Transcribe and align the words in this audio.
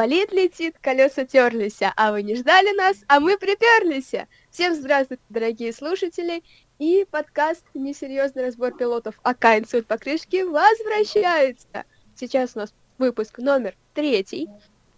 Болит 0.00 0.32
летит, 0.32 0.76
колеса 0.80 1.26
терлись, 1.26 1.80
а 1.82 2.12
вы 2.12 2.22
не 2.22 2.34
ждали 2.34 2.74
нас, 2.74 2.96
а 3.06 3.20
мы 3.20 3.36
приперлись. 3.36 4.14
Всем 4.50 4.74
здравствуйте, 4.74 5.22
дорогие 5.28 5.74
слушатели, 5.74 6.42
и 6.78 7.06
подкаст 7.10 7.66
«Несерьезный 7.74 8.46
разбор 8.46 8.74
пилотов 8.74 9.20
а 9.22 9.34
Кайн 9.34 9.66
покрышки» 9.86 10.42
возвращается. 10.42 11.84
Сейчас 12.14 12.52
у 12.54 12.60
нас 12.60 12.72
выпуск 12.96 13.36
номер 13.36 13.76
третий, 13.92 14.48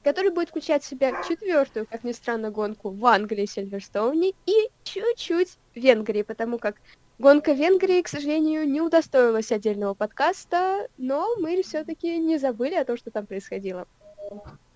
который 0.04 0.30
будет 0.30 0.50
включать 0.50 0.84
в 0.84 0.86
себя 0.86 1.20
четвертую, 1.24 1.84
как 1.90 2.04
ни 2.04 2.12
странно, 2.12 2.52
гонку 2.52 2.90
в 2.90 3.04
Англии, 3.04 3.46
Сильверстоуне 3.46 4.34
и 4.46 4.70
чуть-чуть 4.84 5.58
в 5.74 5.80
Венгрии, 5.80 6.22
потому 6.22 6.60
как 6.60 6.76
гонка 7.18 7.50
Венгрии, 7.50 8.02
к 8.02 8.08
сожалению, 8.08 8.68
не 8.68 8.80
удостоилась 8.80 9.50
отдельного 9.50 9.94
подкаста, 9.94 10.86
но 10.96 11.26
мы 11.40 11.60
все-таки 11.64 12.18
не 12.18 12.38
забыли 12.38 12.76
о 12.76 12.84
том, 12.84 12.96
что 12.96 13.10
там 13.10 13.26
происходило 13.26 13.88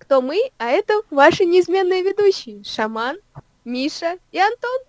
кто 0.07 0.21
мы, 0.21 0.39
а 0.57 0.69
это 0.69 0.93
ваши 1.11 1.43
неизменные 1.43 2.01
ведущие. 2.01 2.63
Шаман, 2.63 3.17
Миша 3.65 4.15
и 4.31 4.39
Антон. 4.39 4.79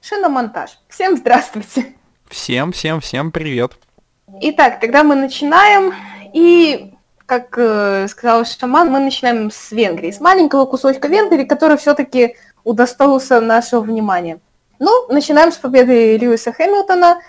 Шиномонтаж. 0.00 0.80
Всем 0.88 1.16
здравствуйте. 1.16 1.94
Всем, 2.28 2.72
всем, 2.72 3.00
всем 3.00 3.30
привет. 3.30 3.74
Итак, 4.40 4.80
тогда 4.80 5.04
мы 5.04 5.14
начинаем. 5.14 5.94
И, 6.32 6.92
как 7.26 7.56
э, 7.56 8.08
сказал 8.08 8.44
Шаман, 8.44 8.90
мы 8.90 8.98
начинаем 8.98 9.52
с 9.52 9.70
Венгрии. 9.70 10.10
С 10.10 10.18
маленького 10.18 10.66
кусочка 10.66 11.06
Венгрии, 11.06 11.44
который 11.44 11.76
все-таки 11.76 12.34
удостоился 12.64 13.40
нашего 13.40 13.82
внимания. 13.82 14.40
Ну, 14.80 15.06
начинаем 15.06 15.52
с 15.52 15.58
победы 15.58 16.16
Льюиса 16.16 16.52
Хэмилтона. 16.52 17.20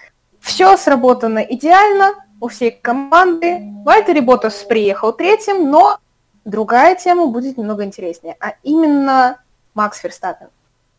Все 0.41 0.75
сработано 0.75 1.37
идеально 1.37 2.15
у 2.41 2.47
всей 2.47 2.71
команды. 2.71 3.61
Вальтери 3.85 4.21
Ботас 4.21 4.63
приехал 4.63 5.13
третьим, 5.13 5.69
но 5.69 5.99
Другая 6.47 6.95
тема 6.95 7.25
будет 7.25 7.57
немного 7.57 7.83
интереснее, 7.83 8.37
а 8.39 8.53
именно 8.63 9.41
Макс 9.73 9.99
Ферстаппен. 9.99 10.47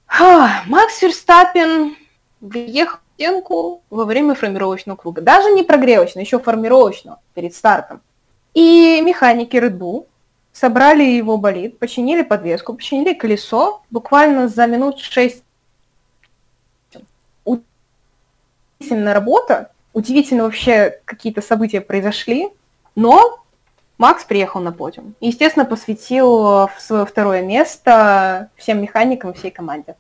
Ха, 0.05 0.63
Макс 0.67 0.99
Ферстаппен 0.99 1.97
въехал 2.43 2.99
в 2.99 3.15
стенку 3.15 3.83
во 3.89 4.05
время 4.05 4.35
формировочного 4.35 4.99
круга. 4.99 5.23
Даже 5.23 5.51
не 5.53 5.63
прогревочного, 5.63 6.23
еще 6.23 6.39
формировочного, 6.39 7.21
перед 7.33 7.55
стартом. 7.55 8.03
И 8.53 9.01
механики 9.03 9.57
Red 9.57 9.79
Bull 9.79 10.07
собрали 10.53 11.03
его 11.03 11.39
болид, 11.39 11.79
починили 11.79 12.25
подвеску, 12.25 12.75
починили 12.75 13.15
колесо 13.15 13.81
буквально 13.89 14.49
за 14.49 14.67
минут 14.67 14.99
шесть. 14.99 15.43
Удивительная 17.47 19.15
работа, 19.15 19.73
удивительно 19.95 20.45
вообще 20.45 21.01
какие-то 21.07 21.41
события 21.41 21.81
произошли, 21.81 22.51
но 22.95 23.43
Макс 23.99 24.25
приехал 24.25 24.61
на 24.61 24.73
подиум. 24.73 25.17
И, 25.21 25.27
естественно, 25.27 25.65
посвятил 25.65 26.69
свое 26.79 27.05
второе 27.05 27.43
место 27.43 28.49
всем 28.57 28.81
механикам, 28.81 29.35
всей 29.35 29.51
команде. 29.51 29.97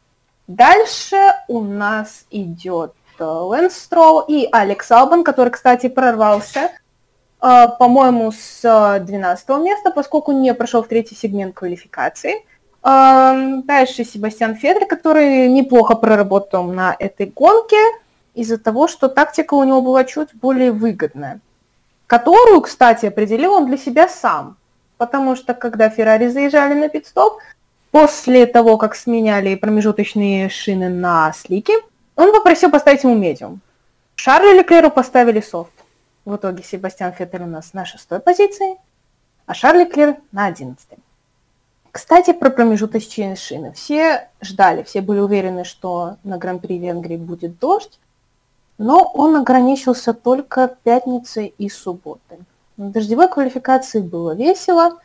Дальше 0.47 1.17
у 1.49 1.61
нас 1.61 2.25
идет 2.31 2.95
э, 3.19 3.25
Лэнс 3.25 3.77
Строу 3.77 4.25
и 4.27 4.49
Алекс 4.51 4.91
Албан, 4.91 5.25
который, 5.25 5.51
кстати, 5.51 5.89
прорвался, 5.89 6.71
э, 7.43 7.67
по-моему, 7.79 8.33
с 8.33 8.63
12 8.63 9.49
места, 9.61 9.91
поскольку 9.91 10.33
не 10.33 10.55
прошел 10.55 10.83
в 10.83 10.89
третий 10.89 11.17
сегмент 11.17 11.55
квалификации. 11.55 12.47
Э, 12.85 13.63
дальше 13.65 14.05
Себастьян 14.05 14.55
Федор, 14.55 14.87
который 14.87 15.49
неплохо 15.49 15.97
проработал 15.97 16.65
на 16.65 16.95
этой 16.99 17.27
гонке 17.27 17.83
из-за 18.33 18.59
того, 18.59 18.87
что 18.87 19.09
тактика 19.09 19.55
у 19.55 19.65
него 19.65 19.83
была 19.83 20.05
чуть 20.05 20.33
более 20.35 20.71
выгодная 20.71 21.41
которую, 22.09 22.63
кстати, 22.63 23.07
определил 23.07 23.53
он 23.53 23.67
для 23.67 23.77
себя 23.77 24.09
сам. 24.09 24.57
Потому 24.97 25.37
что 25.37 25.55
когда 25.55 25.91
Феррари 25.91 26.27
заезжали 26.27 26.75
на 26.75 26.89
пит-стоп, 26.89 27.39
после 27.93 28.47
того, 28.47 28.77
как 28.79 28.97
сменяли 28.97 29.55
промежуточные 29.55 30.49
шины 30.49 30.89
на 30.89 31.33
слики, 31.33 31.75
он 32.17 32.33
попросил 32.33 32.71
поставить 32.71 33.05
ему 33.05 33.15
медиум. 33.15 33.61
Шарлю 34.17 34.53
Леклеру 34.55 34.91
поставили 34.91 35.41
софт. 35.41 35.71
В 36.25 36.35
итоге 36.35 36.65
Себастьян 36.65 37.13
Феттель 37.13 37.43
у 37.43 37.47
нас 37.47 37.73
на 37.75 37.85
шестой 37.85 38.21
позиции, 38.21 38.77
а 39.47 39.55
Шарль 39.55 39.81
Леклер 39.81 40.17
на 40.33 40.47
одиннадцатой. 40.47 40.99
Кстати, 41.93 42.33
про 42.33 42.51
промежуточные 42.51 43.37
шины. 43.37 43.73
Все 43.73 44.29
ждали, 44.41 44.83
все 44.83 45.01
были 45.01 45.21
уверены, 45.21 45.65
что 45.65 46.17
на 46.25 46.39
Гран-при 46.39 46.79
Венгрии 46.79 47.17
будет 47.17 47.59
дождь, 47.59 47.99
но 48.79 49.11
он 49.15 49.37
ограничился 49.37 50.15
только 50.15 50.77
пятницей 50.85 51.53
и 51.59 51.69
субботой. 51.69 52.39
На 52.77 52.91
дождевой 52.91 53.29
квалификации 53.29 54.01
было 54.01 54.35
весело, 54.35 54.99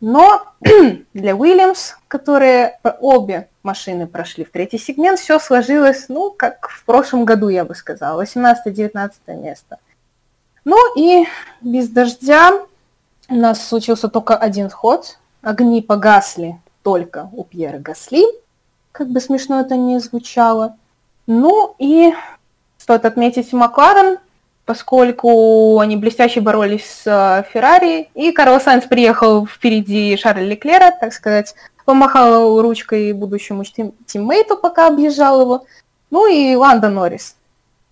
но 0.00 0.42
для 1.14 1.36
Уильямс, 1.36 1.94
которые 2.08 2.78
обе 3.00 3.48
машины 3.62 4.06
прошли 4.06 4.44
в 4.44 4.50
третий 4.50 4.78
сегмент, 4.78 5.18
все 5.18 5.38
сложилось, 5.38 6.06
ну, 6.08 6.30
как 6.30 6.68
в 6.68 6.84
прошлом 6.84 7.24
году, 7.24 7.48
я 7.48 7.64
бы 7.64 7.74
сказала, 7.74 8.22
18-19 8.22 9.10
место. 9.40 9.78
Ну 10.64 10.76
и 10.96 11.26
без 11.60 11.88
дождя 11.88 12.52
у 13.28 13.34
нас 13.34 13.66
случился 13.66 14.08
только 14.08 14.36
один 14.36 14.68
ход. 14.68 15.18
Огни 15.42 15.80
погасли 15.80 16.60
только 16.82 17.28
у 17.32 17.44
Пьера 17.44 17.78
Гасли, 17.78 18.24
как 18.90 19.08
бы 19.08 19.20
смешно 19.20 19.60
это 19.60 19.76
не 19.76 20.00
звучало. 20.00 20.76
Ну 21.28 21.74
и 21.78 22.12
Стоит 22.86 23.04
отметить 23.04 23.52
Макларен, 23.52 24.18
поскольку 24.64 25.80
они 25.80 25.96
блестяще 25.96 26.40
боролись 26.40 26.88
с 26.88 27.02
э, 27.04 27.42
Феррари, 27.52 28.08
и 28.14 28.30
Карл 28.30 28.60
Сайнс 28.60 28.84
приехал 28.84 29.44
впереди 29.44 30.16
Шарля 30.16 30.44
Леклера, 30.44 30.92
так 31.00 31.12
сказать, 31.12 31.56
помахал 31.84 32.62
ручкой 32.62 33.12
будущему 33.12 33.64
тим- 33.64 33.92
тиммейту, 34.06 34.56
пока 34.56 34.86
объезжал 34.86 35.40
его. 35.40 35.64
Ну 36.12 36.28
и 36.28 36.54
Ланда 36.54 36.88
Норрис. 36.88 37.34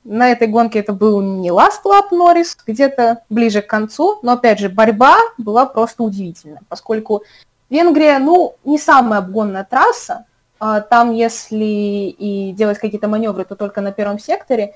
На 0.04 0.31
этой 0.31 0.47
гонке 0.47 0.78
это 0.78 0.93
был 0.93 1.21
не 1.21 1.49
last 1.49 1.83
lap 1.84 2.12
Норрис, 2.12 2.56
где-то 2.65 3.25
ближе 3.28 3.62
к 3.62 3.66
концу, 3.66 4.21
но 4.22 4.34
опять 4.34 4.60
же 4.60 4.69
борьба 4.69 5.16
была 5.38 5.66
просто 5.66 6.04
удивительная, 6.04 6.60
поскольку 6.69 7.25
Венгрия, 7.69 8.21
ну, 8.21 8.54
не 8.65 8.78
самая 8.78 9.19
обгонная 9.19 9.65
трасса, 9.69 10.25
там, 10.59 11.12
если 11.12 11.65
и 11.65 12.53
делать 12.53 12.78
какие-то 12.78 13.09
маневры, 13.09 13.44
то 13.44 13.56
только 13.56 13.81
на 13.81 13.92
первом 13.92 14.19
секторе. 14.19 14.75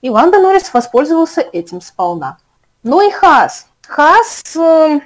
И 0.00 0.10
Ланда 0.10 0.40
Норрис 0.40 0.72
воспользовался 0.74 1.40
этим 1.40 1.80
сполна. 1.80 2.38
Ну 2.82 3.06
и 3.06 3.10
Хас. 3.10 3.68
Хас 3.86 4.42
э, 4.56 5.00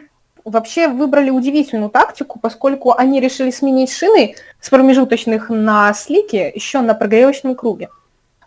вообще 0.45 0.89
выбрали 0.89 1.31
удивительную 1.31 1.91
тактику, 1.91 2.39
поскольку 2.39 2.93
они 2.93 3.21
решили 3.21 3.51
сменить 3.51 3.93
шины 3.93 4.37
с 4.61 4.71
промежуточных 4.71 5.51
на 5.51 5.93
слике 5.93 6.51
еще 6.55 6.81
на 6.81 6.95
прогревочном 6.95 7.57
круге. 7.57 7.91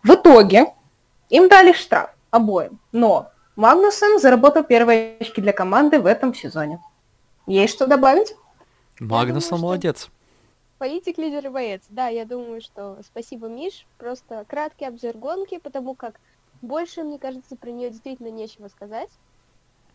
В 0.01 0.13
итоге 0.13 0.73
им 1.29 1.50
дали 1.50 1.73
штраф 1.73 2.09
обоим, 2.31 2.79
но 2.91 3.29
Магнусен 3.55 4.19
заработал 4.19 4.63
первые 4.63 5.17
очки 5.19 5.41
для 5.41 5.51
команды 5.51 6.00
в 6.00 6.05
этом 6.05 6.33
сезоне. 6.33 6.79
Есть 7.45 7.73
что 7.73 7.85
добавить? 7.85 8.33
Магнусон 9.00 9.59
молодец. 9.59 10.09
Политик, 10.79 11.17
лидер 11.17 11.45
и 11.45 11.49
боец. 11.49 11.81
Да, 11.89 12.07
я 12.07 12.25
думаю, 12.25 12.61
что 12.61 12.97
спасибо, 13.05 13.47
Миш. 13.47 13.85
Просто 13.97 14.45
краткий 14.47 14.85
обзор 14.85 15.17
гонки, 15.17 15.59
потому 15.59 15.93
как 15.93 16.21
больше, 16.61 17.03
мне 17.03 17.19
кажется, 17.19 17.57
про 17.57 17.69
нее 17.69 17.89
действительно 17.89 18.29
нечего 18.29 18.69
сказать. 18.69 19.09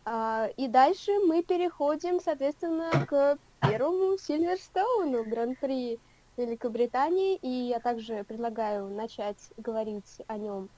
А, 0.04 0.50
и 0.58 0.69
дальше 0.69 1.10
мы 1.26 1.42
переходим, 1.42 2.20
соответственно, 2.20 2.90
к 3.08 3.38
первому 3.62 4.19
Сильверстоуну, 4.19 5.25
Гран-при 5.25 5.98
Великобритании. 6.36 7.36
И 7.36 7.48
я 7.48 7.81
также 7.81 8.22
предлагаю 8.25 8.88
начать 8.88 9.38
говорить 9.56 10.20
о 10.26 10.36
нем 10.36 10.69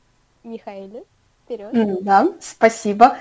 Михаиле. 0.44 1.02
Вперед. 1.44 2.04
Да, 2.04 2.28
спасибо. 2.40 3.16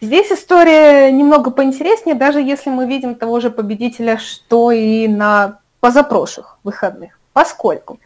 Здесь 0.00 0.32
история 0.32 1.12
немного 1.12 1.50
поинтереснее, 1.50 2.14
даже 2.14 2.40
если 2.40 2.70
мы 2.70 2.86
видим 2.86 3.14
того 3.14 3.38
же 3.38 3.50
победителя, 3.50 4.16
что 4.16 4.72
и 4.72 5.06
на 5.06 5.61
позапрошлых 5.82 6.58
выходных, 6.62 7.18
поскольку 7.32 7.98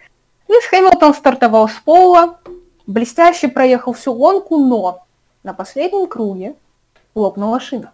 Льюис 0.48 0.64
Хэмилтон 0.64 1.12
стартовал 1.12 1.68
с 1.68 1.74
пола, 1.74 2.40
блестяще 2.86 3.48
проехал 3.48 3.92
всю 3.92 4.14
гонку, 4.14 4.56
но 4.56 5.04
на 5.42 5.52
последнем 5.52 6.06
круге 6.06 6.54
лопнула 7.14 7.60
шина. 7.60 7.92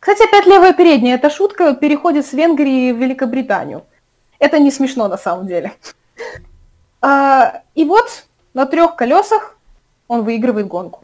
Кстати, 0.00 0.26
опять 0.26 0.46
левая 0.46 0.72
передняя, 0.72 1.16
эта 1.16 1.28
шутка 1.28 1.74
переходит 1.74 2.24
с 2.24 2.32
Венгрии 2.32 2.90
в 2.90 2.96
Великобританию. 2.96 3.84
Это 4.38 4.58
не 4.58 4.70
смешно 4.70 5.08
на 5.08 5.18
самом 5.18 5.46
деле. 5.46 5.72
А, 7.04 7.62
и 7.74 7.84
вот 7.84 8.26
на 8.54 8.64
трех 8.64 8.94
колесах 8.94 9.56
он 10.06 10.22
выигрывает 10.22 10.68
гонку. 10.68 11.02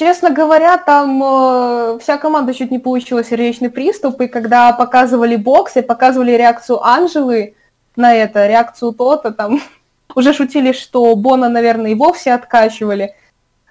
Честно 0.00 0.30
говоря, 0.30 0.78
там 0.78 1.22
э, 1.22 1.98
вся 2.00 2.16
команда 2.16 2.54
чуть 2.54 2.70
не 2.70 2.78
получила 2.78 3.22
сердечный 3.22 3.68
приступ, 3.68 4.18
и 4.22 4.28
когда 4.28 4.72
показывали 4.72 5.36
бокс 5.36 5.76
и 5.76 5.82
показывали 5.82 6.30
реакцию 6.30 6.82
Анжелы 6.82 7.54
на 7.96 8.14
это, 8.14 8.46
реакцию 8.46 8.92
Тота, 8.92 9.30
там 9.30 9.60
уже 10.14 10.32
шутили, 10.32 10.72
что 10.72 11.14
Бона, 11.16 11.50
наверное, 11.50 11.90
и 11.90 11.94
вовсе 11.94 12.32
откачивали. 12.32 13.14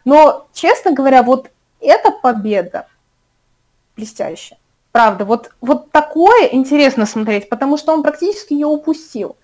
Но, 0.05 0.45
честно 0.53 0.91
говоря, 0.91 1.23
вот 1.23 1.49
эта 1.81 2.11
победа 2.11 2.85
блестящая. 3.97 4.59
Правда, 4.91 5.25
вот, 5.25 5.49
вот 5.61 5.89
такое 5.89 6.47
интересно 6.51 7.07
смотреть, 7.07 7.49
потому 7.49 7.75
что 7.75 7.91
он 7.91 8.03
практически 8.03 8.53
ее 8.53 8.67
упустил. 8.67 9.35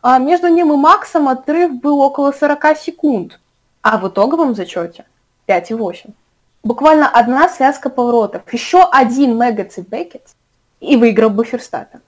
А 0.00 0.16
между 0.16 0.48
ним 0.48 0.72
и 0.72 0.76
Максом 0.76 1.28
отрыв 1.28 1.74
был 1.82 2.00
около 2.00 2.32
40 2.32 2.78
секунд, 2.78 3.38
а 3.82 3.98
в 3.98 4.08
итоговом 4.08 4.54
зачете 4.54 5.04
5,8. 5.46 6.14
Буквально 6.62 7.08
одна 7.08 7.48
связка 7.48 7.88
поворотов, 7.88 8.42
еще 8.52 8.82
один 8.82 9.38
Мегацит 9.38 9.88
Бекет, 9.88 10.22
и 10.80 10.96
выиграл 10.96 11.30
бы 11.30 11.44
Ферстаппен. 11.44 12.00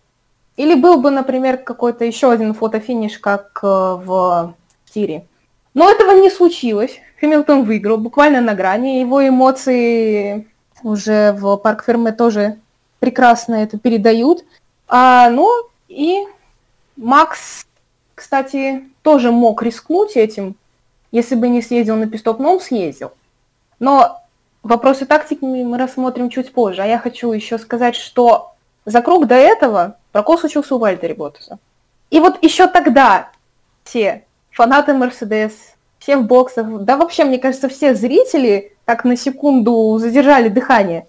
Или 0.57 0.75
был 0.75 1.01
бы, 1.01 1.11
например, 1.11 1.59
какой-то 1.59 2.05
еще 2.05 2.31
один 2.31 2.53
фотофиниш, 2.53 3.19
как 3.19 3.61
э, 3.63 3.67
в 3.67 4.55
тире. 4.93 5.27
Но 5.73 5.91
этого 5.91 6.21
не 6.21 6.29
случилось. 6.29 7.01
Хэмилтон 7.21 7.65
выиграл 7.65 7.97
буквально 7.97 8.41
на 8.43 8.55
грани. 8.55 9.01
Его 9.01 9.27
эмоции 9.27 10.47
уже 10.83 11.33
в 11.33 11.57
Парк 11.57 11.85
Ферме 11.85 12.13
тоже 12.13 12.59
прекрасно 13.01 13.55
это 13.55 13.79
передают. 13.79 14.45
А, 14.87 15.31
ну 15.31 15.51
и 15.89 16.25
Макс, 16.97 17.67
кстати, 18.15 18.85
тоже 19.03 19.33
мог 19.33 19.63
рискнуть 19.63 20.17
этим, 20.17 20.57
если 21.11 21.35
бы 21.35 21.49
не 21.49 21.63
съездил 21.63 21.97
на 21.97 22.07
пистоп, 22.07 22.39
но 22.39 22.53
он 22.53 22.61
съездил. 22.61 23.13
Но 23.79 24.22
вопросы 24.63 25.07
тактики 25.07 25.45
мы 25.45 25.79
рассмотрим 25.79 26.31
чуть 26.31 26.53
позже. 26.53 26.83
А 26.83 26.87
я 26.87 26.99
хочу 26.99 27.33
еще 27.33 27.59
сказать, 27.59 27.97
что 27.97 28.55
за 28.85 29.03
круг 29.03 29.27
до 29.27 29.35
этого 29.35 29.97
прокол 30.13 30.39
случился 30.39 30.75
у 30.75 30.79
Вальтери 30.79 31.13
Ботаса. 31.13 31.59
И 32.11 32.21
вот 32.21 32.43
еще 32.43 32.67
тогда 32.67 33.31
все 33.85 34.25
фанаты 34.51 34.95
Мерседес, 34.95 35.53
все 35.99 36.17
в 36.17 36.27
боксах, 36.27 36.67
да 36.83 36.97
вообще, 36.97 37.25
мне 37.25 37.39
кажется, 37.39 37.69
все 37.69 37.95
зрители 37.95 38.77
так 38.85 39.05
на 39.05 39.17
секунду 39.17 39.99
задержали 39.99 40.49
дыхание, 40.49 41.07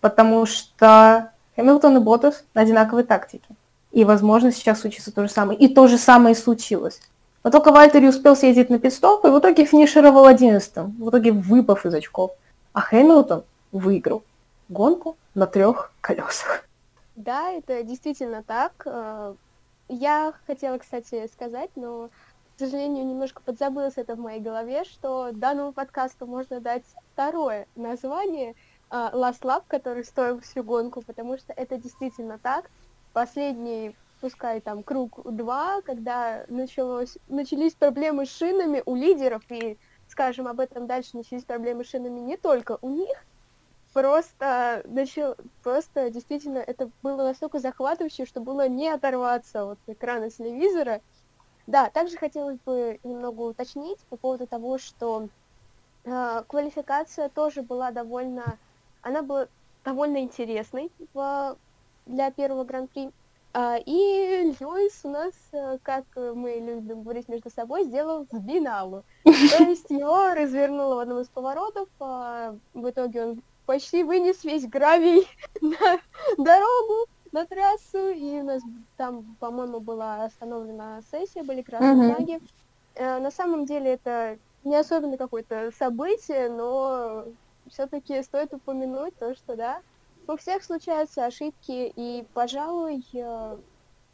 потому 0.00 0.44
что 0.44 1.30
Хэмилтон 1.56 1.96
и 1.98 2.00
Ботас 2.00 2.44
на 2.52 2.62
одинаковой 2.62 3.04
тактике. 3.04 3.46
И, 3.92 4.04
возможно, 4.04 4.50
сейчас 4.50 4.80
случится 4.80 5.12
то 5.12 5.22
же 5.22 5.28
самое. 5.32 5.58
И 5.58 5.72
то 5.72 5.86
же 5.86 5.98
самое 5.98 6.34
случилось. 6.34 7.00
Но 7.44 7.50
только 7.50 7.70
Вальтери 7.70 8.08
успел 8.08 8.34
съездить 8.34 8.70
на 8.70 8.80
пидстоп 8.80 9.24
и 9.24 9.28
в 9.28 9.38
итоге 9.38 9.64
финишировал 9.64 10.26
одиннадцатым, 10.26 10.96
в 10.98 11.10
итоге 11.10 11.30
выпав 11.30 11.86
из 11.86 11.94
очков. 11.94 12.32
А 12.74 12.80
Хэмилтон 12.80 13.44
выиграл 13.72 14.22
гонку 14.68 15.16
на 15.34 15.46
трех 15.46 15.92
колесах. 16.00 16.68
Да, 17.16 17.50
это 17.50 17.82
действительно 17.84 18.42
так. 18.42 18.72
Э, 18.84 19.34
я 19.88 20.34
хотела, 20.46 20.78
кстати, 20.78 21.28
сказать, 21.32 21.70
но 21.76 22.10
к 22.56 22.58
сожалению, 22.58 23.06
немножко 23.06 23.42
подзабылось 23.42 23.94
это 23.96 24.14
в 24.14 24.20
моей 24.20 24.40
голове, 24.40 24.84
что 24.84 25.30
данному 25.32 25.72
подкасту 25.72 26.26
можно 26.26 26.60
дать 26.60 26.84
второе 27.12 27.66
название 27.74 28.54
uh, 28.90 29.12
Last 29.12 29.42
Lap, 29.42 29.64
который 29.66 30.04
стоил 30.04 30.40
всю 30.40 30.62
гонку, 30.62 31.02
потому 31.02 31.36
что 31.36 31.52
это 31.52 31.76
действительно 31.78 32.38
так. 32.38 32.70
Последний, 33.12 33.96
пускай 34.20 34.60
там 34.60 34.84
круг 34.84 35.20
два, 35.24 35.80
когда 35.82 36.44
началось, 36.48 37.18
начались 37.28 37.74
проблемы 37.74 38.24
с 38.24 38.36
шинами 38.36 38.84
у 38.86 38.94
лидеров, 38.94 39.42
и, 39.50 39.76
скажем, 40.14 40.46
об 40.46 40.60
этом 40.60 40.86
дальше 40.86 41.16
начались 41.16 41.44
проблемы 41.44 41.84
с 41.84 41.88
шинами 41.88 42.20
не 42.20 42.36
только 42.36 42.78
у 42.82 42.88
них, 42.88 43.26
просто 43.92 44.82
начал, 44.84 45.34
просто 45.64 46.08
действительно 46.10 46.58
это 46.58 46.92
было 47.02 47.24
настолько 47.24 47.58
захватывающе, 47.58 48.24
что 48.24 48.40
было 48.40 48.68
не 48.68 48.88
оторваться 48.88 49.72
от 49.72 49.80
экрана 49.88 50.30
телевизора, 50.30 51.02
да, 51.66 51.90
также 51.90 52.16
хотелось 52.16 52.60
бы 52.60 53.00
немного 53.02 53.40
уточнить 53.40 53.98
по 54.08 54.16
поводу 54.16 54.46
того, 54.46 54.78
что 54.78 55.30
э, 56.04 56.42
квалификация 56.46 57.28
тоже 57.28 57.62
была 57.62 57.90
довольно, 57.90 58.60
она 59.00 59.22
была 59.22 59.48
довольно 59.82 60.18
интересной 60.18 60.92
в, 61.12 61.58
для 62.06 62.30
первого 62.30 62.62
гран-при. 62.62 63.10
Uh, 63.54 63.80
и 63.86 64.52
Льюис 64.58 65.00
у 65.04 65.10
нас, 65.10 65.32
uh, 65.52 65.78
как 65.84 66.04
мы 66.16 66.54
любим 66.54 67.04
говорить 67.04 67.28
между 67.28 67.50
собой, 67.50 67.84
сделал 67.84 68.26
сбиналу. 68.32 69.04
То 69.22 69.62
есть 69.62 69.88
его 69.90 70.34
развернуло 70.34 70.96
в 70.96 70.98
одном 70.98 71.20
из 71.20 71.28
поворотов, 71.28 71.88
uh, 72.00 72.58
в 72.74 72.90
итоге 72.90 73.24
он 73.24 73.42
почти 73.66 74.02
вынес 74.02 74.42
весь 74.44 74.66
гравий 74.66 75.26
на 75.60 76.00
дорогу, 76.36 77.08
на 77.32 77.46
трассу, 77.46 78.08
и 78.10 78.40
у 78.40 78.44
нас 78.44 78.62
там, 78.96 79.36
по-моему, 79.40 79.80
была 79.80 80.24
остановлена 80.24 81.00
сессия, 81.10 81.42
были 81.42 81.62
красные 81.62 82.14
флаги. 82.14 82.40
Э, 82.94 83.18
на 83.18 83.30
самом 83.30 83.66
деле 83.66 83.94
это 83.94 84.38
не 84.62 84.76
особенно 84.76 85.16
какое-то 85.16 85.70
событие, 85.76 86.48
но 86.48 87.24
все-таки 87.68 88.22
стоит 88.22 88.54
упомянуть 88.54 89.16
то, 89.16 89.34
что 89.34 89.56
да, 89.56 89.80
у 90.28 90.36
всех 90.36 90.64
случаются 90.64 91.24
ошибки, 91.24 91.92
и, 91.94 92.24
пожалуй, 92.34 93.04
э, 93.12 93.56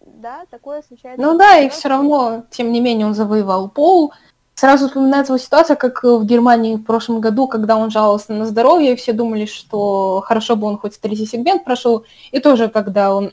да, 0.01 0.45
такое 0.51 0.83
случается. 0.83 1.23
Ну 1.23 1.37
да, 1.39 1.59
и 1.59 1.69
все 1.69 1.89
равно, 1.89 2.45
тем 2.51 2.73
не 2.73 2.81
менее, 2.81 3.07
он 3.07 3.15
завоевал 3.15 3.69
пол, 3.69 4.13
Сразу 4.61 4.89
вспоминается 4.89 5.33
вот 5.33 5.41
ситуация, 5.41 5.75
как 5.75 6.05
в 6.05 6.23
Германии 6.27 6.77
в 6.77 6.85
прошлом 6.85 7.23
году, 7.23 7.49
когда 7.49 7.79
он 7.79 7.91
жаловался 7.91 8.35
на 8.35 8.45
здоровье, 8.45 8.93
и 8.93 8.97
все 8.97 9.15
думали, 9.15 9.47
что 9.47 10.23
хорошо 10.27 10.55
бы 10.55 10.67
он 10.67 10.77
хоть 10.77 11.01
третий 11.01 11.25
сегмент 11.25 11.65
прошел, 11.65 12.05
и 12.31 12.41
тоже 12.41 12.69
когда 12.69 13.15
он 13.15 13.33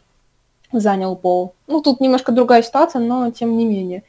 занял 0.71 1.17
пол. 1.17 1.53
Ну, 1.67 1.81
тут 1.81 1.99
немножко 1.99 2.31
другая 2.31 2.63
ситуация, 2.63 3.01
но 3.01 3.29
тем 3.31 3.57
не 3.57 3.65
менее. 3.65 4.05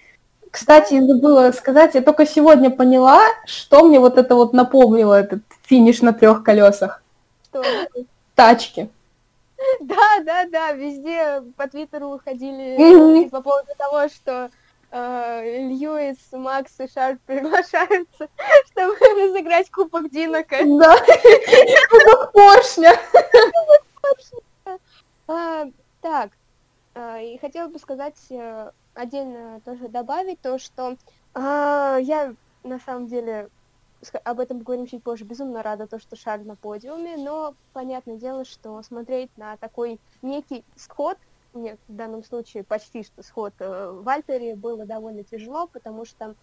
Кстати, 0.52 1.00
забыла 1.04 1.50
сказать, 1.50 1.96
я 1.96 2.02
только 2.02 2.25
сегодня 2.25 2.70
поняла, 2.70 3.20
что 3.46 3.82
мне 3.82 3.98
вот 3.98 4.16
это 4.16 4.37
вот 4.37 4.52
напомнило, 4.52 5.14
этот 5.14 5.42
финиш 5.62 6.02
на 6.02 6.12
трех 6.12 6.44
колесах. 6.44 7.02
Что? 7.50 7.64
Тачки. 8.38 8.88
Да, 9.80 10.21
да, 10.23 10.47
да, 10.47 10.71
везде 10.71 11.42
по 11.57 11.66
Твиттеру 11.66 12.21
mm-hmm. 12.25 13.30
по 13.30 13.40
поводу 13.42 13.73
того, 13.76 14.07
что 14.07 14.50
э, 14.92 15.66
Льюис, 15.66 16.18
Макс 16.30 16.78
и 16.78 16.87
Шарп 16.87 17.21
приглашаются, 17.26 18.28
чтобы 18.71 18.95
разыграть 19.00 19.68
Кубок 19.73 20.09
Динока. 20.11 20.59
Да, 20.62 20.97
Кубок 21.90 22.33
Поршня. 22.33 22.92
А, 25.26 25.64
так, 26.00 26.30
а, 26.95 27.21
и 27.21 27.38
хотела 27.38 27.66
бы 27.66 27.80
сказать, 27.80 28.14
э, 28.30 28.71
отдельно 28.95 29.61
тоже 29.64 29.88
добавить 29.88 30.40
то, 30.40 30.61
что 30.61 30.97
а, 31.35 31.97
я 31.97 32.35
на 32.62 32.78
самом 32.78 33.09
деле 33.09 33.49
об 34.24 34.40
этом 34.40 34.60
поговорим 34.60 34.86
чуть 34.86 35.02
позже. 35.02 35.24
Безумно 35.24 35.62
рада 35.62 35.86
то, 35.86 35.98
что 35.98 36.16
Шарль 36.16 36.44
на 36.44 36.56
подиуме, 36.56 37.16
но 37.16 37.54
понятное 37.72 38.16
дело, 38.16 38.44
что 38.44 38.82
смотреть 38.82 39.30
на 39.36 39.56
такой 39.56 39.98
некий 40.22 40.64
сход 40.76 41.18
нет, 41.54 41.78
в 41.88 41.94
данном 41.94 42.24
случае 42.24 42.62
почти 42.62 43.02
что 43.02 43.22
сход 43.22 43.52
э, 43.58 43.90
в 43.92 44.08
Альтере 44.08 44.54
было 44.54 44.84
довольно 44.84 45.24
тяжело, 45.24 45.66
потому 45.66 46.04
что 46.04 46.34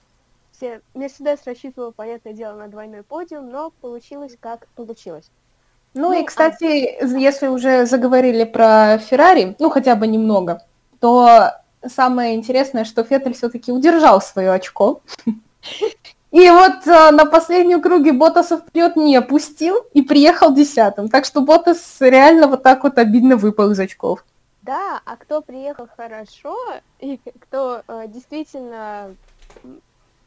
все 0.51 0.81
Мерседес 0.93 1.41
рассчитывал, 1.45 1.91
понятное 1.91 2.33
дело, 2.33 2.55
на 2.55 2.67
двойной 2.67 3.03
подиум, 3.03 3.49
но 3.49 3.71
получилось 3.81 4.35
как 4.39 4.67
получилось. 4.69 5.29
Ну, 5.93 6.09
ну 6.09 6.21
и, 6.21 6.25
кстати, 6.25 6.97
а... 6.99 7.05
если 7.05 7.47
уже 7.47 7.85
заговорили 7.85 8.43
про 8.43 8.97
Феррари, 8.97 9.55
ну 9.59 9.69
хотя 9.69 9.95
бы 9.95 10.07
немного, 10.07 10.63
то 10.99 11.51
самое 11.85 12.35
интересное, 12.35 12.83
что 12.83 13.03
Феттель 13.03 13.33
все-таки 13.33 13.71
удержал 13.71 14.21
свое 14.21 14.51
очко. 14.51 15.01
И 16.35 16.49
вот 16.49 16.85
э, 16.85 17.11
на 17.11 17.25
последнем 17.25 17.81
круге 17.81 18.11
Ботаса 18.11 18.57
вперед 18.57 18.97
не 18.97 19.15
опустил 19.15 19.85
и 19.93 20.01
приехал 20.01 20.53
десятым. 20.53 21.07
Так 21.07 21.23
что 21.23 21.39
Ботас 21.39 21.95
реально 22.01 22.47
вот 22.47 22.61
так 22.61 22.83
вот 22.83 22.97
обидно 22.97 23.37
выпал 23.37 23.71
из 23.71 23.79
очков. 23.79 24.25
Да, 24.61 24.99
а 25.05 25.15
кто 25.15 25.41
приехал 25.41 25.87
хорошо 25.95 26.57
и 26.99 27.21
кто 27.39 27.83
э, 27.87 28.07
действительно 28.09 29.15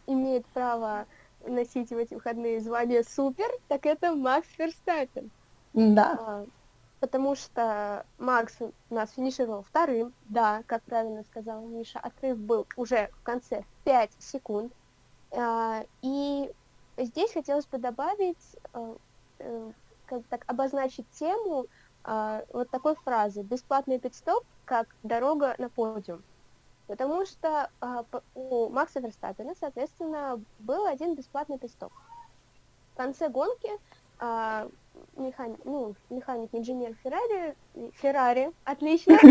имеет 0.07 0.47
право 0.47 1.05
носить 1.47 1.91
в 1.91 1.99
эти 1.99 2.15
выходные 2.15 2.63
звание 2.63 3.05
супер, 3.05 3.51
так 3.69 3.85
это 3.85 4.15
Макс 4.15 4.49
Ферстаппен. 4.57 5.31
Да. 5.75 6.19
А, 6.19 6.45
потому 7.01 7.37
что 7.37 8.07
Макс 8.19 8.57
у 8.89 8.95
нас 8.95 9.11
финишировал 9.15 9.63
вторым, 9.63 10.15
да, 10.31 10.63
как 10.69 10.81
правильно 10.85 11.23
сказала 11.25 11.61
Миша, 11.61 11.99
отрыв 11.99 12.39
был 12.39 12.67
уже 12.77 13.11
в 13.21 13.23
конце 13.25 13.65
5 13.85 14.11
секунд. 14.19 14.73
А, 15.33 15.85
и 16.03 16.51
здесь 16.97 17.33
хотелось 17.33 17.67
бы 17.67 17.79
добавить, 17.79 18.57
а, 18.73 18.97
э, 19.39 19.73
как 20.07 20.23
так, 20.29 20.45
обозначить 20.47 21.09
тему, 21.11 21.67
а, 22.05 22.45
вот 22.53 22.71
такой 22.71 22.95
фразы 22.97 23.43
«бесплатный 23.43 23.99
пидстоп, 23.99 24.45
как 24.65 24.89
дорога 25.03 25.55
на 25.59 25.69
подиум». 25.69 26.23
Потому 26.87 27.27
что 27.27 27.71
у 28.35 28.71
Макса 28.71 29.01
Верстаппина, 29.01 29.55
соответственно, 29.61 30.41
был 30.59 30.87
один 30.87 31.15
бесплатный 31.15 31.59
пидстоп. 31.59 31.93
В 32.95 32.97
конце 32.97 33.29
гонки 33.29 33.69
механик, 35.17 35.59
ну, 35.65 35.95
механик, 36.11 36.49
инженер 36.53 36.95
Феррари, 37.03 37.55
Феррари, 38.01 38.53
отлично. 38.65 39.13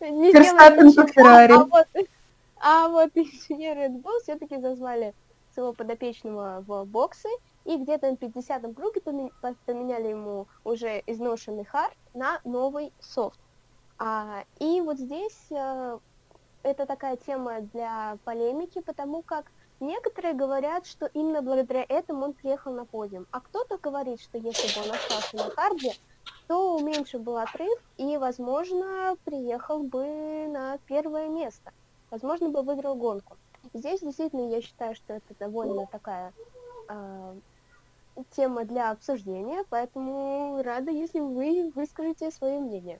Верстаппин 0.00 0.94
по 0.94 1.06
Феррари. 1.08 1.54
А 2.68 2.88
вот 2.88 3.12
инженер 3.14 3.78
Red 3.78 4.02
Bull 4.02 4.18
все-таки 4.24 4.58
зазвали 4.58 5.14
своего 5.54 5.72
подопечного 5.72 6.64
в 6.66 6.84
боксы, 6.84 7.28
и 7.64 7.76
где-то 7.76 8.10
на 8.10 8.16
50-м 8.16 8.74
круге 8.74 9.00
поменяли 9.00 10.08
ему 10.08 10.48
уже 10.64 11.00
изношенный 11.06 11.64
хард 11.64 11.96
на 12.12 12.40
новый 12.42 12.92
софт. 12.98 13.38
А, 14.00 14.42
и 14.58 14.80
вот 14.80 14.98
здесь 14.98 15.46
а, 15.52 16.00
это 16.64 16.86
такая 16.86 17.16
тема 17.16 17.60
для 17.72 18.18
полемики, 18.24 18.80
потому 18.80 19.22
как 19.22 19.52
некоторые 19.78 20.34
говорят, 20.34 20.88
что 20.88 21.06
именно 21.06 21.42
благодаря 21.42 21.86
этому 21.88 22.24
он 22.24 22.32
приехал 22.32 22.72
на 22.72 22.84
подиум, 22.84 23.28
а 23.30 23.42
кто-то 23.42 23.78
говорит, 23.78 24.20
что 24.20 24.38
если 24.38 24.76
бы 24.76 24.88
он 24.88 24.92
остался 24.92 25.36
на 25.36 25.50
харде, 25.50 25.92
то 26.48 26.80
меньше 26.80 27.20
был 27.20 27.36
отрыв 27.36 27.78
и, 27.96 28.16
возможно, 28.16 29.16
приехал 29.24 29.84
бы 29.84 30.48
на 30.48 30.78
первое 30.88 31.28
место. 31.28 31.72
Возможно, 32.10 32.48
бы 32.48 32.62
выиграл 32.62 32.94
гонку. 32.94 33.36
Здесь 33.74 34.00
действительно 34.00 34.48
я 34.50 34.62
считаю, 34.62 34.94
что 34.94 35.14
это 35.14 35.34
довольно 35.38 35.86
такая 35.86 36.32
э, 36.88 37.34
тема 38.34 38.64
для 38.64 38.90
обсуждения, 38.90 39.64
поэтому 39.68 40.62
рада, 40.64 40.90
если 40.90 41.20
вы 41.20 41.72
выскажете 41.74 42.30
свое 42.30 42.60
мнение. 42.60 42.98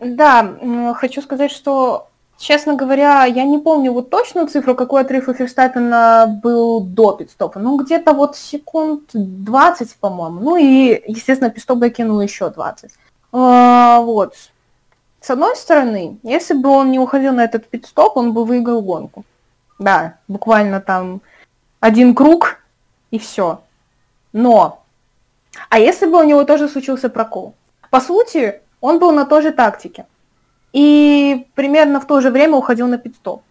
Да, 0.00 0.94
хочу 0.94 1.20
сказать, 1.22 1.50
что, 1.50 2.08
честно 2.36 2.74
говоря, 2.74 3.24
я 3.24 3.44
не 3.44 3.58
помню 3.58 3.92
вот 3.92 4.10
точную 4.10 4.46
цифру, 4.46 4.74
какой 4.74 5.02
отрыв 5.02 5.28
у 5.28 5.34
Ферстаппена 5.34 6.40
был 6.42 6.80
до 6.80 7.12
пидстопа. 7.12 7.58
Ну, 7.58 7.76
где-то 7.76 8.12
вот 8.12 8.36
секунд 8.36 9.10
20, 9.12 9.96
по-моему. 9.96 10.40
Ну 10.40 10.56
и, 10.56 11.02
естественно, 11.06 11.50
пидстоп 11.50 11.82
я 11.82 11.90
кинул 11.90 12.20
еще 12.20 12.48
20. 12.48 12.90
А, 13.32 14.00
вот. 14.00 14.34
С 15.20 15.30
одной 15.30 15.56
стороны, 15.56 16.18
если 16.22 16.54
бы 16.54 16.68
он 16.68 16.90
не 16.90 16.98
уходил 16.98 17.32
на 17.32 17.44
этот 17.44 17.66
пидстоп, 17.66 18.16
он 18.16 18.32
бы 18.32 18.44
выиграл 18.44 18.82
гонку. 18.82 19.24
Да, 19.78 20.18
буквально 20.28 20.80
там 20.80 21.20
один 21.80 22.14
круг 22.14 22.60
и 23.10 23.18
все. 23.18 23.60
Но, 24.32 24.84
а 25.68 25.78
если 25.78 26.06
бы 26.06 26.18
у 26.18 26.24
него 26.24 26.44
тоже 26.44 26.68
случился 26.68 27.08
прокол? 27.08 27.54
По 27.90 28.00
сути, 28.00 28.60
он 28.80 28.98
был 28.98 29.12
на 29.12 29.24
той 29.24 29.42
же 29.42 29.52
тактике. 29.52 30.06
И 30.72 31.46
примерно 31.54 32.00
в 32.00 32.06
то 32.06 32.20
же 32.20 32.30
время 32.30 32.56
уходил 32.56 32.86
на 32.86 32.98
пидстоп. 32.98 33.42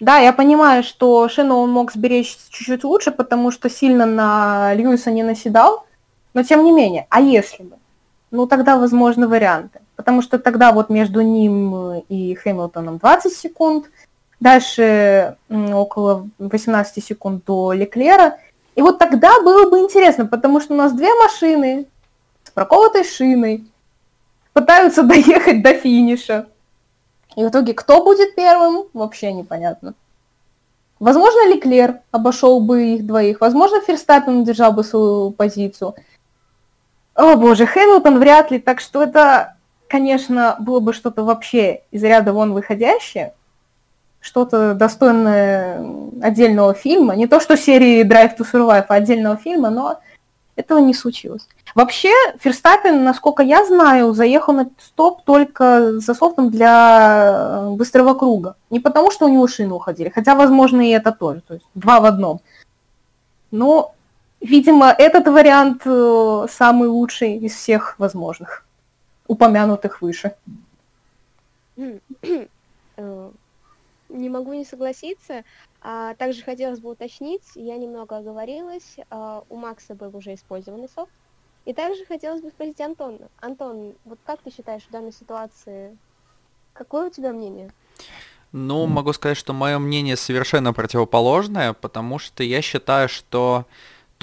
Да, 0.00 0.18
я 0.18 0.32
понимаю, 0.32 0.82
что 0.82 1.28
шину 1.28 1.56
он 1.56 1.70
мог 1.70 1.92
сберечь 1.92 2.36
чуть-чуть 2.50 2.84
лучше, 2.84 3.12
потому 3.12 3.50
что 3.50 3.70
сильно 3.70 4.06
на 4.06 4.74
Льюиса 4.74 5.10
не 5.10 5.22
наседал, 5.22 5.86
но 6.34 6.42
тем 6.42 6.64
не 6.64 6.72
менее, 6.72 7.06
а 7.10 7.20
если 7.20 7.62
бы? 7.62 7.76
Ну, 8.30 8.46
тогда 8.46 8.76
возможны 8.76 9.28
варианты. 9.28 9.80
Потому 9.96 10.22
что 10.22 10.38
тогда 10.38 10.72
вот 10.72 10.90
между 10.90 11.20
ним 11.20 12.02
и 12.08 12.34
Хэмилтоном 12.34 12.98
20 12.98 13.32
секунд, 13.32 13.90
дальше 14.40 15.36
около 15.48 16.28
18 16.38 17.04
секунд 17.04 17.44
до 17.44 17.72
Леклера, 17.72 18.38
и 18.74 18.82
вот 18.82 18.98
тогда 18.98 19.40
было 19.40 19.70
бы 19.70 19.78
интересно, 19.78 20.26
потому 20.26 20.60
что 20.60 20.74
у 20.74 20.76
нас 20.76 20.92
две 20.92 21.14
машины 21.14 21.86
с 22.42 22.50
проколотой 22.50 23.04
шиной 23.04 23.66
пытаются 24.52 25.02
доехать 25.04 25.62
до 25.62 25.74
финиша. 25.74 26.46
И 27.36 27.44
в 27.44 27.48
итоге 27.48 27.74
кто 27.74 28.02
будет 28.02 28.34
первым, 28.34 28.86
вообще 28.92 29.32
непонятно. 29.32 29.94
Возможно, 31.00 31.48
Леклер 31.48 32.00
обошел 32.12 32.60
бы 32.60 32.94
их 32.94 33.06
двоих. 33.06 33.40
Возможно, 33.40 33.80
Ферстаппин 33.80 34.44
держал 34.44 34.72
бы 34.72 34.84
свою 34.84 35.32
позицию. 35.32 35.94
О 37.14 37.36
боже, 37.36 37.66
Хэмилтон 37.66 38.18
вряд 38.18 38.50
ли. 38.50 38.58
Так 38.58 38.80
что 38.80 39.02
это, 39.02 39.53
конечно, 39.94 40.56
было 40.58 40.80
бы 40.80 40.92
что-то 40.92 41.22
вообще 41.22 41.82
из 41.92 42.02
ряда 42.02 42.32
вон 42.32 42.52
выходящее 42.52 43.32
что-то 44.18 44.74
достойное 44.74 45.86
отдельного 46.20 46.74
фильма. 46.74 47.14
Не 47.14 47.28
то, 47.28 47.38
что 47.38 47.56
серии 47.56 48.02
Drive 48.02 48.36
to 48.36 48.44
Survive, 48.52 48.86
а 48.88 48.94
отдельного 48.94 49.36
фильма, 49.36 49.70
но 49.70 50.00
этого 50.56 50.80
не 50.80 50.94
случилось. 50.94 51.46
Вообще, 51.76 52.10
Ферстаппин, 52.40 53.04
насколько 53.04 53.44
я 53.44 53.64
знаю, 53.64 54.14
заехал 54.14 54.54
на 54.54 54.68
стоп 54.80 55.22
только 55.22 56.00
за 56.00 56.14
софтом 56.14 56.50
для 56.50 57.60
э, 57.60 57.70
быстрого 57.70 58.14
круга. 58.14 58.56
Не 58.70 58.80
потому, 58.80 59.12
что 59.12 59.26
у 59.26 59.28
него 59.28 59.46
шины 59.46 59.74
уходили, 59.74 60.08
хотя, 60.08 60.34
возможно, 60.34 60.80
и 60.80 60.90
это 60.90 61.12
тоже. 61.12 61.40
То 61.46 61.54
есть 61.54 61.66
два 61.76 62.00
в 62.00 62.04
одном. 62.04 62.40
Но, 63.52 63.94
видимо, 64.40 64.86
этот 64.90 65.28
вариант 65.28 65.82
э, 65.84 66.46
самый 66.50 66.88
лучший 66.88 67.36
из 67.36 67.54
всех 67.54 67.94
возможных, 67.98 68.64
упомянутых 69.26 70.02
выше. 70.02 70.34
Э, 72.96 73.30
не 74.08 74.28
могу 74.28 74.52
не 74.52 74.64
согласиться. 74.64 75.44
А, 75.80 76.14
также 76.14 76.42
хотелось 76.42 76.80
бы 76.80 76.90
уточнить, 76.90 77.42
я 77.56 77.76
немного 77.76 78.16
оговорилась, 78.16 78.96
а, 79.10 79.42
у 79.48 79.56
Макса 79.56 79.94
был 79.94 80.16
уже 80.16 80.34
использованный 80.34 80.88
софт. 80.88 81.12
И 81.64 81.72
также 81.72 82.04
хотелось 82.04 82.40
бы 82.40 82.50
спросить 82.50 82.80
Антона. 82.80 83.28
Антон, 83.40 83.94
вот 84.04 84.18
как 84.24 84.40
ты 84.42 84.50
считаешь 84.50 84.82
в 84.82 84.90
данной 84.90 85.12
ситуации, 85.12 85.96
какое 86.72 87.08
у 87.08 87.10
тебя 87.10 87.32
мнение? 87.32 87.72
Ну, 88.52 88.86
могу 88.86 89.12
сказать, 89.12 89.36
что 89.36 89.52
мое 89.52 89.78
мнение 89.78 90.16
совершенно 90.16 90.72
противоположное, 90.72 91.72
потому 91.72 92.18
что 92.18 92.44
я 92.44 92.62
считаю, 92.62 93.08
что 93.08 93.66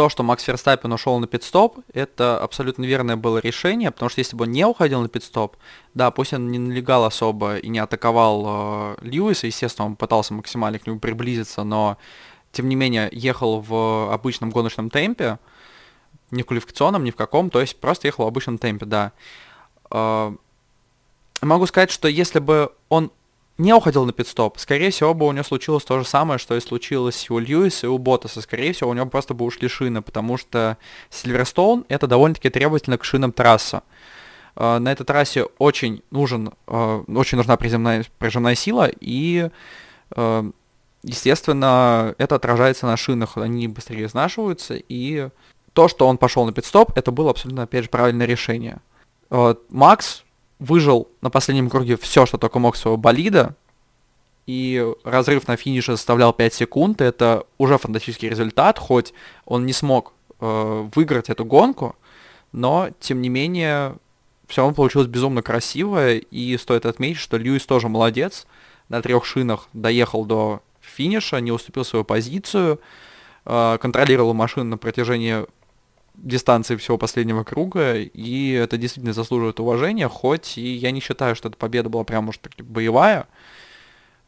то, 0.02 0.10
что 0.10 0.24
Макс 0.24 0.42
Ферстаппин 0.42 0.92
ушел 0.92 1.20
на 1.20 1.28
пидстоп, 1.28 1.78
это 1.94 2.40
абсолютно 2.40 2.86
верное 2.86 3.18
было 3.18 3.38
решение, 3.38 3.92
потому 3.92 4.10
что 4.10 4.18
если 4.18 4.36
бы 4.36 4.46
он 4.46 4.52
не 4.52 4.66
уходил 4.66 5.00
на 5.00 5.10
пидстоп, 5.10 5.58
да, 5.94 6.10
пусть 6.10 6.34
он 6.34 6.50
не 6.50 6.58
налегал 6.58 7.06
особо 7.06 7.58
и 7.58 7.70
не 7.70 7.78
атаковал 7.78 8.46
э, 8.48 8.96
Льюиса, 9.02 9.46
естественно, 9.46 9.86
он 9.86 9.96
пытался 9.96 10.34
максимально 10.34 10.80
к 10.80 10.88
нему 10.88 10.98
приблизиться, 10.98 11.64
но 11.64 12.00
тем 12.52 12.68
не 12.68 12.76
менее 12.76 13.10
ехал 13.12 13.62
в 13.62 14.12
обычном 14.12 14.50
гоночном 14.50 14.90
темпе, 14.90 15.38
не 16.32 16.42
в 16.42 16.48
квалификационном, 16.48 17.04
ни 17.04 17.12
в 17.12 17.16
каком, 17.16 17.52
то 17.52 17.62
есть 17.62 17.80
просто 17.80 18.08
ехал 18.08 18.26
в 18.26 18.28
обычном 18.28 18.58
темпе, 18.58 18.88
да. 18.88 19.12
Э, 19.92 20.36
могу 21.44 21.68
сказать, 21.68 21.92
что 21.92 22.08
если 22.08 22.40
бы 22.40 22.72
он 22.90 23.12
не 23.58 23.74
уходил 23.74 24.06
на 24.06 24.14
пидстоп, 24.14 24.58
скорее 24.60 24.90
всего 24.90 25.14
бы 25.14 25.28
у 25.28 25.32
него 25.32 25.44
случилось 25.44 25.84
то 25.84 26.00
же 26.00 26.06
самое, 26.06 26.40
что 26.40 26.56
и 26.56 26.60
случилось 26.60 27.30
у 27.30 27.38
Льюиса 27.38 27.88
и 27.88 27.90
у 27.90 27.98
Ботаса. 27.98 28.42
Скорее 28.42 28.74
всего, 28.74 28.90
у 28.90 28.94
него 28.94 29.06
просто 29.06 29.34
бы 29.34 29.46
ушли 29.46 29.68
шины, 29.68 30.02
потому 30.02 30.38
что 30.38 30.78
Сильверстоун 31.10 31.86
это 31.90 32.08
довольно-таки 32.08 32.50
требовательно 32.50 32.98
к 32.98 33.04
шинам 33.04 33.32
трасса. 33.32 33.84
Uh, 34.54 34.80
на 34.80 34.92
этой 34.92 35.06
трассе 35.06 35.46
очень 35.60 36.04
нужен, 36.12 36.52
uh, 36.68 37.16
очень 37.16 37.38
нужна 37.38 37.56
приземная, 37.56 38.04
прижимная 38.20 38.56
сила, 38.56 38.90
и, 39.00 39.50
uh, 40.10 40.54
естественно, 41.04 42.14
это 42.18 42.36
отражается 42.36 42.86
на 42.86 42.98
шинах, 42.98 43.38
они 43.38 43.70
быстрее 43.70 44.08
изнашиваются, 44.08 44.76
и 44.76 45.30
то, 45.72 45.88
что 45.88 46.06
он 46.06 46.18
пошел 46.18 46.46
на 46.46 46.52
пидстоп, 46.52 46.92
это 46.98 47.12
было 47.12 47.30
абсолютно, 47.30 47.64
опять 47.64 47.86
же, 47.86 47.90
правильное 47.90 48.26
решение. 48.26 48.82
Макс 49.70 50.26
выжил 50.62 51.10
на 51.22 51.32
последнем 51.32 51.70
круге 51.70 51.98
все, 51.98 52.28
что 52.28 52.38
только 52.38 52.60
мог 52.60 52.76
своего 52.76 52.96
болида, 52.96 53.56
и 54.46 54.86
разрыв 55.04 55.48
на 55.48 55.58
финише 55.58 55.98
составлял 55.98 56.34
5 56.34 56.54
секунд, 56.54 57.02
это 57.02 57.46
уже 57.58 57.78
фантастический 57.80 58.30
результат, 58.30 58.78
хоть 58.78 59.14
он 59.46 59.66
не 59.66 59.74
смог 59.74 60.14
э, 60.40 60.88
выиграть 60.94 61.30
эту 61.30 61.46
гонку, 61.46 61.96
но, 62.52 62.90
тем 63.00 63.22
не 63.22 63.30
менее, 63.30 63.96
все 64.48 64.62
равно 64.62 64.76
получилось 64.76 65.08
безумно 65.08 65.42
красиво, 65.42 66.14
и 66.14 66.58
стоит 66.58 66.86
отметить, 66.86 67.20
что 67.20 67.38
Льюис 67.38 67.66
тоже 67.66 67.90
молодец, 67.90 68.46
на 68.88 69.02
трех 69.02 69.26
шинах 69.26 69.68
доехал 69.74 70.26
до 70.26 70.62
финиша, 70.80 71.42
не 71.42 71.52
уступил 71.52 71.86
свою 71.86 72.06
позицию, 72.06 72.80
э, 73.46 73.78
контролировал 73.82 74.36
машину 74.36 74.66
на 74.66 74.78
протяжении 74.78 75.46
дистанции 76.22 76.76
всего 76.76 76.98
последнего 76.98 77.44
круга, 77.44 77.96
и 77.96 78.52
это 78.52 78.78
действительно 78.78 79.14
заслуживает 79.14 79.60
уважения, 79.60 80.08
хоть 80.08 80.58
и 80.58 80.74
я 80.74 80.92
не 80.92 81.00
считаю, 81.00 81.36
что 81.36 81.50
эта 81.50 81.58
победа 81.58 81.90
была 81.90 82.04
прям 82.04 82.30
уж 82.30 82.38
так 82.38 82.54
боевая, 82.58 83.28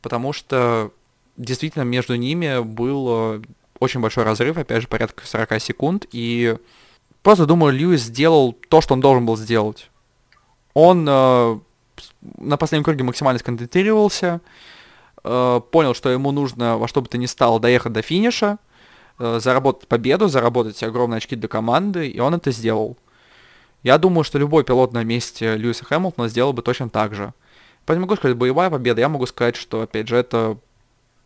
потому 0.01 0.33
что 0.33 0.91
действительно 1.37 1.83
между 1.83 2.15
ними 2.15 2.61
был 2.61 3.07
э, 3.09 3.41
очень 3.79 3.99
большой 3.99 4.23
разрыв, 4.23 4.57
опять 4.57 4.81
же, 4.81 4.87
порядка 4.87 5.25
40 5.25 5.61
секунд, 5.61 6.05
и 6.11 6.57
просто 7.21 7.45
думаю, 7.45 7.73
Льюис 7.73 8.01
сделал 8.01 8.53
то, 8.53 8.81
что 8.81 8.93
он 8.93 9.01
должен 9.01 9.25
был 9.25 9.37
сделать. 9.37 9.89
Он 10.73 11.07
э, 11.07 11.59
на 12.37 12.57
последнем 12.57 12.83
круге 12.83 13.03
максимально 13.03 13.39
сконцентрировался, 13.39 14.41
э, 15.23 15.61
понял, 15.71 15.93
что 15.93 16.09
ему 16.09 16.31
нужно 16.31 16.77
во 16.77 16.87
что 16.87 17.01
бы 17.01 17.07
то 17.07 17.17
ни 17.17 17.27
стало 17.27 17.59
доехать 17.59 17.93
до 17.93 18.01
финиша, 18.01 18.57
заработать 19.39 19.87
победу, 19.87 20.27
заработать 20.27 20.81
огромные 20.83 21.17
очки 21.17 21.35
для 21.35 21.47
команды, 21.47 22.07
и 22.07 22.19
он 22.19 22.33
это 22.35 22.51
сделал. 22.51 22.97
Я 23.83 23.97
думаю, 23.97 24.23
что 24.23 24.39
любой 24.39 24.63
пилот 24.63 24.93
на 24.93 25.03
месте 25.03 25.55
Льюиса 25.55 25.85
Хэмилтона 25.85 26.29
сделал 26.29 26.53
бы 26.53 26.61
точно 26.61 26.89
так 26.89 27.13
же. 27.13 27.33
Поэтому 27.85 28.05
могу 28.05 28.15
сказать, 28.15 28.37
боевая 28.37 28.69
победа, 28.69 29.01
я 29.01 29.09
могу 29.09 29.25
сказать, 29.25 29.55
что, 29.55 29.81
опять 29.81 30.07
же, 30.07 30.15
это 30.15 30.57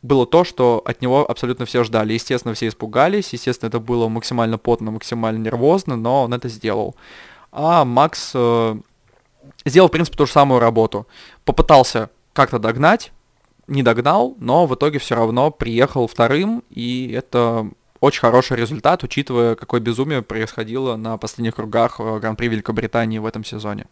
было 0.02 0.26
то, 0.26 0.44
что 0.44 0.82
от 0.86 1.02
него 1.02 1.30
абсолютно 1.30 1.66
все 1.66 1.84
ждали. 1.84 2.14
Естественно, 2.14 2.54
все 2.54 2.68
испугались, 2.68 3.34
естественно, 3.34 3.70
это 3.70 3.80
было 3.80 4.08
максимально 4.08 4.58
потно, 4.58 4.92
максимально 4.92 5.44
нервозно, 5.44 5.96
но 5.96 6.24
он 6.24 6.34
это 6.34 6.50
сделал. 6.50 6.96
А 7.52 7.86
Макс 7.86 8.32
э, 8.34 8.76
сделал, 9.66 9.90
в 9.90 9.92
принципе, 9.92 10.18
ту 10.18 10.26
же 10.26 10.32
самую 10.32 10.60
работу. 10.60 11.08
Попытался 11.46 12.10
как-то 12.34 12.60
догнать, 12.60 13.12
не 13.68 13.84
догнал, 13.84 14.36
но 14.40 14.66
в 14.66 14.76
итоге 14.76 15.00
все 15.00 15.16
равно 15.16 15.52
приехал 15.52 16.08
вторым, 16.08 16.64
и 16.70 17.12
это 17.12 17.70
очень 18.00 18.22
хороший 18.22 18.58
результат, 18.58 19.04
учитывая, 19.04 19.56
какое 19.56 19.80
безумие 19.80 20.22
происходило 20.22 20.96
на 20.96 21.18
последних 21.18 21.56
кругах 21.56 22.00
э, 22.00 22.20
Гран-при 22.20 22.48
Великобритании 22.48 23.18
в 23.18 23.26
этом 23.26 23.44
сезоне. 23.44 23.86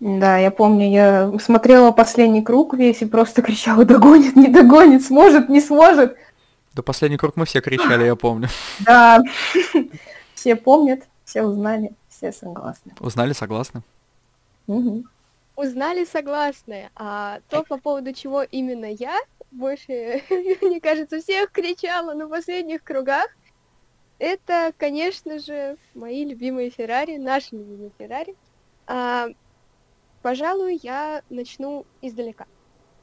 Да, 0.00 0.38
я 0.38 0.50
помню, 0.50 0.90
я 0.90 1.32
смотрела 1.38 1.92
последний 1.92 2.42
круг 2.42 2.74
весь 2.74 3.02
и 3.02 3.06
просто 3.06 3.42
кричала, 3.42 3.84
догонит, 3.84 4.36
не 4.36 4.48
догонит, 4.48 5.04
сможет, 5.04 5.48
не 5.48 5.60
сможет. 5.60 6.16
Да 6.74 6.82
последний 6.82 7.16
круг 7.16 7.36
мы 7.36 7.44
все 7.44 7.60
кричали, 7.60 8.04
я 8.04 8.16
помню. 8.16 8.48
Да, 8.80 9.22
все 10.34 10.56
помнят, 10.56 11.04
все 11.24 11.42
узнали, 11.42 11.92
все 12.08 12.32
согласны. 12.32 12.92
Узнали, 13.00 13.32
согласны. 13.32 13.82
Угу. 14.66 15.04
Узнали, 15.56 16.04
согласны. 16.04 16.90
А 16.96 17.40
то, 17.48 17.62
по 17.62 17.78
поводу 17.78 18.12
чего 18.12 18.42
именно 18.42 18.86
я 18.86 19.18
больше, 19.50 20.22
мне 20.62 20.80
кажется, 20.80 21.20
всех 21.20 21.52
кричала 21.52 22.14
на 22.14 22.28
последних 22.28 22.82
кругах, 22.82 23.28
это, 24.18 24.72
конечно 24.76 25.38
же, 25.38 25.76
мои 25.94 26.24
любимые 26.24 26.70
Феррари, 26.70 27.16
наши 27.16 27.56
любимые 27.56 27.90
Феррари. 27.98 28.36
А, 28.86 29.28
пожалуй, 30.22 30.80
я 30.82 31.22
начну 31.28 31.84
издалека. 32.00 32.46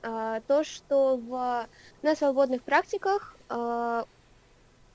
А, 0.03 0.41
то, 0.41 0.63
что 0.63 1.17
в, 1.17 1.67
на 2.01 2.15
свободных 2.15 2.63
практиках 2.63 3.35
а, 3.49 4.05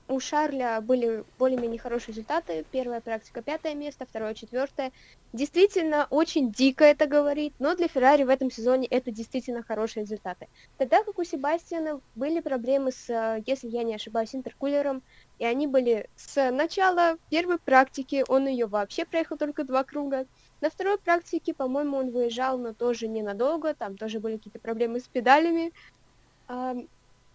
у 0.07 0.19
Шарля 0.19 0.79
были 0.81 1.23
более-менее 1.37 1.79
хорошие 1.79 2.13
результаты. 2.13 2.65
Первая 2.71 3.01
практика 3.01 3.41
пятое 3.41 3.75
место, 3.75 4.05
второе 4.05 4.33
четвертое. 4.33 4.91
Действительно, 5.33 6.07
очень 6.09 6.51
дико 6.51 6.85
это 6.85 7.07
говорить, 7.07 7.53
но 7.59 7.75
для 7.75 7.87
Феррари 7.87 8.23
в 8.23 8.29
этом 8.29 8.49
сезоне 8.49 8.87
это 8.87 9.11
действительно 9.11 9.63
хорошие 9.63 10.03
результаты. 10.03 10.47
Тогда 10.77 11.03
как 11.03 11.19
у 11.19 11.23
Себастьяна 11.23 11.99
были 12.15 12.39
проблемы 12.39 12.91
с, 12.91 13.41
если 13.45 13.67
я 13.67 13.83
не 13.83 13.95
ошибаюсь, 13.95 14.33
интеркулером, 14.33 15.03
и 15.39 15.45
они 15.45 15.67
были 15.67 16.09
с 16.15 16.51
начала 16.51 17.17
первой 17.29 17.59
практики, 17.59 18.23
он 18.27 18.47
ее 18.47 18.65
вообще 18.65 19.05
проехал 19.05 19.37
только 19.37 19.63
два 19.63 19.83
круга. 19.83 20.25
На 20.61 20.69
второй 20.69 20.97
практике, 20.97 21.53
по-моему, 21.53 21.97
он 21.97 22.11
выезжал, 22.11 22.57
но 22.57 22.73
тоже 22.73 23.07
ненадолго, 23.07 23.75
там 23.75 23.97
тоже 23.97 24.19
были 24.19 24.37
какие-то 24.37 24.59
проблемы 24.59 24.99
с 24.99 25.07
педалями. 25.07 25.71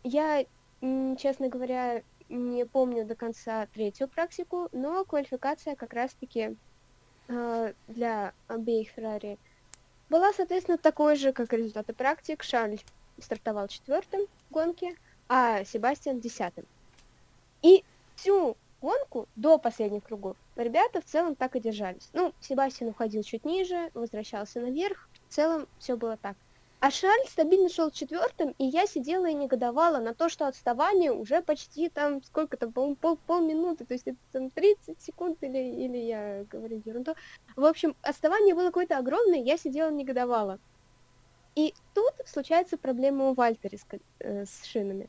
Я, 0.02 0.44
честно 0.80 1.48
говоря, 1.48 2.02
не 2.32 2.64
помню 2.64 3.04
до 3.04 3.14
конца 3.14 3.66
третью 3.66 4.08
практику, 4.08 4.68
но 4.72 5.04
квалификация 5.04 5.76
как 5.76 5.92
раз-таки 5.92 6.56
э, 7.28 7.72
для 7.88 8.32
обеих 8.48 8.88
Феррари 8.90 9.38
была, 10.08 10.32
соответственно, 10.32 10.78
такой 10.78 11.16
же, 11.16 11.32
как 11.32 11.52
результаты 11.52 11.92
практик. 11.92 12.42
Шарль 12.42 12.78
стартовал 13.18 13.68
четвертым 13.68 14.26
в 14.48 14.52
гонке, 14.52 14.96
а 15.28 15.64
Себастьян 15.64 16.20
десятым. 16.20 16.64
И 17.62 17.84
всю 18.16 18.56
гонку 18.80 19.28
до 19.36 19.58
последних 19.58 20.04
кругов 20.04 20.36
ребята 20.56 21.00
в 21.00 21.04
целом 21.04 21.34
так 21.34 21.56
и 21.56 21.60
держались. 21.60 22.08
Ну, 22.12 22.32
Себастьян 22.40 22.90
уходил 22.90 23.22
чуть 23.22 23.44
ниже, 23.44 23.90
возвращался 23.94 24.60
наверх. 24.60 25.08
В 25.28 25.34
целом 25.34 25.66
все 25.78 25.96
было 25.96 26.16
так. 26.16 26.36
А 26.82 26.90
Шарль 26.90 27.28
стабильно 27.28 27.68
шел 27.68 27.92
четвертым, 27.92 28.56
и 28.58 28.64
я 28.64 28.86
сидела 28.86 29.26
и 29.26 29.34
негодовала 29.34 29.98
на 29.98 30.14
то, 30.14 30.28
что 30.28 30.48
отставание 30.48 31.12
уже 31.12 31.40
почти 31.40 31.88
там, 31.88 32.24
сколько 32.24 32.56
там, 32.56 32.72
по-моему, 32.72 32.96
пол, 32.96 33.18
полминуты, 33.24 33.84
то 33.84 33.94
есть 33.94 34.08
это 34.08 34.18
там 34.32 34.50
30 34.50 35.00
секунд 35.00 35.38
или, 35.42 35.58
или 35.58 35.98
я 35.98 36.44
говорю 36.50 36.82
ерунду. 36.84 37.14
В 37.54 37.66
общем, 37.66 37.94
отставание 38.02 38.56
было 38.56 38.66
какое-то 38.66 38.98
огромное, 38.98 39.38
я 39.38 39.56
сидела 39.56 39.90
и 39.90 39.94
негодовала. 39.94 40.58
И 41.54 41.72
тут 41.94 42.14
случается 42.26 42.76
проблема 42.76 43.28
у 43.28 43.34
Вальтери 43.34 43.76
с, 43.76 43.86
э, 44.18 44.44
с 44.44 44.64
шинами. 44.64 45.08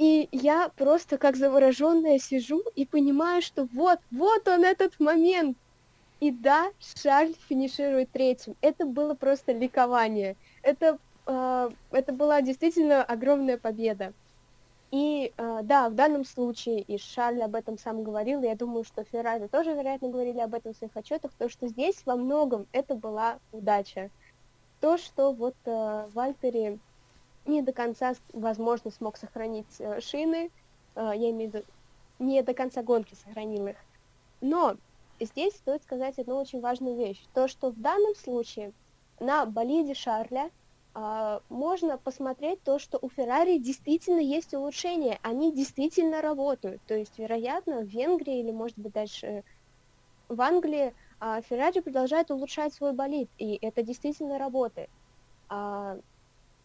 И 0.00 0.28
я 0.32 0.68
просто 0.70 1.16
как 1.16 1.36
завороженная 1.36 2.18
сижу 2.18 2.60
и 2.74 2.86
понимаю, 2.86 3.40
что 3.40 3.68
вот, 3.72 4.00
вот 4.10 4.48
он 4.48 4.64
этот 4.64 4.98
момент. 4.98 5.56
И 6.18 6.32
да, 6.32 6.72
Шарль 6.80 7.34
финиширует 7.48 8.10
третьим. 8.10 8.56
Это 8.60 8.84
было 8.84 9.14
просто 9.14 9.52
ликование 9.52 10.36
это, 10.62 10.98
э, 11.26 11.70
это 11.90 12.12
была 12.12 12.42
действительно 12.42 13.02
огромная 13.02 13.58
победа. 13.58 14.12
И 14.90 15.32
э, 15.36 15.60
да, 15.62 15.88
в 15.88 15.94
данном 15.94 16.24
случае, 16.24 16.82
и 16.82 16.98
Шарль 16.98 17.42
об 17.42 17.54
этом 17.54 17.78
сам 17.78 18.04
говорил, 18.04 18.42
я 18.42 18.54
думаю, 18.54 18.84
что 18.84 19.04
Феррари 19.04 19.46
тоже, 19.46 19.72
вероятно, 19.72 20.08
говорили 20.08 20.40
об 20.40 20.54
этом 20.54 20.74
в 20.74 20.76
своих 20.76 20.94
отчетах, 20.94 21.32
то, 21.38 21.48
что 21.48 21.66
здесь 21.66 22.02
во 22.04 22.16
многом 22.16 22.66
это 22.72 22.94
была 22.94 23.38
удача. 23.52 24.10
То, 24.80 24.98
что 24.98 25.32
вот 25.32 25.54
э, 25.64 26.08
Вальтери 26.12 26.78
не 27.46 27.62
до 27.62 27.72
конца, 27.72 28.12
возможно, 28.34 28.90
смог 28.90 29.16
сохранить 29.16 29.80
э, 29.80 30.00
шины, 30.00 30.50
э, 30.94 31.12
я 31.14 31.30
имею 31.30 31.50
в 31.50 31.54
виду, 31.54 31.64
не 32.18 32.42
до 32.42 32.52
конца 32.52 32.82
гонки 32.82 33.14
сохранил 33.14 33.68
их. 33.68 33.76
Но 34.42 34.76
здесь 35.20 35.54
стоит 35.54 35.82
сказать 35.84 36.18
одну 36.18 36.36
очень 36.36 36.60
важную 36.60 36.96
вещь. 36.96 37.22
То, 37.32 37.48
что 37.48 37.70
в 37.70 37.80
данном 37.80 38.14
случае 38.14 38.72
на 39.22 39.46
болиде 39.46 39.94
Шарля 39.94 40.50
а, 40.94 41.40
можно 41.48 41.96
посмотреть 41.96 42.62
то, 42.62 42.78
что 42.78 42.98
у 43.00 43.08
Феррари 43.08 43.58
действительно 43.58 44.20
есть 44.20 44.52
улучшения, 44.52 45.18
они 45.22 45.52
действительно 45.52 46.20
работают. 46.20 46.82
То 46.86 46.94
есть, 46.94 47.18
вероятно, 47.18 47.80
в 47.80 47.86
Венгрии 47.86 48.40
или, 48.40 48.50
может 48.50 48.78
быть, 48.78 48.92
дальше 48.92 49.44
в 50.28 50.40
Англии 50.40 50.94
а, 51.20 51.40
Феррари 51.42 51.80
продолжает 51.80 52.30
улучшать 52.30 52.74
свой 52.74 52.92
болид, 52.92 53.30
и 53.38 53.58
это 53.62 53.82
действительно 53.82 54.38
работает. 54.38 54.90
А, 55.48 55.98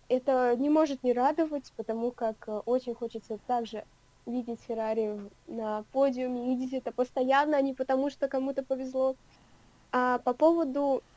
это 0.10 0.56
не 0.58 0.70
может 0.70 1.04
не 1.04 1.14
радовать, 1.14 1.72
потому 1.76 2.12
как 2.12 2.48
э, 2.48 2.62
очень 2.66 2.96
хочется 2.96 3.40
также 3.46 3.84
видеть 4.26 4.62
Феррари 4.62 5.20
на 5.48 5.84
подиуме, 5.92 6.56
видеть 6.56 6.74
это 6.74 6.92
постоянно, 6.92 7.58
а 7.58 7.62
не 7.62 7.74
потому 7.74 8.10
что 8.10 8.28
кому-то 8.28 8.64
повезло. 8.64 9.16
А 9.92 10.20
по 10.20 10.34
поводу 10.34 11.02
э, 11.02 11.17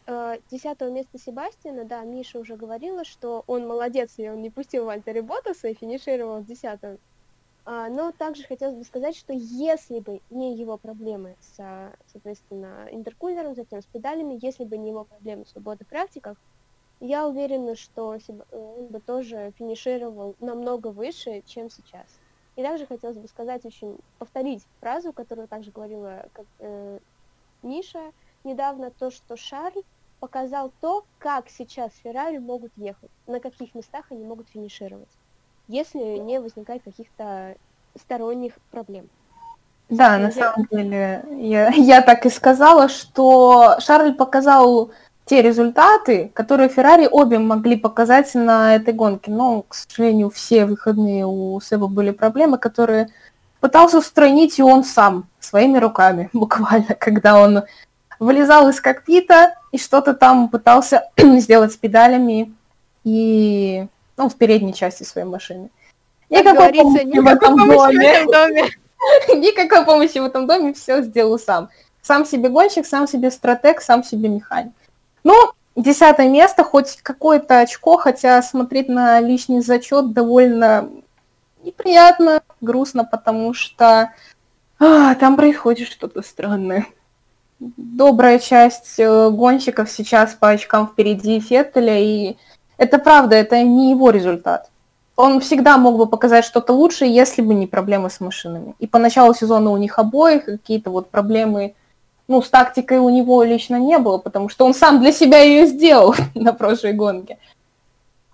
десятого 0.50 0.90
места 0.90 1.18
Себастьяна, 1.18 1.84
да, 1.84 2.02
Миша 2.02 2.38
уже 2.38 2.56
говорила, 2.56 3.04
что 3.04 3.44
он 3.46 3.66
молодец, 3.66 4.14
и 4.16 4.28
он 4.28 4.42
не 4.42 4.50
пустил 4.50 4.86
Вальтери 4.86 5.20
Ботаса 5.20 5.68
и 5.68 5.74
финишировал 5.74 6.40
в 6.40 6.46
десятом. 6.46 6.98
А, 7.64 7.88
но 7.88 8.10
также 8.10 8.44
хотелось 8.44 8.76
бы 8.76 8.84
сказать, 8.84 9.16
что 9.16 9.32
если 9.32 10.00
бы 10.00 10.20
не 10.30 10.56
его 10.56 10.76
проблемы 10.78 11.36
с, 11.40 11.92
соответственно, 12.12 12.88
интеркулером, 12.90 13.54
затем 13.54 13.82
с 13.82 13.86
педалями, 13.86 14.38
если 14.40 14.64
бы 14.64 14.78
не 14.78 14.88
его 14.88 15.04
проблемы 15.04 15.44
в 15.44 15.48
свободных 15.50 15.86
практиках, 15.86 16.36
я 17.00 17.26
уверена, 17.26 17.76
что 17.76 18.18
он 18.52 18.86
бы 18.86 19.00
тоже 19.00 19.52
финишировал 19.56 20.34
намного 20.40 20.88
выше, 20.88 21.42
чем 21.46 21.70
сейчас. 21.70 22.06
И 22.56 22.62
также 22.62 22.86
хотелось 22.86 23.16
бы 23.16 23.28
сказать 23.28 23.64
очень, 23.64 23.98
повторить 24.18 24.62
фразу, 24.80 25.12
которую 25.12 25.48
также 25.48 25.70
говорила 25.70 26.28
как, 26.32 26.46
э, 26.58 26.98
Миша, 27.62 28.12
недавно 28.44 28.90
то, 28.90 29.10
что 29.10 29.36
Шарль 29.36 29.82
показал 30.20 30.72
то, 30.80 31.04
как 31.18 31.46
сейчас 31.48 31.90
Феррари 32.04 32.38
могут 32.38 32.70
ехать, 32.76 33.10
на 33.26 33.40
каких 33.40 33.74
местах 33.74 34.04
они 34.10 34.24
могут 34.24 34.48
финишировать, 34.50 35.08
если 35.66 35.98
не 35.98 36.38
возникает 36.40 36.82
каких-то 36.82 37.56
сторонних 37.98 38.54
проблем. 38.70 39.08
Да, 39.88 40.18
на 40.18 40.30
самом 40.30 40.66
деле, 40.70 41.24
я, 41.30 41.70
я 41.70 42.00
так 42.02 42.24
и 42.24 42.30
сказала, 42.30 42.88
что 42.88 43.76
Шарль 43.80 44.14
показал 44.14 44.92
те 45.24 45.42
результаты, 45.42 46.30
которые 46.32 46.68
Феррари 46.68 47.08
обе 47.10 47.38
могли 47.38 47.76
показать 47.76 48.32
на 48.34 48.76
этой 48.76 48.94
гонке. 48.94 49.32
Но, 49.32 49.62
к 49.62 49.74
сожалению, 49.74 50.30
все 50.30 50.64
выходные 50.64 51.26
у 51.26 51.60
Себа 51.60 51.88
были 51.88 52.12
проблемы, 52.12 52.58
которые 52.58 53.08
пытался 53.60 53.98
устранить 53.98 54.58
и 54.58 54.62
он 54.62 54.84
сам, 54.84 55.28
своими 55.40 55.78
руками, 55.78 56.30
буквально, 56.32 56.94
когда 56.94 57.40
он 57.40 57.62
вылезал 58.20 58.68
из 58.68 58.80
кокпита 58.80 59.54
и 59.72 59.78
что-то 59.78 60.14
там 60.14 60.48
пытался 60.48 61.10
сделать 61.16 61.72
с 61.72 61.76
педалями 61.76 62.54
и 63.02 63.86
ну, 64.16 64.28
в 64.28 64.36
передней 64.36 64.74
части 64.74 65.02
своей 65.02 65.26
машины. 65.26 65.70
Никакой 66.30 66.72
помощи 66.72 67.18
в 67.18 67.26
этом 67.26 67.56
доме. 67.56 68.26
доме. 68.26 68.70
Никакой 69.34 69.84
помощи 69.84 70.18
в 70.18 70.24
этом 70.24 70.46
доме, 70.46 70.74
все 70.74 71.02
сделал 71.02 71.38
сам. 71.38 71.70
Сам 72.02 72.24
себе 72.24 72.50
гонщик, 72.50 72.86
сам 72.86 73.08
себе 73.08 73.30
стратег, 73.30 73.80
сам 73.80 74.04
себе 74.04 74.28
механик. 74.28 74.72
Ну, 75.24 75.34
десятое 75.74 76.28
место, 76.28 76.62
хоть 76.62 76.98
какое-то 77.02 77.60
очко, 77.60 77.96
хотя 77.96 78.42
смотреть 78.42 78.88
на 78.88 79.20
личный 79.20 79.62
зачет 79.62 80.12
довольно 80.12 80.90
неприятно, 81.62 82.42
грустно, 82.60 83.04
потому 83.04 83.54
что 83.54 84.12
а, 84.78 85.14
там 85.14 85.36
происходит 85.36 85.88
что-то 85.88 86.22
странное 86.22 86.86
добрая 87.60 88.38
часть 88.38 88.98
э, 88.98 89.30
гонщиков 89.30 89.90
сейчас 89.90 90.34
по 90.34 90.48
очкам 90.48 90.88
впереди 90.88 91.38
Феттеля, 91.40 91.98
и 91.98 92.36
это 92.78 92.98
правда, 92.98 93.36
это 93.36 93.62
не 93.62 93.90
его 93.90 94.10
результат. 94.10 94.70
Он 95.16 95.40
всегда 95.40 95.76
мог 95.76 95.98
бы 95.98 96.06
показать 96.06 96.46
что-то 96.46 96.72
лучше, 96.72 97.04
если 97.04 97.42
бы 97.42 97.52
не 97.52 97.66
проблемы 97.66 98.08
с 98.08 98.20
машинами. 98.20 98.74
И 98.78 98.86
по 98.86 98.98
началу 98.98 99.34
сезона 99.34 99.70
у 99.70 99.76
них 99.76 99.98
обоих 99.98 100.46
какие-то 100.46 100.90
вот 100.90 101.10
проблемы, 101.10 101.74
ну, 102.26 102.40
с 102.40 102.48
тактикой 102.48 102.98
у 102.98 103.10
него 103.10 103.42
лично 103.42 103.76
не 103.76 103.98
было, 103.98 104.16
потому 104.16 104.48
что 104.48 104.64
он 104.64 104.72
сам 104.72 105.00
для 105.00 105.12
себя 105.12 105.40
ее 105.40 105.66
сделал 105.66 106.14
на 106.34 106.54
прошлой 106.54 106.94
гонке. 106.94 107.38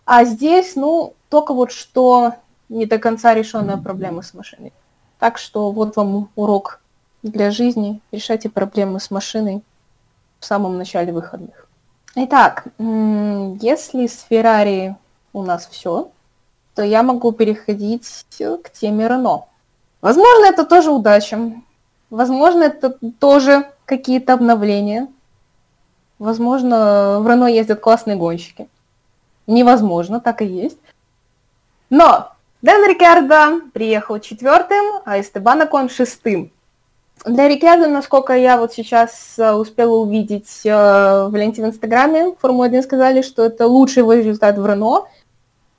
А 0.05 0.25
здесь, 0.25 0.77
ну, 0.77 1.15
только 1.29 1.53
вот 1.53 1.73
что 1.73 2.35
не 2.69 2.87
до 2.87 2.99
конца 2.99 3.35
решенная 3.35 3.77
проблема 3.77 4.23
с 4.23 4.33
машиной. 4.33 4.73
Так 5.19 5.39
что 5.39 5.73
вот 5.73 5.97
вам 5.97 6.29
урок 6.37 6.81
для 7.23 7.51
жизни. 7.51 8.01
Решайте 8.13 8.49
проблемы 8.49 9.01
с 9.01 9.11
машиной 9.11 9.63
в 10.39 10.45
самом 10.45 10.79
начале 10.79 11.13
выходных. 11.13 11.69
Итак, 12.15 12.65
если 12.79 14.07
с 14.07 14.27
Феррари 14.29 14.97
у 15.33 15.43
нас 15.43 15.67
все, 15.67 16.11
то 16.75 16.83
я 16.83 17.03
могу 17.03 17.33
переходить 17.33 18.27
к 18.39 18.71
теме 18.71 19.09
Рено. 19.09 19.45
Возможно, 20.01 20.47
это 20.47 20.65
тоже 20.65 20.91
удача. 20.91 21.53
Возможно, 22.11 22.65
это 22.65 22.97
тоже 23.19 23.71
какие-то 23.85 24.35
обновления. 24.35 25.09
Возможно, 26.19 27.19
в 27.21 27.29
Рено 27.29 27.47
ездят 27.47 27.81
классные 27.81 28.17
гонщики. 28.17 28.69
Невозможно, 29.47 30.21
так 30.21 30.43
и 30.43 30.47
есть. 30.47 30.79
Но 31.91 32.33
Дэн 32.63 32.89
Рикардо 32.89 33.61
приехал 33.73 34.19
четвертым, 34.21 35.03
а 35.05 35.21
Эстебан 35.21 35.63
Акон 35.63 35.89
шестым. 35.89 36.51
Для 37.27 37.49
Рикардо, 37.49 37.89
насколько 37.89 38.35
я 38.35 38.57
вот 38.57 38.73
сейчас 38.73 39.35
э, 39.37 39.51
успела 39.51 39.97
увидеть 39.97 40.61
э, 40.65 41.27
в 41.27 41.35
ленте 41.35 41.61
в 41.61 41.67
Инстаграме, 41.67 42.37
Формула-1 42.41 42.83
сказали, 42.83 43.23
что 43.23 43.47
это 43.47 43.67
лучший 43.67 44.03
его 44.03 44.13
результат 44.13 44.57
в 44.57 44.65
Рено. 44.65 45.09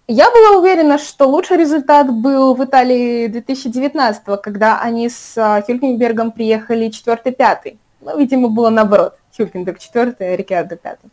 Я 0.09 0.29
была 0.29 0.59
уверена, 0.59 0.97
что 0.97 1.25
лучший 1.25 1.55
результат 1.55 2.13
был 2.13 2.53
в 2.53 2.65
Италии 2.65 3.27
2019, 3.27 4.41
когда 4.41 4.81
они 4.81 5.07
с 5.07 5.37
э, 5.37 5.63
Хюлькенбергом 5.65 6.33
приехали 6.33 6.89
четвертый-пятый. 6.89 7.79
Ну, 8.01 8.17
видимо, 8.17 8.49
было 8.49 8.69
наоборот. 8.69 9.17
Хюлькенберг 9.37 9.79
четвертый, 9.79 10.33
а 10.33 10.35
Рикардо 10.35 10.75
пятый. 10.75 11.09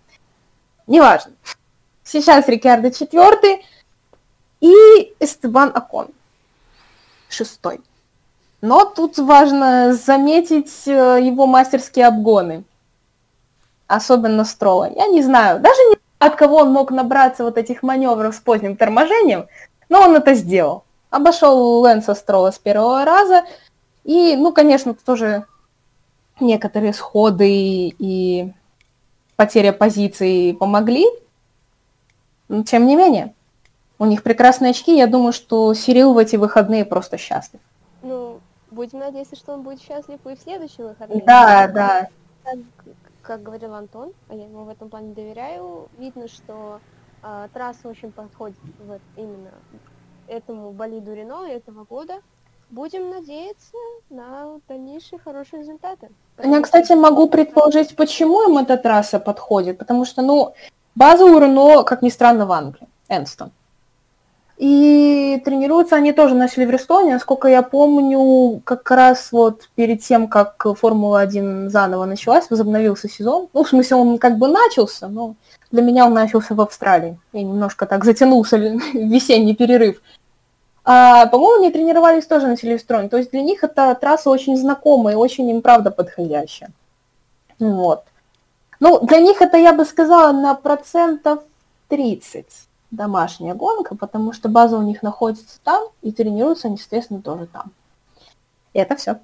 Неважно. 0.88 1.34
Сейчас 2.02 2.48
Рикардо 2.48 2.90
четвертый 2.90 3.64
и 4.60 5.14
Эстебан 5.20 5.70
Акон 5.72 6.08
шестой. 7.28 7.80
Но 8.64 8.86
тут 8.86 9.18
важно 9.18 9.92
заметить 9.92 10.88
э, 10.88 11.18
его 11.20 11.46
мастерские 11.46 12.06
обгоны. 12.06 12.64
Особенно 13.86 14.46
Строла. 14.46 14.90
Я 14.90 15.06
не 15.08 15.20
знаю, 15.20 15.60
даже 15.60 15.78
не 15.90 15.96
от 16.18 16.36
кого 16.36 16.56
он 16.60 16.72
мог 16.72 16.90
набраться 16.90 17.44
вот 17.44 17.58
этих 17.58 17.82
маневров 17.82 18.34
с 18.34 18.38
поздним 18.38 18.78
торможением, 18.78 19.48
но 19.90 20.00
он 20.00 20.16
это 20.16 20.32
сделал. 20.32 20.84
Обошел 21.10 21.80
Лэнса 21.80 22.14
Строла 22.14 22.52
с 22.52 22.58
первого 22.58 23.04
раза. 23.04 23.44
И, 24.02 24.34
ну, 24.34 24.50
конечно, 24.50 24.94
тоже 24.94 25.44
некоторые 26.40 26.94
сходы 26.94 27.50
и 27.98 28.50
потеря 29.36 29.74
позиций 29.74 30.56
помогли. 30.58 31.04
Но 32.48 32.62
тем 32.62 32.86
не 32.86 32.96
менее, 32.96 33.34
у 33.98 34.06
них 34.06 34.22
прекрасные 34.22 34.70
очки. 34.70 34.96
Я 34.96 35.06
думаю, 35.06 35.34
что 35.34 35.74
Сирил 35.74 36.14
в 36.14 36.16
эти 36.16 36.36
выходные 36.36 36.86
просто 36.86 37.18
счастлив. 37.18 37.60
Ну, 38.00 38.40
Будем 38.74 38.98
надеяться, 38.98 39.36
что 39.36 39.52
он 39.52 39.62
будет 39.62 39.80
счастлив 39.80 40.18
и 40.26 40.34
в 40.34 40.40
следующие 40.40 40.88
выходные. 40.88 41.22
Да, 41.22 41.68
да. 41.68 42.08
Как, 42.42 42.58
как 43.22 43.42
говорил 43.42 43.72
Антон, 43.72 44.12
а 44.28 44.34
я 44.34 44.44
ему 44.44 44.64
в 44.64 44.68
этом 44.68 44.88
плане 44.88 45.14
доверяю, 45.14 45.88
видно, 45.96 46.26
что 46.26 46.80
э, 47.22 47.48
трасса 47.52 47.88
очень 47.88 48.10
подходит 48.10 48.58
вот 48.84 49.00
именно 49.16 49.50
этому 50.26 50.72
болиду 50.72 51.14
Рено 51.14 51.46
этого 51.46 51.84
года. 51.84 52.14
Будем 52.70 53.10
надеяться 53.10 53.76
на 54.10 54.58
дальнейшие 54.68 55.20
хорошие 55.20 55.60
результаты. 55.60 56.10
Я, 56.42 56.60
кстати, 56.60 56.92
могу 56.94 57.28
предположить, 57.28 57.94
почему 57.94 58.42
им 58.48 58.58
эта 58.58 58.76
трасса 58.76 59.20
подходит. 59.20 59.78
Потому 59.78 60.04
что, 60.04 60.22
ну, 60.22 60.54
база 60.96 61.24
у 61.24 61.38
Рено, 61.38 61.84
как 61.84 62.02
ни 62.02 62.08
странно, 62.08 62.46
в 62.46 62.50
Англии. 62.50 62.88
Энстон. 63.08 63.52
И 64.56 65.42
тренируются 65.44 65.96
они 65.96 66.12
тоже 66.12 66.34
на 66.34 66.48
Сильверстоне. 66.48 67.14
Насколько 67.14 67.48
я 67.48 67.62
помню, 67.62 68.60
как 68.64 68.88
раз 68.90 69.32
вот 69.32 69.68
перед 69.74 70.02
тем, 70.02 70.28
как 70.28 70.64
Формула-1 70.64 71.70
заново 71.70 72.04
началась, 72.04 72.48
возобновился 72.50 73.08
сезон. 73.08 73.48
Ну, 73.52 73.64
в 73.64 73.68
смысле, 73.68 73.96
он 73.96 74.18
как 74.18 74.38
бы 74.38 74.46
начался, 74.46 75.08
но 75.08 75.34
для 75.72 75.82
меня 75.82 76.06
он 76.06 76.14
начался 76.14 76.54
в 76.54 76.60
Австралии. 76.60 77.18
И 77.32 77.42
немножко 77.42 77.86
так 77.86 78.04
затянулся 78.04 78.56
весенний 78.94 79.56
перерыв. 79.56 80.00
А, 80.84 81.26
по-моему, 81.26 81.64
они 81.64 81.72
тренировались 81.72 82.26
тоже 82.26 82.46
на 82.46 82.56
Сильверстоне. 82.56 83.08
То 83.08 83.16
есть 83.16 83.32
для 83.32 83.42
них 83.42 83.64
эта 83.64 83.92
трасса 83.96 84.30
очень 84.30 84.56
знакомая 84.56 85.14
и 85.14 85.18
очень 85.18 85.50
им, 85.50 85.62
правда, 85.62 85.90
подходящая. 85.90 86.70
Вот. 87.58 88.04
Ну, 88.78 89.00
для 89.00 89.18
них 89.18 89.42
это, 89.42 89.56
я 89.56 89.72
бы 89.72 89.84
сказала, 89.84 90.30
на 90.30 90.54
процентов 90.54 91.42
30 91.88 92.46
домашняя 92.94 93.54
гонка, 93.54 93.94
потому 93.94 94.32
что 94.32 94.48
база 94.48 94.76
у 94.78 94.82
них 94.82 95.02
находится 95.02 95.60
там, 95.62 95.88
и 96.02 96.12
тренируются 96.12 96.68
они, 96.68 96.76
естественно, 96.76 97.22
тоже 97.22 97.46
там. 97.46 97.72
И 98.72 98.78
это 98.78 98.96
все. 98.96 99.20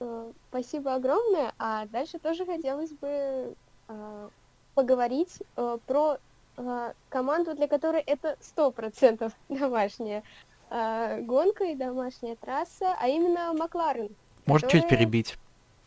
Э, 0.00 0.30
спасибо 0.48 0.94
огромное. 0.94 1.52
А 1.58 1.86
дальше 1.86 2.18
тоже 2.18 2.44
хотелось 2.46 2.90
бы 2.90 3.54
э, 3.88 4.28
поговорить 4.74 5.38
э, 5.56 5.78
про 5.86 6.18
э, 6.56 6.92
команду, 7.08 7.54
для 7.54 7.68
которой 7.68 8.00
это 8.02 8.36
сто 8.40 8.70
процентов 8.70 9.32
домашняя 9.48 10.22
э, 10.70 11.20
гонка 11.22 11.64
и 11.64 11.74
домашняя 11.74 12.36
трасса, 12.36 12.94
а 12.98 13.08
именно 13.08 13.52
Макларен. 13.52 14.14
Может 14.46 14.66
которая... 14.66 14.82
чуть 14.82 14.90
перебить? 14.90 15.38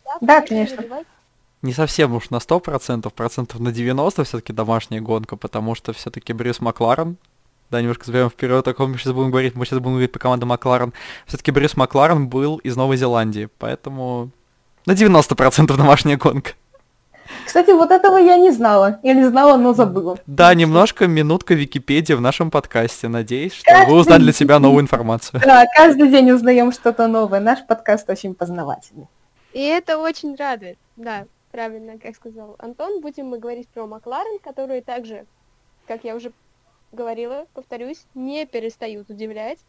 Да, 0.05 0.17
да 0.21 0.41
конечно. 0.41 0.77
Перебивать 0.77 1.07
не 1.63 1.73
совсем 1.73 2.13
уж 2.13 2.29
на 2.29 2.37
100%, 2.37 3.09
процентов 3.09 3.59
на 3.59 3.71
90 3.71 4.23
все-таки 4.25 4.53
домашняя 4.53 5.01
гонка, 5.01 5.35
потому 5.37 5.75
что 5.75 5.93
все-таки 5.93 6.33
Брюс 6.33 6.59
Макларен, 6.59 7.17
да, 7.71 7.81
немножко 7.81 8.05
заберем 8.05 8.29
вперед, 8.29 8.67
о 8.67 8.73
ком 8.73 8.91
мы 8.91 8.97
сейчас 8.97 9.13
будем 9.13 9.31
говорить, 9.31 9.55
мы 9.55 9.65
сейчас 9.65 9.79
будем 9.79 9.93
говорить 9.93 10.11
по 10.11 10.19
команде 10.19 10.45
Макларен. 10.45 10.93
Все-таки 11.25 11.51
Брюс 11.51 11.75
Макларен 11.75 12.27
был 12.27 12.57
из 12.57 12.75
Новой 12.75 12.97
Зеландии, 12.97 13.49
поэтому 13.57 14.29
на 14.85 14.91
90% 14.91 15.75
домашняя 15.75 16.17
гонка. 16.17 16.51
Кстати, 17.45 17.71
вот 17.71 17.89
этого 17.89 18.17
я 18.17 18.35
не 18.35 18.51
знала. 18.51 18.99
Я 19.01 19.13
не 19.13 19.23
знала, 19.23 19.57
но 19.57 19.73
забыла. 19.73 20.19
Да, 20.27 20.53
немножко 20.53 21.07
минутка 21.07 21.53
Википедии 21.53 22.13
в 22.13 22.21
нашем 22.21 22.51
подкасте. 22.51 23.07
Надеюсь, 23.07 23.53
что 23.53 23.71
каждый 23.71 23.91
вы 23.91 23.99
узнали 23.99 24.23
для 24.23 24.33
себя 24.33 24.59
новую 24.59 24.81
информацию. 24.81 25.41
Да, 25.43 25.63
каждый 25.73 26.09
день 26.09 26.29
узнаем 26.31 26.73
что-то 26.73 27.07
новое. 27.07 27.39
Наш 27.39 27.65
подкаст 27.65 28.09
очень 28.09 28.35
познавательный. 28.35 29.07
И 29.53 29.61
это 29.61 29.97
очень 29.97 30.35
радует, 30.35 30.77
да 30.97 31.25
правильно, 31.53 31.99
как 31.99 32.15
сказал 32.15 32.55
Антон, 32.57 32.99
будем 32.99 33.27
мы 33.27 33.37
говорить 33.37 33.69
про 33.69 33.85
Макларен, 33.85 34.39
которые 34.39 34.81
также, 34.81 35.27
как 35.87 36.03
я 36.03 36.15
уже 36.15 36.33
говорила, 36.91 37.45
повторюсь, 37.53 38.05
не 38.15 38.45
перестают 38.47 39.09
удивлять. 39.11 39.59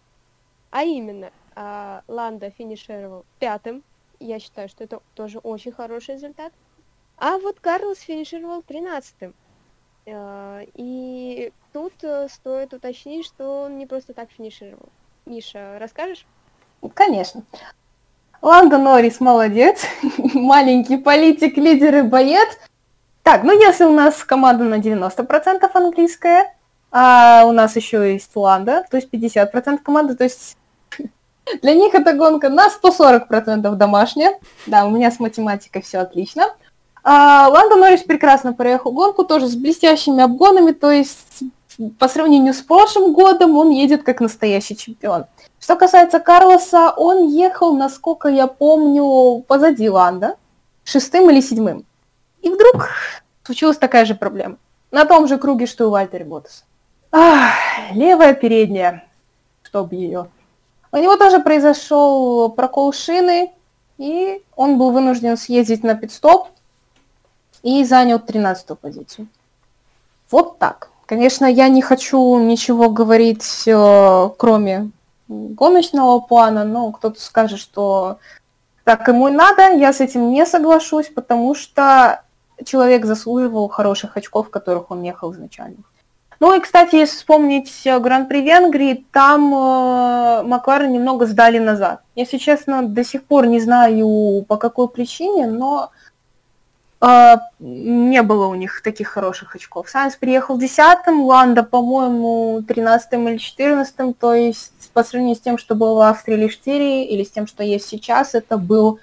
А 0.71 0.83
именно, 0.83 1.31
а, 1.55 2.03
Ланда 2.09 2.51
финишировал 2.51 3.27
пятым. 3.39 3.85
Я 4.19 4.41
считаю, 4.41 4.71
что 4.71 4.83
это 4.83 5.03
тоже 5.15 5.39
очень 5.39 5.73
хороший 5.73 6.15
результат. 6.15 6.55
А 7.19 7.39
вот 7.39 7.61
Карлос 7.61 7.99
финишировал 8.01 8.63
тринадцатым. 8.63 9.35
А, 10.07 10.63
и 10.75 11.53
тут 11.75 11.93
э, 12.03 12.29
стоит 12.31 12.73
уточнить, 12.73 13.27
что 13.27 13.65
он 13.65 13.77
не 13.77 13.87
просто 13.87 14.15
так 14.15 14.31
финишировал. 14.31 14.89
Миша, 15.27 15.79
расскажешь? 15.79 16.27
Конечно. 16.95 17.45
Ланда 18.45 18.77
Норрис 18.77 19.21
молодец, 19.21 19.87
маленький 20.35 20.99
политик, 20.99 21.57
лидер 21.57 21.97
и 21.97 22.03
боец. 22.03 22.47
Так, 23.23 23.43
ну 23.43 23.59
если 23.59 23.85
у 23.85 23.93
нас 23.95 24.23
команда 24.23 24.65
на 24.65 24.81
90% 24.81 25.67
английская, 25.73 26.55
а 26.93 27.45
у 27.47 27.53
нас 27.53 27.75
еще 27.75 28.13
есть 28.13 28.31
Ланда, 28.35 28.85
то 28.91 28.99
есть 28.99 29.09
50% 29.11 29.79
команды, 29.79 30.15
то 30.15 30.25
есть 30.25 30.59
для 31.63 31.73
них 31.73 31.95
эта 31.95 32.13
гонка 32.13 32.51
на 32.51 32.67
140% 32.69 33.77
домашняя. 33.77 34.39
Да, 34.67 34.85
у 34.85 34.91
меня 34.91 35.11
с 35.11 35.19
математикой 35.19 35.81
все 35.81 36.01
отлично. 36.01 36.49
А, 37.03 37.49
Ланда 37.49 37.77
Норрис 37.77 38.03
прекрасно 38.03 38.53
проехал 38.53 38.93
гонку, 38.93 39.25
тоже 39.25 39.49
с 39.49 39.57
блестящими 39.57 40.23
обгонами, 40.23 40.73
то 40.73 40.91
есть 40.91 41.45
по 41.99 42.09
сравнению 42.09 42.55
с 42.55 42.63
прошлым 42.63 43.13
годом 43.13 43.57
он 43.57 43.71
едет 43.71 44.03
как 44.03 44.21
настоящий 44.21 44.77
чемпион. 44.77 45.27
Что 45.61 45.77
касается 45.77 46.21
Карлоса, 46.21 46.93
он 46.97 47.29
ехал, 47.29 47.75
насколько 47.75 48.29
я 48.29 48.47
помню, 48.47 49.43
позади 49.47 49.89
Ланда, 49.89 50.37
шестым 50.85 51.31
или 51.31 51.41
седьмым. 51.41 51.85
И 52.43 52.51
вдруг 52.51 52.91
случилась 53.43 53.79
такая 53.79 54.05
же 54.05 54.15
проблема. 54.15 54.57
На 54.91 55.05
том 55.05 55.27
же 55.27 55.39
круге, 55.39 55.67
что 55.67 55.99
и 55.99 56.23
Ботаса. 56.23 56.65
Ах, 57.11 57.53
левая 57.93 58.35
передняя, 58.35 59.05
чтоб 59.63 59.93
ее. 59.93 60.29
У 60.93 60.97
него 60.97 61.17
тоже 61.17 61.41
произошел 61.41 62.51
прокол 62.51 62.93
шины, 62.93 63.53
и 63.99 64.43
он 64.55 64.79
был 64.79 64.91
вынужден 64.91 65.37
съездить 65.37 65.83
на 65.83 65.95
пидстоп 65.95 66.49
и 67.63 67.83
занял 67.85 68.21
13 68.21 68.79
позицию. 68.79 69.29
Вот 70.31 70.59
так. 70.59 70.91
Конечно, 71.07 71.45
я 71.45 71.69
не 71.69 71.83
хочу 71.83 72.39
ничего 72.39 72.89
говорить, 72.89 73.65
э, 73.67 74.31
кроме 74.39 74.91
гоночного 75.29 76.21
плана, 76.21 76.65
но 76.65 76.93
кто-то 76.93 77.21
скажет, 77.21 77.59
что 77.59 78.19
так 78.85 79.07
ему 79.09 79.29
и 79.29 79.33
надо, 79.33 79.73
я 79.73 79.93
с 79.93 80.01
этим 80.01 80.31
не 80.31 80.47
соглашусь, 80.47 81.09
потому 81.09 81.55
что 81.55 82.23
человек 82.65 83.05
заслуживал 83.05 83.69
хороших 83.69 84.17
очков, 84.17 84.51
которых 84.51 84.91
он 84.91 85.03
ехал 85.03 85.33
изначально. 85.33 85.79
Ну 86.41 86.55
и, 86.55 86.61
кстати, 86.61 86.97
если 86.97 87.17
вспомнить 87.17 87.73
э, 87.87 87.99
Гран-при 87.99 88.43
Венгрии, 88.43 89.07
там 89.13 89.55
э, 89.55 90.43
Макларен 90.43 90.93
немного 90.93 91.27
сдали 91.27 91.59
назад. 91.59 92.01
Если 92.17 92.39
честно, 92.39 92.83
до 92.83 93.05
сих 93.05 93.25
пор 93.25 93.47
не 93.47 93.61
знаю 93.61 94.45
по 94.49 94.57
какой 94.57 94.89
причине, 94.89 95.47
но 95.47 95.91
не 97.59 98.23
было 98.23 98.47
у 98.47 98.55
них 98.55 98.83
таких 98.83 99.09
хороших 99.09 99.57
очков. 99.57 99.89
Сайнс 99.91 100.17
приехал 100.17 100.59
10-м, 100.59 101.23
Ланда, 101.23 101.63
по-моему, 101.63 102.61
13-м 102.61 103.29
или 103.29 103.39
14-м, 103.39 104.15
то 104.15 104.35
есть 104.35 104.91
по 104.93 105.05
сравнению 105.05 105.37
с 105.37 105.41
тем, 105.41 105.59
что 105.59 105.75
было 105.75 105.95
в 105.97 106.01
Австрии 106.01 106.35
или 106.35 106.49
Штире, 106.49 107.05
или 107.05 107.25
с 107.25 107.31
тем, 107.31 107.47
что 107.47 107.63
есть 107.63 107.87
сейчас, 107.87 108.35
это 108.35 108.57
был 108.57 109.01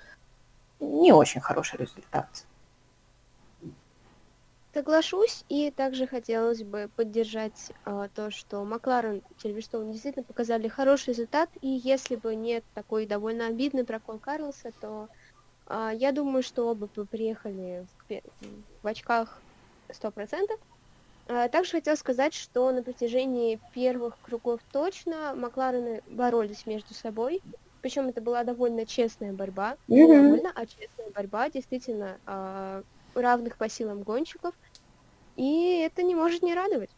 не 0.79 1.11
очень 1.11 1.41
хороший 1.41 1.79
результат. 1.79 2.27
Соглашусь, 4.73 5.43
и 5.49 5.69
также 5.69 6.07
хотелось 6.07 6.63
бы 6.63 6.89
поддержать 6.95 7.73
э, 7.85 8.07
то, 8.15 8.31
что 8.31 8.63
Макларен 8.63 9.21
Сильверстоун 9.43 9.91
действительно 9.91 10.23
показали 10.23 10.69
хороший 10.69 11.09
результат, 11.09 11.49
и 11.61 11.67
если 11.67 12.15
бы 12.15 12.35
нет 12.35 12.63
такой 12.73 13.05
довольно 13.05 13.47
обидный 13.47 13.83
прокол 13.83 14.17
Карлоса, 14.17 14.71
то 14.79 15.09
э, 15.67 15.91
я 15.95 16.11
думаю, 16.11 16.43
что 16.43 16.67
оба 16.69 16.87
приехали 16.87 17.85
в, 18.09 18.21
в 18.83 18.87
очках 18.87 19.39
100%. 19.89 20.59
Э, 21.27 21.49
также 21.49 21.71
хотел 21.71 21.95
сказать, 21.97 22.33
что 22.33 22.71
на 22.71 22.83
протяжении 22.83 23.59
первых 23.73 24.17
кругов 24.21 24.59
точно 24.71 25.33
Макларены 25.35 26.01
боролись 26.07 26.65
между 26.65 26.93
собой, 26.93 27.41
причем 27.81 28.09
это 28.09 28.21
была 28.21 28.43
довольно 28.43 28.85
честная 28.85 29.33
борьба, 29.33 29.71
mm-hmm. 29.71 29.77
не 29.87 30.07
довольно, 30.07 30.51
а 30.53 30.65
честная 30.65 31.09
борьба, 31.13 31.49
действительно, 31.49 32.17
э, 32.25 32.83
равных 33.15 33.57
по 33.57 33.69
силам 33.69 34.03
гонщиков, 34.03 34.53
и 35.35 35.79
это 35.79 36.03
не 36.03 36.15
может 36.15 36.43
не 36.43 36.53
радовать. 36.53 36.89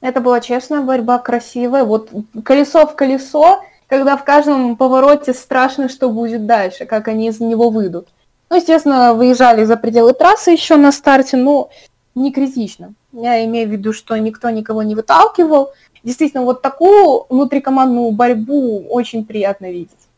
Это 0.00 0.20
была 0.20 0.40
честная 0.40 0.82
борьба, 0.82 1.18
красивая. 1.18 1.84
Вот 1.84 2.10
колесо 2.44 2.86
в 2.86 2.94
колесо, 2.94 3.64
когда 3.94 4.16
в 4.16 4.24
каждом 4.24 4.76
повороте 4.76 5.32
страшно, 5.32 5.88
что 5.88 6.10
будет 6.10 6.46
дальше, 6.46 6.84
как 6.84 7.06
они 7.06 7.28
из 7.28 7.38
него 7.38 7.70
выйдут. 7.70 8.08
Ну, 8.50 8.56
естественно, 8.56 9.14
выезжали 9.14 9.62
за 9.64 9.76
пределы 9.76 10.14
трассы 10.14 10.50
еще 10.50 10.74
на 10.74 10.90
старте, 10.90 11.36
но 11.36 11.70
не 12.16 12.32
критично. 12.32 12.94
Я 13.12 13.44
имею 13.44 13.68
в 13.68 13.70
виду, 13.70 13.92
что 13.92 14.16
никто 14.16 14.50
никого 14.50 14.82
не 14.82 14.96
выталкивал. 14.96 15.70
Действительно, 16.02 16.42
вот 16.42 16.60
такую 16.60 17.26
внутрикомандную 17.28 18.10
борьбу 18.10 18.84
очень 18.90 19.24
приятно 19.24 19.70
видеть. 19.70 20.08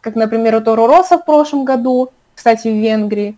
Как, 0.00 0.14
например, 0.14 0.54
у 0.54 0.62
Торо 0.62 0.86
Роса 0.86 1.18
в 1.18 1.26
прошлом 1.26 1.66
году, 1.66 2.08
кстати, 2.34 2.68
в 2.68 2.82
Венгрии, 2.82 3.36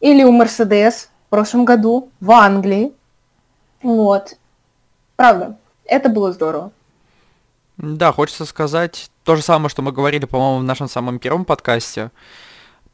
или 0.00 0.22
у 0.22 0.32
Мерседес 0.32 1.08
в 1.28 1.30
прошлом 1.30 1.64
году 1.64 2.10
в 2.20 2.30
Англии. 2.30 2.92
Вот. 3.82 4.36
Правда, 5.16 5.56
это 5.86 6.10
было 6.10 6.32
здорово. 6.32 6.72
Да, 7.78 8.12
хочется 8.12 8.46
сказать 8.46 9.10
то 9.24 9.36
же 9.36 9.42
самое, 9.42 9.68
что 9.68 9.82
мы 9.82 9.92
говорили, 9.92 10.24
по-моему, 10.24 10.60
в 10.60 10.64
нашем 10.64 10.88
самом 10.88 11.18
первом 11.18 11.44
подкасте. 11.44 12.10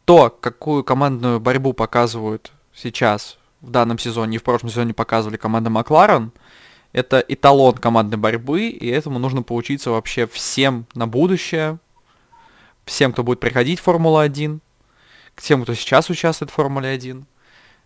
То, 0.04 0.30
какую 0.30 0.82
командную 0.82 1.38
борьбу 1.38 1.72
показывают 1.72 2.50
сейчас 2.74 3.38
в 3.60 3.70
данном 3.70 3.98
сезоне 3.98 4.36
и 4.36 4.38
в 4.38 4.42
прошлом 4.42 4.70
сезоне 4.70 4.92
показывали 4.92 5.36
команда 5.36 5.70
Макларен, 5.70 6.32
это 6.92 7.24
эталон 7.26 7.76
командной 7.76 8.18
борьбы, 8.18 8.68
и 8.68 8.88
этому 8.88 9.18
нужно 9.18 9.42
поучиться 9.42 9.90
вообще 9.90 10.26
всем 10.26 10.86
на 10.94 11.06
будущее, 11.06 11.78
всем, 12.84 13.12
кто 13.12 13.22
будет 13.22 13.38
приходить 13.38 13.78
в 13.78 13.84
Формулу-1, 13.84 14.58
к 15.34 15.42
тем, 15.42 15.62
кто 15.62 15.74
сейчас 15.74 16.10
участвует 16.10 16.50
в 16.50 16.54
Формуле 16.54 16.88
1. 16.88 17.24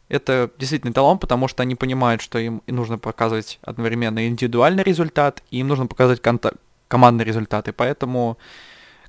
Это 0.08 0.50
действительно 0.58 0.92
талант, 0.92 1.20
потому 1.20 1.46
что 1.46 1.62
они 1.62 1.74
понимают, 1.74 2.22
что 2.22 2.38
им 2.38 2.62
нужно 2.66 2.96
показывать 2.96 3.58
одновременно 3.62 4.26
индивидуальный 4.26 4.82
результат, 4.82 5.42
и 5.50 5.58
им 5.58 5.68
нужно 5.68 5.86
показывать 5.86 6.20
конта- 6.20 6.56
командные 6.88 7.24
результаты. 7.24 7.72
Поэтому 7.72 8.38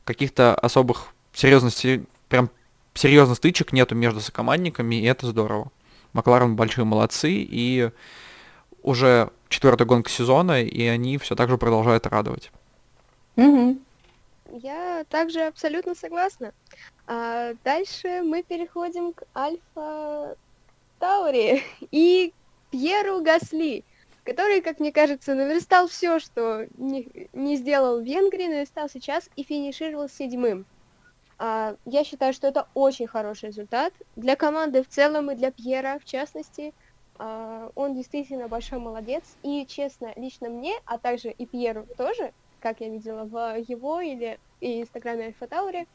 каких-то 0.03 0.55
особых 0.55 1.13
серьезностей, 1.33 2.05
прям 2.29 2.49
серьезных 2.93 3.37
стычек 3.37 3.73
нету 3.73 3.95
между 3.95 4.21
сокомандниками, 4.21 4.95
и 4.95 5.05
это 5.05 5.27
здорово. 5.27 5.71
Макларен 6.13 6.55
большие 6.55 6.85
молодцы, 6.85 7.31
и 7.31 7.91
уже 8.81 9.29
четвертая 9.49 9.87
гонка 9.87 10.09
сезона, 10.09 10.63
и 10.63 10.85
они 10.85 11.17
все 11.17 11.35
так 11.35 11.49
же 11.49 11.57
продолжают 11.57 12.07
радовать. 12.07 12.51
Mm-hmm. 13.35 13.81
Я 14.63 15.05
также 15.09 15.41
абсолютно 15.41 15.93
согласна. 15.93 16.53
А 17.05 17.53
дальше 17.63 18.21
мы 18.23 18.43
переходим 18.43 19.13
к 19.13 19.23
Альфа 19.35 20.35
Таури 20.99 21.63
и 21.91 22.33
Пьеру 22.71 23.21
Гасли, 23.21 23.83
который, 24.27 24.59
как 24.59 24.81
мне 24.81 24.91
кажется, 24.91 25.35
наверстал 25.35 25.87
все, 25.87 26.19
что 26.19 26.67
не, 26.77 27.29
не 27.31 27.55
сделал 27.55 28.01
в 28.01 28.03
Венгрии, 28.03 28.47
наверстал 28.47 28.89
сейчас 28.89 29.29
и 29.37 29.43
финишировал 29.43 30.09
седьмым. 30.09 30.65
А, 31.39 31.77
я 31.85 32.03
считаю, 32.03 32.33
что 32.33 32.47
это 32.47 32.67
очень 32.73 33.07
хороший 33.07 33.47
результат 33.47 33.93
для 34.17 34.35
команды 34.35 34.83
в 34.83 34.89
целом 34.89 35.31
и 35.31 35.35
для 35.35 35.51
Пьера 35.51 35.97
в 35.97 36.03
частности. 36.03 36.73
А, 37.17 37.71
он 37.73 37.95
действительно 37.95 38.49
большой 38.49 38.79
молодец. 38.79 39.23
И, 39.43 39.65
честно, 39.65 40.11
лично 40.17 40.49
мне, 40.49 40.73
а 40.83 40.97
также 40.97 41.31
и 41.31 41.45
Пьеру 41.45 41.87
тоже, 41.97 42.33
как 42.59 42.81
я 42.81 42.89
видела 42.89 43.23
в 43.23 43.55
его 43.65 44.01
или 44.01 44.39
и 44.59 44.81
инстаграме 44.81 45.27
Альфа 45.27 45.47
Таури, 45.47 45.87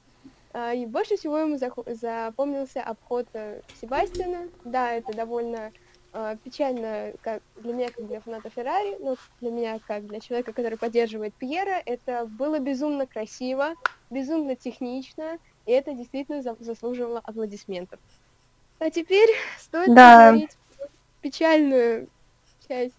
а, 0.54 0.72
и 0.72 0.86
больше 0.86 1.16
всего 1.16 1.36
ему 1.36 1.58
запомнился 1.58 2.82
обход 2.82 3.26
э, 3.34 3.60
Себастьяна. 3.74 4.48
Да, 4.64 4.94
это 4.94 5.12
довольно 5.12 5.70
э, 6.12 6.36
печально 6.42 7.12
как 7.20 7.42
для 7.56 7.72
меня, 7.72 7.90
как 7.90 8.06
для 8.06 8.20
фаната 8.20 8.50
Феррари, 8.50 8.96
но 9.00 9.16
для 9.40 9.50
меня, 9.50 9.78
как 9.86 10.06
для 10.06 10.20
человека, 10.20 10.52
который 10.52 10.78
поддерживает 10.78 11.34
Пьера, 11.36 11.82
это 11.84 12.26
было 12.26 12.58
безумно 12.58 13.06
красиво, 13.06 13.74
безумно 14.10 14.56
технично, 14.56 15.38
и 15.66 15.72
это 15.72 15.92
действительно 15.94 16.42
заслуживало 16.60 17.20
аплодисментов. 17.24 18.00
А 18.78 18.90
теперь 18.90 19.30
стоит 19.58 19.94
да. 19.94 20.36
печальную 21.20 22.08
часть 22.66 22.96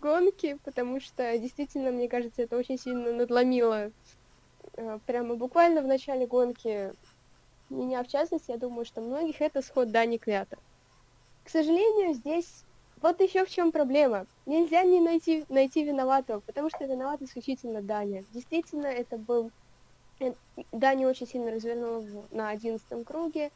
гонки, 0.00 0.58
потому 0.64 1.00
что 1.00 1.38
действительно, 1.38 1.90
мне 1.90 2.08
кажется, 2.08 2.42
это 2.42 2.56
очень 2.56 2.78
сильно 2.78 3.12
надломило 3.12 3.92
Э, 4.76 4.98
прямо 5.06 5.34
буквально 5.36 5.82
в 5.82 5.86
начале 5.86 6.26
гонки, 6.26 6.92
меня 7.68 8.02
в 8.02 8.08
частности, 8.08 8.50
я 8.50 8.56
думаю, 8.56 8.84
что 8.84 9.00
многих 9.00 9.40
это 9.40 9.62
сход 9.62 9.90
Дани 9.90 10.18
Клята. 10.18 10.58
К 11.44 11.50
сожалению, 11.50 12.14
здесь 12.14 12.64
вот 13.02 13.20
еще 13.20 13.44
в 13.44 13.50
чем 13.50 13.72
проблема. 13.72 14.26
Нельзя 14.46 14.82
не 14.82 15.00
найти, 15.00 15.44
найти 15.48 15.84
виноватого, 15.84 16.40
потому 16.40 16.68
что 16.68 16.84
виноват 16.84 17.22
исключительно 17.22 17.82
Даня. 17.82 18.24
Действительно, 18.32 18.86
это 18.86 19.16
был... 19.16 19.50
Э, 20.20 20.32
Даня 20.72 21.08
очень 21.08 21.26
сильно 21.26 21.50
развернул 21.50 22.04
на 22.30 22.50
одиннадцатом 22.50 23.04
круге, 23.04 23.50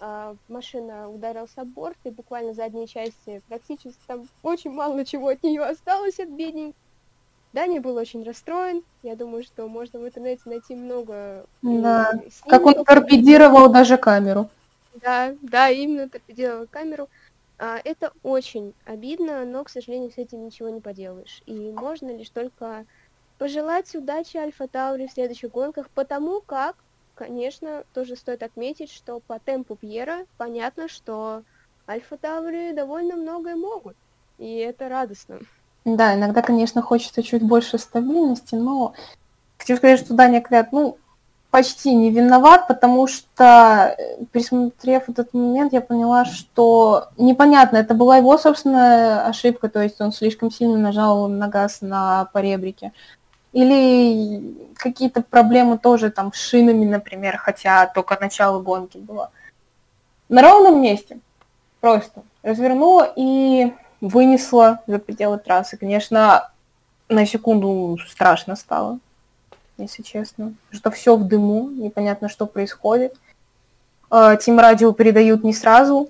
а, 0.00 0.34
машина 0.48 1.10
ударилась 1.10 1.50
об 1.56 1.68
борт, 1.68 1.96
и 2.04 2.10
буквально 2.10 2.54
задние 2.54 2.86
части 2.86 3.42
практически 3.48 4.00
там 4.06 4.26
очень 4.42 4.70
мало 4.70 5.04
чего 5.04 5.28
от 5.28 5.42
нее 5.42 5.62
осталось 5.62 6.18
от 6.18 6.28
бедненькой. 6.28 6.74
Даня 7.52 7.80
был 7.80 7.96
очень 7.96 8.22
расстроен. 8.22 8.82
Я 9.02 9.16
думаю, 9.16 9.42
что 9.42 9.66
можно 9.66 9.98
в 9.98 10.06
интернете 10.06 10.42
найти 10.44 10.74
много... 10.74 11.44
Да, 11.62 12.12
как 12.46 12.64
он 12.64 12.84
торпедировал 12.84 13.68
даже 13.68 13.96
камеру. 13.96 14.48
Да, 14.94 15.34
да, 15.42 15.68
именно 15.68 16.08
торпедировал 16.08 16.66
камеру. 16.70 17.08
А, 17.62 17.78
это 17.84 18.12
очень 18.22 18.72
обидно, 18.86 19.44
но, 19.44 19.64
к 19.64 19.68
сожалению, 19.68 20.10
с 20.10 20.16
этим 20.16 20.46
ничего 20.46 20.70
не 20.70 20.80
поделаешь. 20.80 21.42
И 21.44 21.70
можно 21.72 22.10
лишь 22.10 22.30
только 22.30 22.86
пожелать 23.36 23.94
удачи 23.94 24.38
Альфа 24.38 24.66
Таури 24.66 25.06
в 25.06 25.12
следующих 25.12 25.50
гонках, 25.50 25.90
потому 25.90 26.40
как, 26.40 26.76
конечно, 27.14 27.84
тоже 27.92 28.16
стоит 28.16 28.42
отметить, 28.42 28.90
что 28.90 29.20
по 29.20 29.38
темпу 29.38 29.76
Пьера 29.76 30.24
понятно, 30.38 30.88
что 30.88 31.42
Альфа 31.86 32.16
Таури 32.16 32.72
довольно 32.72 33.16
многое 33.16 33.56
могут. 33.56 33.94
И 34.38 34.56
это 34.56 34.88
радостно. 34.88 35.40
Да, 35.84 36.14
иногда, 36.14 36.40
конечно, 36.40 36.80
хочется 36.80 37.22
чуть 37.22 37.42
больше 37.42 37.76
стабильности, 37.76 38.54
но 38.54 38.94
хочу 39.58 39.76
сказать, 39.76 40.00
что 40.00 40.14
Даня 40.14 40.40
Квят, 40.40 40.72
ну, 40.72 40.96
почти 41.50 41.94
не 41.94 42.10
виноват, 42.10 42.68
потому 42.68 43.06
что, 43.08 43.94
э, 43.98 44.24
пересмотрев 44.32 45.08
этот 45.08 45.34
момент, 45.34 45.72
я 45.72 45.80
поняла, 45.80 46.24
что 46.24 47.08
непонятно, 47.16 47.78
это 47.78 47.94
была 47.94 48.18
его 48.18 48.38
собственная 48.38 49.26
ошибка, 49.26 49.68
то 49.68 49.82
есть 49.82 50.00
он 50.00 50.12
слишком 50.12 50.50
сильно 50.50 50.78
нажал 50.78 51.28
на 51.28 51.48
газ 51.48 51.78
на 51.80 52.26
поребрике. 52.32 52.92
Или 53.52 54.54
какие-то 54.76 55.22
проблемы 55.22 55.76
тоже 55.78 56.10
там 56.10 56.32
с 56.32 56.36
шинами, 56.36 56.84
например, 56.84 57.36
хотя 57.36 57.86
только 57.86 58.16
начало 58.20 58.62
гонки 58.62 58.98
было. 58.98 59.30
На 60.28 60.42
ровном 60.42 60.80
месте 60.80 61.18
просто 61.80 62.22
развернула 62.44 63.12
и 63.16 63.72
вынесла 64.00 64.80
за 64.86 65.00
пределы 65.00 65.38
трассы. 65.38 65.76
Конечно, 65.76 66.50
на 67.08 67.26
секунду 67.26 67.98
страшно 68.06 68.54
стало, 68.54 69.00
если 69.82 70.02
честно. 70.02 70.54
Что 70.70 70.90
все 70.90 71.16
в 71.16 71.26
дыму, 71.26 71.68
непонятно, 71.70 72.28
что 72.28 72.46
происходит. 72.46 73.14
А, 74.10 74.36
Тим 74.36 74.58
радио 74.58 74.92
передают 74.92 75.44
не 75.44 75.52
сразу. 75.52 76.08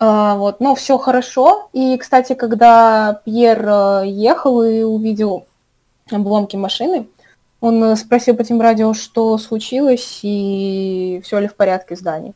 А, 0.00 0.36
вот, 0.36 0.60
но 0.60 0.74
все 0.74 0.98
хорошо. 0.98 1.68
И, 1.72 1.96
кстати, 1.98 2.34
когда 2.34 3.20
Пьер 3.24 3.66
э, 3.66 4.02
ехал 4.06 4.62
и 4.62 4.82
увидел 4.82 5.46
обломки 6.10 6.56
машины, 6.56 7.08
он 7.60 7.82
э, 7.82 7.96
спросил 7.96 8.36
по 8.36 8.44
тем 8.44 8.60
радио, 8.60 8.94
что 8.94 9.36
случилось 9.38 10.20
и 10.22 11.20
все 11.24 11.40
ли 11.40 11.48
в 11.48 11.56
порядке 11.56 11.96
с 11.96 12.00
Даней. 12.00 12.34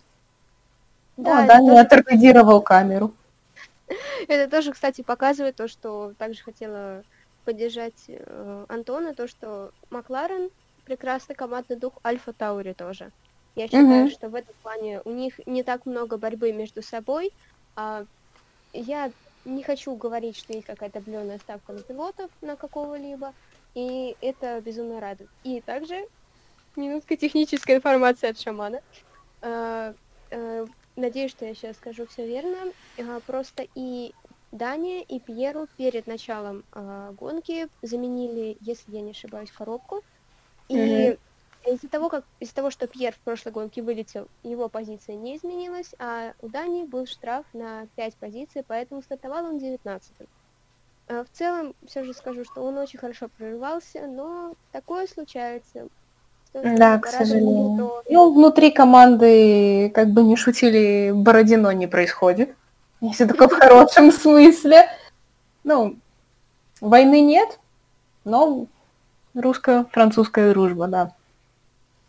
Да, 1.16 1.37
ну, 1.37 1.45
а 1.45 1.47
Дани 1.47 1.68
тоже... 1.68 1.81
оторпедировал 1.81 2.61
камеру. 2.61 3.12
Это 4.29 4.51
тоже, 4.51 4.73
кстати, 4.73 5.03
показывает 5.03 5.57
то, 5.57 5.68
что 5.68 6.12
также 6.18 6.42
хотела 6.42 7.03
поддержать 7.44 8.05
э, 8.09 8.66
Антона, 8.68 9.14
то, 9.14 9.28
что 9.28 9.72
Макларен 9.90 10.50
прекрасный 10.85 11.35
командный 11.35 11.76
дух 11.76 11.94
Альфа 12.05 12.33
Таури 12.33 12.72
тоже. 12.72 13.11
Я 13.55 13.66
считаю, 13.66 14.07
mm-hmm. 14.07 14.11
что 14.11 14.28
в 14.28 14.35
этом 14.35 14.55
плане 14.62 15.00
у 15.05 15.11
них 15.11 15.40
не 15.46 15.62
так 15.62 15.87
много 15.87 16.16
борьбы 16.16 16.52
между 16.52 16.83
собой. 16.83 17.33
А 17.76 18.05
я 18.72 19.12
не 19.44 19.62
хочу 19.62 19.94
говорить, 19.94 20.37
что 20.37 20.52
есть 20.52 20.66
какая-то 20.66 21.00
определенная 21.00 21.38
ставка 21.38 21.72
на 21.72 21.81
пилотов, 21.81 22.31
на 22.40 22.57
какого-либо, 22.57 23.35
и 23.74 24.16
это 24.20 24.61
безумно 24.61 25.00
радует. 25.00 25.31
И 25.44 25.61
также 25.61 26.07
минутка 26.76 27.16
технической 27.16 27.76
информации 27.76 28.31
от 28.31 28.38
шамана. 28.38 28.81
А, 29.40 29.94
а, 30.31 30.66
надеюсь, 30.96 31.31
что 31.31 31.44
я 31.44 31.55
сейчас 31.55 31.76
скажу 31.76 32.07
все 32.07 32.26
верно. 32.26 32.72
А, 32.98 33.20
просто 33.26 33.66
и 33.74 34.14
Дания, 34.52 35.02
и 35.02 35.18
Пьеру 35.18 35.66
перед 35.76 36.06
началом 36.06 36.62
а, 36.72 37.12
гонки 37.12 37.68
заменили, 37.80 38.58
если 38.60 38.94
я 38.94 39.00
не 39.00 39.12
ошибаюсь, 39.12 39.50
коробку. 39.50 40.02
И 40.68 40.76
mm-hmm. 40.76 41.18
из-за 41.74 41.88
того, 41.88 42.08
как 42.10 42.24
из-за 42.38 42.54
того, 42.54 42.70
что 42.70 42.86
Пьер 42.86 43.12
в 43.14 43.18
прошлой 43.18 43.52
гонке 43.52 43.82
вылетел, 43.82 44.28
его 44.42 44.68
позиция 44.68 45.16
не 45.16 45.36
изменилась, 45.36 45.94
а 45.98 46.34
у 46.42 46.48
Дани 46.48 46.84
был 46.84 47.06
штраф 47.06 47.46
на 47.54 47.86
5 47.96 48.14
позиций, 48.16 48.62
поэтому 48.66 49.02
стартовал 49.02 49.46
он 49.46 49.56
19-м. 49.56 50.26
А 51.08 51.24
в 51.24 51.28
целом, 51.36 51.74
все 51.86 52.04
же 52.04 52.12
скажу, 52.12 52.44
что 52.44 52.62
он 52.62 52.76
очень 52.78 52.98
хорошо 52.98 53.28
прорывался, 53.36 54.06
но 54.06 54.54
такое 54.70 55.06
случается. 55.06 55.88
Да, 56.52 56.98
к 56.98 57.06
сожалению. 57.06 57.74
Что... 57.76 58.02
Ну, 58.10 58.34
внутри 58.34 58.70
команды, 58.70 59.90
как 59.94 60.10
бы 60.10 60.22
не 60.22 60.36
шутили, 60.36 61.10
Бородино 61.12 61.70
не 61.70 61.86
происходит. 61.86 62.54
Если 63.02 63.26
только 63.26 63.48
в 63.54 63.58
хорошем 63.58 64.10
смысле. 64.10 64.88
Ну, 65.64 65.98
войны 66.80 67.20
нет, 67.20 67.58
но 68.24 68.66
Русско-французская 69.34 70.52
дружба, 70.52 70.88
да. 70.88 71.14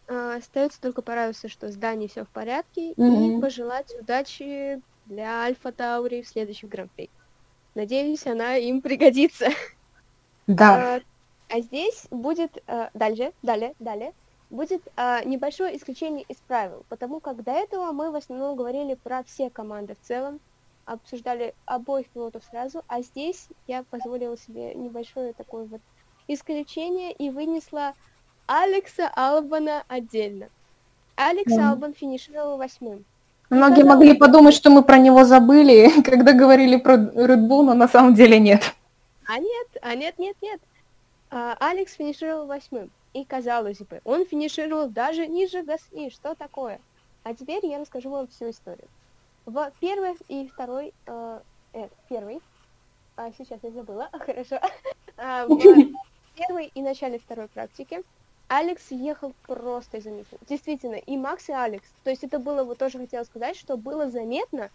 А, 0.08 0.36
остается 0.36 0.80
только 0.82 1.02
порадоваться, 1.02 1.50
что 1.50 1.72
с 1.72 1.76
Даней 1.76 2.08
все 2.08 2.24
в 2.24 2.30
порядке, 2.30 2.94
mm-hmm. 2.94 3.38
и 3.38 3.42
пожелать 3.42 3.94
удачи 4.00 4.82
для 5.06 5.42
Альфа 5.44 5.72
Таури 5.72 6.22
в 6.22 6.28
следующем 6.28 6.70
гран-при. 6.70 7.10
Надеюсь, 7.76 8.26
она 8.28 8.56
им 8.56 8.82
пригодится. 8.82 9.48
Да. 10.48 10.96
А, 10.96 11.02
а 11.50 11.62
здесь 11.62 12.06
будет 12.12 12.62
а, 12.68 12.90
дальше, 12.94 13.32
далее, 13.42 13.74
далее, 13.80 14.14
будет 14.50 14.82
а, 14.96 15.24
небольшое 15.24 15.78
исключение 15.78 16.26
из 16.28 16.38
правил, 16.48 16.84
потому 16.90 17.20
как 17.20 17.44
до 17.44 17.52
этого 17.52 17.92
мы 17.92 18.12
в 18.12 18.16
основном 18.16 18.56
говорили 18.56 18.96
про 18.96 19.24
все 19.24 19.50
команды 19.50 19.96
в 19.96 20.06
целом, 20.06 20.40
обсуждали 20.86 21.54
обоих 21.66 22.08
пилотов 22.10 22.44
сразу, 22.50 22.84
а 22.88 23.02
здесь 23.02 23.48
я 23.68 23.84
позволила 23.84 24.38
себе 24.38 24.74
небольшое 24.74 25.34
такое 25.34 25.66
вот 25.66 25.82
исключение 26.28 27.12
и 27.12 27.30
вынесла 27.30 27.94
Алекса 28.48 29.10
Албана 29.16 29.84
отдельно. 29.88 30.50
Алекс 31.16 31.54
да. 31.54 31.72
Албан 31.72 31.94
финишировал 31.94 32.58
восьмым. 32.58 33.06
Многие 33.50 33.82
когда... 33.82 33.96
могли 33.96 34.14
подумать, 34.14 34.56
что 34.56 34.70
мы 34.70 34.84
про 34.84 34.98
него 34.98 35.24
забыли, 35.26 36.02
когда 36.06 36.34
говорили 36.34 36.78
про 36.78 36.96
Red 36.96 37.48
Bull, 37.48 37.64
но 37.64 37.74
на 37.74 37.88
самом 37.88 38.16
деле 38.16 38.40
нет. 38.40 38.74
А 39.26 39.40
нет, 39.40 39.68
а 39.82 39.96
нет, 39.96 40.18
нет, 40.18 40.36
нет. 40.42 40.60
А, 41.30 41.56
Алекс 41.60 41.94
финишировал 41.94 42.48
восьмым. 42.48 42.90
И 43.14 43.26
казалось 43.26 43.78
бы, 43.78 44.02
он 44.06 44.26
финишировал 44.26 44.88
даже 44.88 45.28
ниже 45.28 45.62
Гасли. 45.62 46.10
Что 46.10 46.34
такое? 46.34 46.80
А 47.24 47.34
теперь 47.36 47.66
я 47.66 47.80
расскажу 47.80 48.10
вам 48.10 48.28
всю 48.28 48.50
историю. 48.50 48.88
В 49.46 49.72
первый 49.80 50.16
и 50.30 50.48
второй, 50.48 50.94
э, 51.06 51.40
э, 51.74 51.90
первый, 52.08 52.42
а, 53.16 53.32
сейчас 53.38 53.60
я 53.62 53.72
забыла, 53.72 54.10
хорошо, 54.14 54.60
а, 55.18 55.46
в 55.48 55.58
первой 56.36 56.72
и 56.74 56.82
начале 56.82 57.20
второй 57.20 57.48
практики 57.48 58.04
Алекс 58.48 58.92
ехал 58.92 59.34
просто 59.48 60.00
изумительно. 60.00 60.40
Действительно, 60.48 60.96
и 60.96 61.18
Макс, 61.18 61.50
и 61.50 61.54
Алекс. 61.54 61.88
То 62.04 62.10
есть 62.10 62.24
это 62.24 62.40
было, 62.40 62.64
вот 62.64 62.78
тоже 62.78 63.00
хотела 63.00 63.24
сказать, 63.24 63.56
что 63.56 63.78
было 63.78 64.10
заметно, 64.10 64.70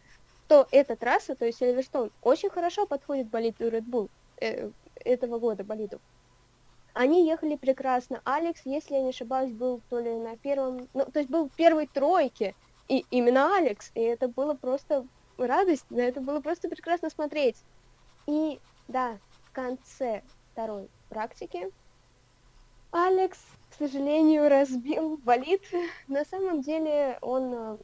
что 0.46 0.66
эта 0.70 0.96
трасса, 0.96 1.34
то 1.34 1.44
есть 1.44 1.58
Сильверстоун, 1.58 2.10
очень 2.22 2.48
хорошо 2.50 2.86
подходит 2.86 3.28
болиду 3.28 3.68
Red 3.68 3.84
Bull 3.84 4.08
э, 4.40 4.70
этого 5.04 5.38
года 5.38 5.62
болиду. 5.62 6.00
Они 6.94 7.28
ехали 7.28 7.56
прекрасно. 7.56 8.20
Алекс, 8.24 8.62
если 8.64 8.94
я 8.94 9.02
не 9.02 9.10
ошибаюсь, 9.10 9.52
был 9.52 9.80
то 9.90 10.00
ли 10.00 10.14
на 10.14 10.36
первом, 10.36 10.88
ну, 10.94 11.04
то 11.04 11.20
есть 11.20 11.30
был 11.30 11.48
в 11.48 11.52
первой 11.52 11.86
тройке, 11.86 12.54
и 12.88 13.04
именно 13.10 13.56
Алекс, 13.56 13.90
и 13.94 14.00
это 14.00 14.28
было 14.28 14.54
просто 14.54 15.06
радость, 15.36 15.86
да, 15.90 16.02
это 16.02 16.20
было 16.20 16.40
просто 16.40 16.68
прекрасно 16.68 17.10
смотреть. 17.10 17.56
И 18.26 18.58
да, 18.88 19.18
в 19.44 19.52
конце 19.52 20.22
второй 20.52 20.88
практики 21.08 21.70
Алекс, 22.90 23.38
к 23.70 23.74
сожалению, 23.74 24.48
разбил 24.48 25.18
болит. 25.18 25.62
На 26.08 26.24
самом 26.24 26.62
деле 26.62 27.18
он, 27.20 27.78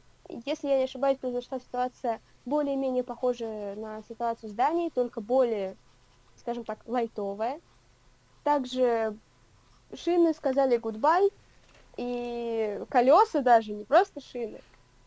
если 0.45 0.67
я 0.67 0.79
не 0.79 0.83
ошибаюсь, 0.85 1.19
произошла 1.19 1.59
ситуация 1.59 2.19
более-менее 2.45 3.03
похожая 3.03 3.75
на 3.75 4.01
ситуацию 4.03 4.49
с 4.49 4.53
Данией, 4.53 4.89
только 4.89 5.21
более, 5.21 5.75
скажем 6.37 6.63
так, 6.63 6.79
лайтовая. 6.87 7.59
Также 8.43 9.15
шины 9.93 10.33
сказали 10.33 10.77
гудбай, 10.77 11.29
и 11.97 12.81
колеса 12.89 13.41
даже, 13.41 13.73
не 13.73 13.83
просто 13.83 14.21
шины. 14.21 14.59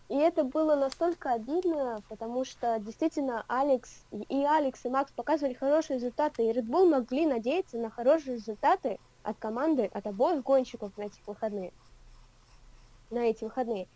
И 0.08 0.16
это 0.16 0.42
было 0.42 0.74
настолько 0.74 1.32
обидно, 1.32 2.02
потому 2.08 2.44
что 2.44 2.78
действительно 2.78 3.44
Алекс 3.46 3.90
и 4.10 4.42
Алекс 4.42 4.82
и 4.84 4.88
Макс 4.88 5.12
показывали 5.12 5.52
хорошие 5.52 5.98
результаты, 5.98 6.46
и 6.46 6.50
Red 6.50 6.66
Bull 6.66 6.88
могли 6.88 7.26
надеяться 7.26 7.76
на 7.76 7.90
хорошие 7.90 8.36
результаты 8.36 8.98
от 9.22 9.36
команды, 9.38 9.90
от 9.92 10.06
обоих 10.06 10.42
гонщиков 10.42 10.96
на 10.96 11.02
этих 11.02 11.26
выходные. 11.26 11.72
На 13.10 13.18
эти 13.18 13.44
выходные. 13.44 13.86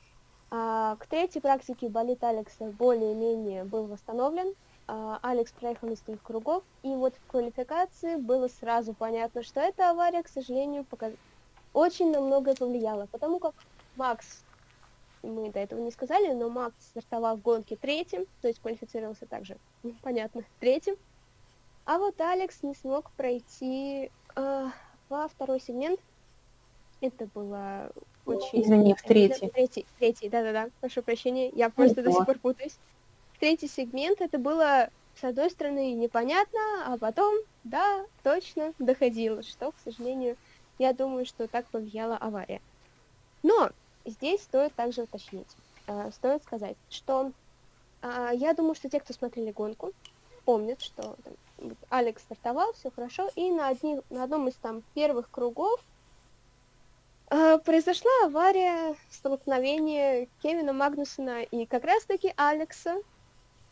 А, 0.51 0.97
к 0.97 1.07
третьей 1.07 1.41
практике 1.41 1.89
болит 1.89 2.23
Алекса 2.23 2.67
более-менее 2.67 3.65
был 3.65 3.87
восстановлен. 3.87 4.55
А, 4.87 5.19
Алекс 5.23 5.51
проехал 5.53 5.89
несколько 5.89 6.23
кругов, 6.23 6.63
и 6.83 6.89
вот 6.89 7.15
в 7.15 7.31
квалификации 7.31 8.17
было 8.17 8.49
сразу 8.49 8.93
понятно, 8.93 9.43
что 9.43 9.61
эта 9.61 9.89
авария, 9.89 10.23
к 10.23 10.29
сожалению, 10.29 10.85
показ... 10.85 11.15
очень 11.73 12.11
на 12.11 12.21
многое 12.21 12.55
повлияла, 12.55 13.07
потому 13.07 13.39
как 13.39 13.55
Макс 13.97 14.45
мы 15.23 15.51
до 15.51 15.61
этого 15.61 15.81
не 15.81 15.91
сказали, 15.91 16.33
но 16.33 16.49
Макс 16.49 16.75
стартовал 16.91 17.37
в 17.37 17.43
гонке 17.43 17.77
третьим, 17.77 18.27
то 18.41 18.49
есть 18.49 18.61
квалифицировался 18.61 19.27
также, 19.27 19.57
понятно, 20.03 20.45
третьим. 20.61 20.97
А 21.85 21.99
вот 21.99 22.21
Алекс 22.21 22.63
не 22.63 22.75
смог 22.75 23.11
пройти 23.13 24.11
э, 24.37 24.67
во 25.09 25.29
второй 25.29 25.61
сегмент. 25.61 25.99
Это 27.01 27.27
было 27.35 27.91
очень... 28.25 28.63
Извини, 28.63 28.95
в 28.95 29.03
третий. 29.03 29.49
Третий, 29.49 29.87
третий, 29.99 30.29
да-да-да, 30.29 30.71
прошу 30.81 31.03
прощения, 31.03 31.49
я 31.51 31.71
просто 31.71 32.01
Ого. 32.01 32.11
до 32.11 32.17
сих 32.17 32.27
пор 32.27 32.39
путаюсь. 32.39 32.77
Третий 33.41 33.67
сегмент, 33.67 34.21
это 34.21 34.39
было, 34.39 34.91
с 35.21 35.25
одной 35.25 35.51
стороны, 35.51 35.93
непонятно, 35.95 36.61
а 36.87 36.97
потом, 36.97 37.35
да, 37.65 38.05
точно 38.23 38.73
доходило, 38.79 39.43
что, 39.43 39.73
к 39.73 39.75
сожалению, 39.83 40.37
я 40.79 40.93
думаю, 40.93 41.27
что 41.27 41.49
так 41.49 41.67
повлияла 41.67 42.17
авария. 42.17 42.61
Но 43.43 43.71
Здесь 44.05 44.43
стоит 44.43 44.75
также 44.75 45.03
уточнить, 45.03 45.49
э, 45.87 46.11
стоит 46.13 46.43
сказать, 46.43 46.77
что 46.91 47.33
э, 48.03 48.31
я 48.35 48.53
думаю, 48.55 48.75
что 48.75 48.89
те, 48.89 49.01
кто 49.01 49.13
смотрели 49.13 49.53
гонку, 49.53 49.93
помнят, 50.45 50.81
что 50.81 51.17
там, 51.25 51.77
Алекс 51.89 52.23
стартовал, 52.23 52.73
все 52.73 52.91
хорошо, 52.91 53.31
и 53.37 53.51
на, 53.51 53.69
одни, 53.69 54.01
на 54.11 54.25
одном 54.25 54.49
из 54.49 54.55
там 54.55 54.83
первых 54.95 55.31
кругов 55.31 55.81
э, 57.31 57.59
произошла 57.59 58.11
авария, 58.25 58.97
столкновение 59.11 60.29
Кевина 60.43 60.73
Магнусона 60.73 61.43
и 61.43 61.67
как 61.67 61.85
раз-таки 61.85 62.33
Алекса. 62.37 62.97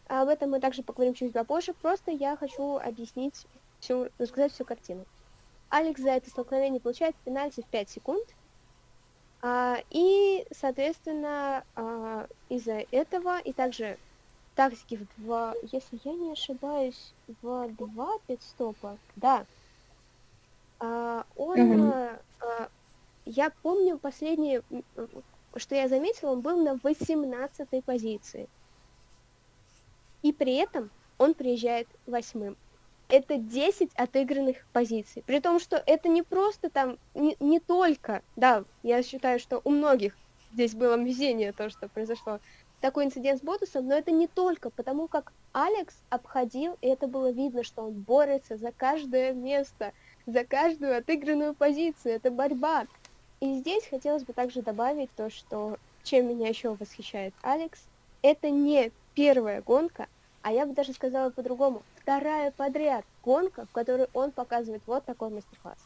Об 0.07 0.29
этом 0.29 0.51
мы 0.51 0.61
также 0.61 0.83
поговорим 0.83 1.15
чуть 1.15 1.33
попозже, 1.33 1.73
просто 1.75 2.11
я 2.11 2.37
хочу 2.37 2.79
объяснить 2.79 3.47
всю, 3.81 4.09
рассказать 4.19 4.53
всю 4.53 4.65
картину. 4.65 5.05
Алекс 5.69 6.01
за 6.01 6.11
это 6.11 6.31
столкновение 6.31 6.81
получает 6.81 7.15
пенальти 7.25 7.63
в 7.63 7.67
5 7.67 7.91
секунд, 7.91 8.29
а, 8.29 8.40
и, 9.43 10.47
соответственно, 10.53 11.65
а, 11.75 12.27
из-за 12.49 12.85
этого 12.91 13.39
и 13.41 13.53
также 13.53 13.97
тактики 14.55 14.97
в 14.97 15.23
два, 15.23 15.55
если 15.73 15.99
я 16.05 16.13
не 16.13 16.33
ошибаюсь, 16.33 17.15
в 17.41 17.69
два 17.79 18.19
пидстопа, 18.27 18.99
да, 19.17 19.47
а, 20.79 21.25
он, 21.37 21.59
mm-hmm. 21.59 22.21
а, 22.41 22.69
я 23.25 23.51
помню 23.63 23.99
последнее, 23.99 24.63
что 25.57 25.75
я 25.75 25.89
заметила, 25.89 26.33
он 26.33 26.41
был 26.41 26.63
на 26.63 26.79
18 26.83 27.85
позиции. 27.85 28.49
И 30.23 30.33
при 30.33 30.57
этом 30.57 30.91
он 31.19 31.35
приезжает 31.35 31.89
восьмым. 32.07 32.57
Это 33.11 33.37
10 33.39 33.91
отыгранных 33.95 34.57
позиций. 34.73 35.23
При 35.27 35.41
том, 35.41 35.59
что 35.59 35.83
это 35.85 36.09
не 36.09 36.23
просто 36.23 36.71
там, 36.71 36.99
не, 37.15 37.37
не 37.41 37.59
только, 37.59 38.23
да, 38.37 38.65
я 38.83 39.03
считаю, 39.03 39.39
что 39.39 39.61
у 39.65 39.71
многих 39.71 40.17
здесь 40.53 40.75
было 40.75 40.97
везение 40.97 41.53
то, 41.53 41.71
что 41.71 41.89
произошло, 41.89 42.41
такой 42.81 43.05
инцидент 43.05 43.41
с 43.41 43.45
Ботусом, 43.45 43.87
но 43.87 43.95
это 43.95 44.11
не 44.11 44.27
только, 44.27 44.71
потому 44.71 45.07
как 45.09 45.33
Алекс 45.53 45.95
обходил, 46.09 46.79
и 46.81 46.89
это 46.89 47.07
было 47.07 47.31
видно, 47.31 47.63
что 47.63 47.83
он 47.83 47.93
борется 47.93 48.57
за 48.57 48.73
каждое 48.73 49.33
место, 49.33 49.93
за 50.27 50.45
каждую 50.45 50.97
отыгранную 50.97 51.55
позицию, 51.55 52.15
это 52.15 52.31
борьба. 52.31 52.87
И 53.41 53.55
здесь 53.59 53.87
хотелось 53.87 54.25
бы 54.25 54.33
также 54.33 54.63
добавить 54.63 55.11
то, 55.17 55.31
что 55.31 55.79
чем 56.05 56.29
меня 56.29 56.49
еще 56.49 56.75
восхищает 56.75 57.35
Алекс, 57.43 57.81
это 58.23 58.51
не 58.51 58.93
первая 59.15 59.63
гонка, 59.63 60.07
а 60.43 60.53
я 60.53 60.67
бы 60.67 60.75
даже 60.75 60.93
сказала 60.93 61.31
по-другому, 61.31 61.83
вторая 61.97 62.51
подряд 62.51 63.05
гонка, 63.25 63.67
в 63.67 63.73
которой 63.73 64.09
он 64.15 64.31
показывает 64.31 64.83
вот 64.87 65.05
такой 65.05 65.31
мастер-класс. 65.31 65.79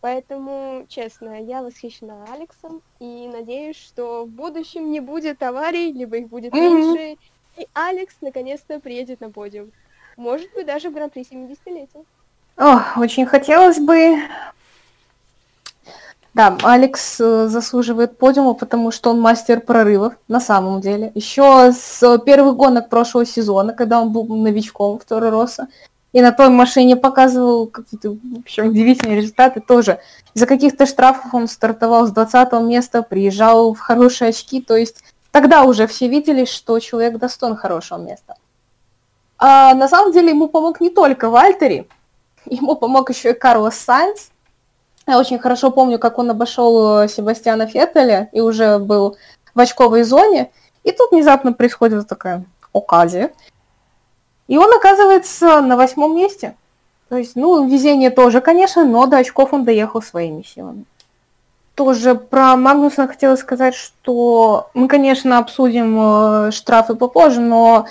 Поэтому, 0.00 0.84
честно, 0.88 1.40
я 1.40 1.62
восхищена 1.62 2.26
Алексом 2.32 2.82
и 2.98 3.30
надеюсь, 3.32 3.76
что 3.76 4.24
в 4.24 4.28
будущем 4.28 4.90
не 4.90 5.00
будет 5.00 5.42
аварий, 5.42 5.92
либо 5.92 6.16
их 6.16 6.28
будет 6.28 6.52
меньше, 6.52 7.18
и 7.56 7.68
Алекс 7.72 8.16
наконец-то 8.20 8.80
приедет 8.80 9.20
на 9.20 9.30
подиум. 9.30 9.70
Может 10.16 10.52
быть, 10.54 10.66
даже 10.66 10.90
в 10.90 10.94
Гран-при 10.94 11.22
70-летия. 11.22 12.04
О, 12.56 13.00
очень 13.00 13.26
хотелось 13.26 13.78
бы. 13.78 14.16
Да, 16.34 16.56
Алекс 16.62 17.20
э, 17.20 17.48
заслуживает 17.48 18.16
подиума, 18.16 18.54
потому 18.54 18.90
что 18.90 19.10
он 19.10 19.20
мастер 19.20 19.60
прорывов, 19.60 20.14
на 20.28 20.40
самом 20.40 20.80
деле. 20.80 21.12
Еще 21.14 21.72
с 21.72 22.18
первых 22.24 22.56
гонок 22.56 22.88
прошлого 22.88 23.26
сезона, 23.26 23.74
когда 23.74 24.00
он 24.00 24.12
был 24.12 24.24
новичком 24.24 24.98
второй 24.98 25.28
роса, 25.28 25.68
и 26.12 26.22
на 26.22 26.32
той 26.32 26.48
машине 26.48 26.96
показывал 26.96 27.66
какие-то, 27.66 28.12
в 28.12 28.38
общем, 28.40 28.68
удивительные 28.68 29.16
результаты 29.16 29.60
тоже. 29.60 30.00
Из-за 30.34 30.46
каких-то 30.46 30.86
штрафов 30.86 31.34
он 31.34 31.48
стартовал 31.48 32.06
с 32.06 32.12
20 32.12 32.52
места, 32.62 33.02
приезжал 33.02 33.74
в 33.74 33.80
хорошие 33.80 34.30
очки, 34.30 34.62
то 34.62 34.74
есть 34.74 35.02
тогда 35.32 35.64
уже 35.64 35.86
все 35.86 36.08
видели, 36.08 36.46
что 36.46 36.78
человек 36.78 37.18
достоин 37.18 37.56
хорошего 37.56 37.98
места. 37.98 38.36
А 39.38 39.74
на 39.74 39.88
самом 39.88 40.12
деле 40.12 40.30
ему 40.30 40.48
помог 40.48 40.80
не 40.80 40.88
только 40.88 41.28
Вальтери, 41.28 41.88
ему 42.46 42.76
помог 42.76 43.10
еще 43.10 43.30
и 43.30 43.34
Карлос 43.34 43.76
Сайнс. 43.76 44.31
Я 45.06 45.18
очень 45.18 45.38
хорошо 45.38 45.70
помню, 45.70 45.98
как 45.98 46.18
он 46.18 46.30
обошел 46.30 47.08
Себастьяна 47.08 47.66
Феттеля 47.66 48.28
и 48.32 48.40
уже 48.40 48.78
был 48.78 49.16
в 49.54 49.60
очковой 49.60 50.04
зоне. 50.04 50.50
И 50.84 50.92
тут 50.92 51.10
внезапно 51.10 51.52
происходит 51.52 52.06
такая 52.06 52.44
оказия. 52.72 53.32
И 54.48 54.58
он 54.58 54.72
оказывается 54.72 55.60
на 55.60 55.76
восьмом 55.76 56.16
месте. 56.16 56.54
То 57.08 57.16
есть, 57.16 57.36
ну, 57.36 57.66
везение 57.66 58.10
тоже, 58.10 58.40
конечно, 58.40 58.84
но 58.84 59.06
до 59.06 59.18
очков 59.18 59.52
он 59.52 59.64
доехал 59.64 60.02
своими 60.02 60.42
силами. 60.42 60.84
Тоже 61.74 62.14
про 62.14 62.56
Магнуса 62.56 63.06
хотела 63.06 63.36
сказать, 63.36 63.74
что 63.74 64.70
мы, 64.74 64.88
конечно, 64.88 65.38
обсудим 65.38 65.98
э, 65.98 66.50
штрафы 66.52 66.94
попозже, 66.94 67.40
но 67.40 67.86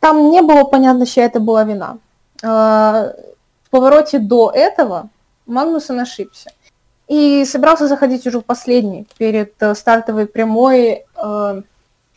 там 0.00 0.30
не 0.30 0.42
было 0.42 0.64
понятно, 0.64 1.06
чья 1.06 1.24
это 1.24 1.38
была 1.38 1.64
вина. 1.64 1.98
Э, 2.42 3.12
в 3.64 3.70
повороте 3.70 4.18
до 4.18 4.50
этого 4.54 5.08
Магнусон 5.46 6.00
ошибся. 6.00 6.52
И 7.08 7.44
собирался 7.44 7.86
заходить 7.86 8.26
уже 8.26 8.40
в 8.40 8.44
последний, 8.44 9.06
перед 9.16 9.54
э, 9.60 9.74
стартовой 9.74 10.26
прямой 10.26 11.04
э, 11.14 11.62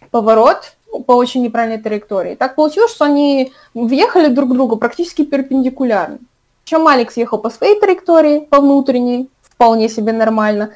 поворот, 0.10 0.76
по 1.06 1.14
очень 1.14 1.44
неправильной 1.44 1.82
траектории. 1.82 2.36
Так 2.36 2.56
получилось, 2.56 2.92
что 2.92 3.06
они 3.06 3.54
въехали 3.74 4.28
друг 4.28 4.50
к 4.50 4.54
другу 4.54 4.78
практически 4.78 5.24
перпендикулярно. 5.24 6.18
Чем 6.64 6.88
Алекс 6.88 7.16
ехал 7.18 7.38
по 7.38 7.50
своей 7.50 7.80
траектории, 7.80 8.40
по 8.40 8.60
внутренней, 8.60 9.30
вполне 9.42 9.90
себе 9.90 10.14
нормально, 10.14 10.74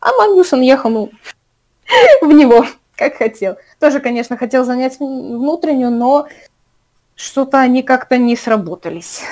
а 0.00 0.12
Магнусон 0.12 0.60
ехал, 0.60 0.90
ну, 0.90 1.10
в 2.22 2.32
него, 2.32 2.64
как 2.94 3.16
хотел. 3.16 3.56
Тоже, 3.80 4.00
конечно, 4.00 4.36
хотел 4.36 4.64
занять 4.64 4.98
внутреннюю, 5.00 5.90
но 5.90 6.28
что-то 7.14 7.58
они 7.58 7.82
как-то 7.82 8.16
не 8.16 8.36
сработались. 8.36 9.22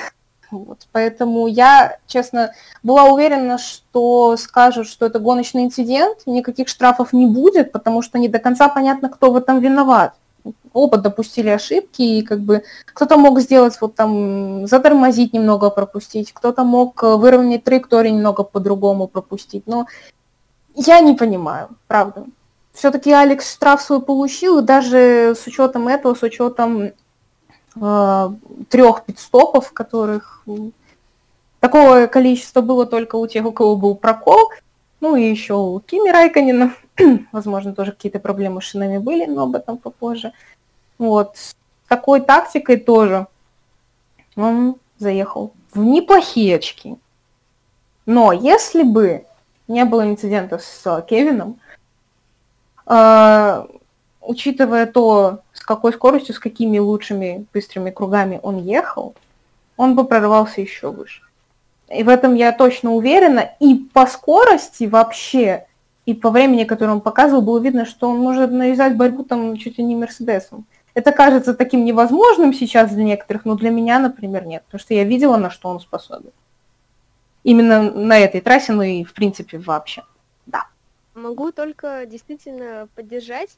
Вот, 0.49 0.87
поэтому 0.93 1.47
я, 1.47 1.97
честно, 2.07 2.51
была 2.81 3.05
уверена, 3.05 3.57
что 3.57 4.37
скажут, 4.37 4.87
что 4.87 5.05
это 5.05 5.19
гоночный 5.19 5.65
инцидент, 5.65 6.19
никаких 6.25 6.69
штрафов 6.69 7.11
не 7.11 7.25
будет, 7.25 7.73
потому 7.73 8.01
что 8.01 8.17
не 8.17 8.29
до 8.29 8.39
конца 8.39 8.69
понятно, 8.69 9.09
кто 9.09 9.31
в 9.31 9.35
этом 9.35 9.59
виноват. 9.59 10.13
Оба 10.71 10.97
допустили 10.97 11.49
ошибки, 11.49 12.01
и 12.01 12.21
как 12.21 12.39
бы 12.39 12.63
кто-то 12.85 13.17
мог 13.17 13.41
сделать 13.41 13.77
вот 13.81 13.95
там, 13.95 14.67
затормозить 14.67 15.33
немного, 15.33 15.69
пропустить, 15.69 16.31
кто-то 16.31 16.63
мог 16.63 17.01
выровнять 17.03 17.65
траекторию 17.65 18.13
немного 18.13 18.43
по-другому 18.43 19.07
пропустить, 19.07 19.67
но 19.67 19.87
я 20.75 21.01
не 21.01 21.13
понимаю, 21.13 21.69
правда. 21.87 22.25
Все-таки 22.71 23.11
Алекс 23.11 23.51
штраф 23.51 23.81
свой 23.81 24.01
получил, 24.01 24.59
и 24.59 24.61
даже 24.61 25.33
с 25.35 25.45
учетом 25.47 25.87
этого, 25.87 26.13
с 26.13 26.23
учетом 26.23 26.91
трех 28.69 29.05
пидстопов, 29.05 29.71
которых 29.71 30.43
такого 31.59 32.07
количества 32.07 32.61
было 32.61 32.85
только 32.85 33.15
у 33.15 33.27
тех, 33.27 33.45
у 33.45 33.51
кого 33.51 33.75
был 33.75 33.95
прокол, 33.95 34.51
ну 34.99 35.15
и 35.15 35.29
еще 35.29 35.53
у 35.53 35.79
Кими 35.79 36.09
Райканина, 36.09 36.73
возможно, 37.31 37.73
тоже 37.73 37.91
какие-то 37.91 38.19
проблемы 38.19 38.61
с 38.61 38.65
шинами 38.65 38.97
были, 38.97 39.25
но 39.25 39.43
об 39.43 39.55
этом 39.55 39.77
попозже. 39.77 40.33
Вот, 40.97 41.37
с 41.37 41.55
такой 41.87 42.21
тактикой 42.21 42.77
тоже 42.77 43.27
он 44.35 44.75
заехал 44.97 45.53
в 45.73 45.79
неплохие 45.79 46.55
очки. 46.55 46.97
Но 48.05 48.31
если 48.31 48.83
бы 48.83 49.25
не 49.67 49.83
было 49.85 50.07
инцидента 50.07 50.59
с 50.59 51.05
Кевином, 51.07 51.59
э, 52.85 53.65
учитывая 54.27 54.85
то, 54.85 55.39
с 55.53 55.61
какой 55.61 55.93
скоростью, 55.93 56.35
с 56.35 56.39
какими 56.39 56.77
лучшими 56.77 57.45
быстрыми 57.53 57.89
кругами 57.89 58.39
он 58.43 58.61
ехал, 58.61 59.15
он 59.77 59.95
бы 59.95 60.05
прорывался 60.05 60.61
еще 60.61 60.91
выше. 60.91 61.21
И 61.89 62.03
в 62.03 62.09
этом 62.09 62.35
я 62.35 62.51
точно 62.51 62.93
уверена. 62.93 63.51
И 63.59 63.75
по 63.75 64.05
скорости 64.05 64.83
вообще, 64.83 65.65
и 66.05 66.13
по 66.13 66.29
времени, 66.29 66.65
которое 66.65 66.91
он 66.91 67.01
показывал, 67.01 67.41
было 67.41 67.59
видно, 67.59 67.85
что 67.85 68.09
он 68.09 68.19
может 68.19 68.51
навязать 68.51 68.97
борьбу 68.97 69.23
там 69.23 69.55
чуть 69.55 69.77
ли 69.77 69.83
не 69.83 69.95
Мерседесом. 69.95 70.65
Это 70.93 71.11
кажется 71.11 71.53
таким 71.53 71.85
невозможным 71.85 72.53
сейчас 72.53 72.91
для 72.91 73.03
некоторых, 73.03 73.45
но 73.45 73.55
для 73.55 73.69
меня, 73.69 73.99
например, 73.99 74.45
нет. 74.45 74.63
Потому 74.65 74.79
что 74.79 74.93
я 74.93 75.03
видела, 75.05 75.37
на 75.37 75.49
что 75.49 75.69
он 75.69 75.79
способен. 75.79 76.31
Именно 77.43 77.91
на 77.91 78.19
этой 78.19 78.41
трассе, 78.41 78.73
ну 78.73 78.81
и 78.81 79.03
в 79.05 79.13
принципе 79.13 79.57
вообще. 79.57 80.03
Да. 80.47 80.65
Могу 81.13 81.51
только 81.51 82.05
действительно 82.05 82.89
поддержать 82.95 83.51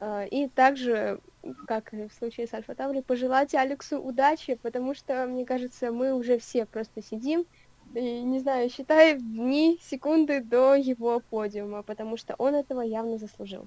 и 0.00 0.48
также, 0.54 1.20
как 1.66 1.92
и 1.94 2.08
в 2.08 2.12
случае 2.12 2.46
с 2.46 2.54
Альфа 2.54 2.74
Таври, 2.74 3.00
пожелать 3.00 3.54
Алексу 3.54 3.98
удачи, 3.98 4.54
потому 4.56 4.94
что, 4.94 5.26
мне 5.26 5.46
кажется, 5.46 5.90
мы 5.90 6.12
уже 6.12 6.38
все 6.38 6.66
просто 6.66 7.02
сидим 7.02 7.46
и, 7.94 8.22
не 8.22 8.40
знаю, 8.40 8.68
считаем 8.68 9.18
дни, 9.18 9.78
секунды 9.82 10.40
до 10.40 10.74
его 10.74 11.20
подиума, 11.20 11.82
потому 11.82 12.16
что 12.16 12.34
он 12.36 12.54
этого 12.54 12.82
явно 12.82 13.16
заслужил. 13.16 13.66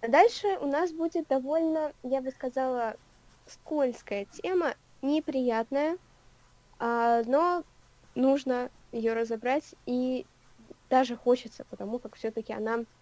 А 0.00 0.08
дальше 0.08 0.48
у 0.60 0.66
нас 0.66 0.92
будет 0.92 1.28
довольно, 1.28 1.92
я 2.02 2.20
бы 2.20 2.30
сказала, 2.30 2.96
скользкая 3.46 4.24
тема, 4.24 4.74
неприятная, 5.02 5.98
а, 6.78 7.22
но 7.26 7.62
нужно 8.14 8.70
ее 8.90 9.12
разобрать, 9.12 9.74
и 9.86 10.26
даже 10.88 11.16
хочется, 11.16 11.64
потому 11.70 12.00
как 12.00 12.16
все-таки 12.16 12.52
она 12.52 12.80
Э, 12.80 12.99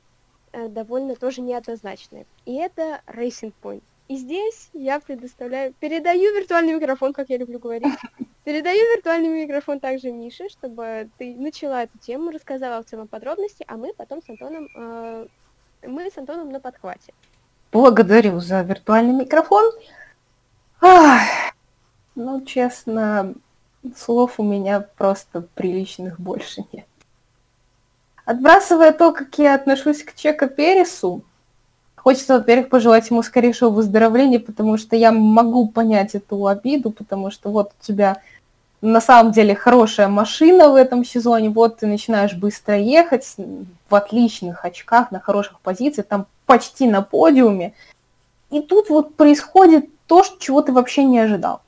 довольно 0.53 1.14
тоже 1.14 1.40
неоднозначные. 1.40 2.26
И 2.44 2.55
это 2.55 3.01
Racing 3.07 3.53
Point. 3.62 3.82
И 4.09 4.16
здесь 4.16 4.70
я 4.72 5.01
предоставляю, 5.01 5.74
передаю 5.78 6.34
виртуальный 6.34 6.74
микрофон, 6.74 7.12
как 7.12 7.28
я 7.28 7.36
люблю 7.36 7.59
говорить. 7.59 7.94
Передаю 8.44 8.80
виртуальный 8.96 9.28
микрофон 9.28 9.78
также 9.80 10.11
Мише, 10.11 10.49
чтобы 10.49 11.11
ты 11.18 11.34
начала 11.36 11.82
эту 11.82 11.99
тему, 11.99 12.30
рассказала 12.30 12.82
в 12.82 12.86
целом 12.86 13.07
подробности, 13.07 13.64
а 13.68 13.76
мы 13.76 13.92
потом 13.92 14.22
с 14.22 14.30
Антоном, 14.30 14.68
э, 14.74 15.26
мы 15.82 16.11
с 16.11 16.16
Антоном 16.16 16.49
на 16.51 16.59
подхвате. 16.59 17.12
Благодарю 17.70 18.40
за 18.40 18.62
виртуальный 18.62 19.12
микрофон. 19.12 19.70
Ах, 20.80 21.20
ну, 22.14 22.42
честно, 22.46 23.34
слов 23.94 24.40
у 24.40 24.42
меня 24.42 24.80
просто 24.80 25.42
приличных 25.42 26.18
больше 26.18 26.64
нет. 26.72 26.86
Отбрасывая 28.29 28.93
то, 28.93 29.12
как 29.12 29.39
я 29.39 29.55
отношусь 29.55 30.03
к 30.03 30.14
Чека 30.14 30.49
Пересу, 30.49 31.22
хочется, 31.97 32.35
во-первых, 32.35 32.68
пожелать 32.68 33.09
ему 33.09 33.22
скорейшего 33.22 33.70
выздоровления, 33.70 34.39
потому 34.39 34.76
что 34.76 34.97
я 34.97 35.12
могу 35.12 35.66
понять 35.66 36.14
эту 36.14 36.47
обиду, 36.47 36.91
потому 36.91 37.31
что 37.31 37.51
вот 37.51 37.72
у 37.81 37.83
тебя 37.83 38.20
на 38.83 39.01
самом 39.01 39.33
деле 39.33 39.55
хорошая 39.55 40.09
машина 40.09 40.68
в 40.68 40.74
этом 40.74 41.07
сезоне, 41.07 41.49
вот 41.49 41.79
ты 41.79 41.87
начинаешь 41.87 42.35
быстро 42.35 42.76
ехать 42.76 43.35
в 43.89 43.95
отличных 43.95 44.62
очках, 44.62 45.11
на 45.11 45.20
хороших 45.20 45.59
позициях, 45.61 46.07
там 46.07 46.26
почти 46.45 46.87
на 46.87 47.01
подиуме, 47.01 47.72
и 48.51 48.61
тут 48.61 48.91
вот 48.91 49.14
происходит 49.14 49.87
то, 50.07 50.22
чего 50.39 50.61
ты 50.61 50.72
вообще 50.72 51.05
не 51.05 51.18
ожидал. 51.18 51.62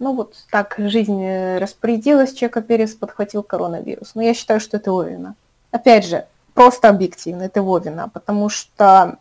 Ну 0.00 0.12
вот 0.12 0.34
так 0.50 0.74
жизнь 0.76 1.22
э, 1.22 1.58
распорядилась, 1.58 2.32
Чека 2.32 2.62
Перес 2.62 2.96
подхватил 2.96 3.44
коронавирус. 3.44 4.16
Но 4.16 4.22
я 4.22 4.34
считаю, 4.34 4.58
что 4.58 4.78
это 4.78 4.90
его 4.90 5.04
вина. 5.04 5.36
Опять 5.70 6.06
же, 6.06 6.26
просто 6.54 6.88
объективно, 6.88 7.44
это 7.44 7.60
его 7.60 7.78
вина, 7.78 8.08
потому 8.08 8.48
что 8.48 9.18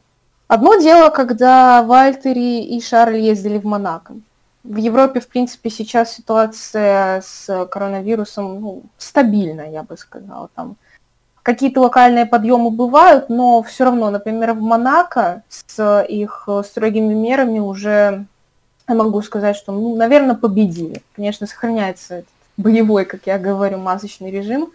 одно 0.48 0.76
дело, 0.76 1.10
когда 1.10 1.84
Вальтери 1.84 2.64
и 2.64 2.82
Шарль 2.82 3.18
ездили 3.18 3.58
в 3.58 3.66
Монако. 3.66 4.16
В 4.64 4.76
Европе, 4.78 5.20
в 5.20 5.28
принципе, 5.28 5.70
сейчас 5.70 6.14
ситуация 6.14 7.22
с 7.22 7.68
коронавирусом 7.68 8.60
ну, 8.60 8.84
стабильная, 8.98 9.72
я 9.72 9.84
бы 9.84 9.98
сказала. 9.98 10.50
Там 10.56 10.76
какие-то 11.42 11.80
локальные 11.80 12.26
подъемы 12.26 12.72
бывают, 12.72 13.30
но 13.30 13.64
все 13.64 13.86
равно, 13.86 14.10
например, 14.10 14.54
в 14.54 14.62
Монако 14.62 15.44
с 15.48 16.04
их 16.04 16.50
строгими 16.66 17.14
мерами 17.14 17.60
уже 17.60 18.26
я 18.90 18.96
могу 18.96 19.22
сказать, 19.22 19.56
что, 19.56 19.72
ну, 19.72 19.96
наверное, 19.96 20.36
победили. 20.36 21.02
Конечно, 21.16 21.46
сохраняется 21.46 22.24
боевой, 22.56 23.06
как 23.06 23.22
я 23.26 23.38
говорю, 23.38 23.78
масочный 23.78 24.32
режим. 24.32 24.72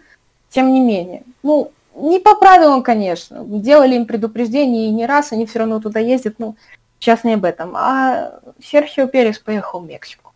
Тем 0.53 0.71
не 0.71 0.81
менее, 0.81 1.23
ну, 1.41 1.71
не 1.95 2.19
по 2.19 2.35
правилам, 2.35 2.83
конечно. 2.83 3.43
Делали 3.43 3.95
им 3.95 4.05
предупреждение 4.05 4.85
и 4.85 4.91
не 4.91 5.07
раз, 5.07 5.31
они 5.31 5.47
все 5.47 5.59
равно 5.59 5.79
туда 5.79 5.99
ездят. 5.99 6.35
Ну, 6.37 6.55
сейчас 6.99 7.23
не 7.23 7.33
об 7.33 7.43
этом. 7.43 7.75
А 7.75 8.39
Серхио 8.63 9.07
Перес 9.07 9.39
поехал 9.39 9.79
в 9.79 9.87
Мексику. 9.87 10.31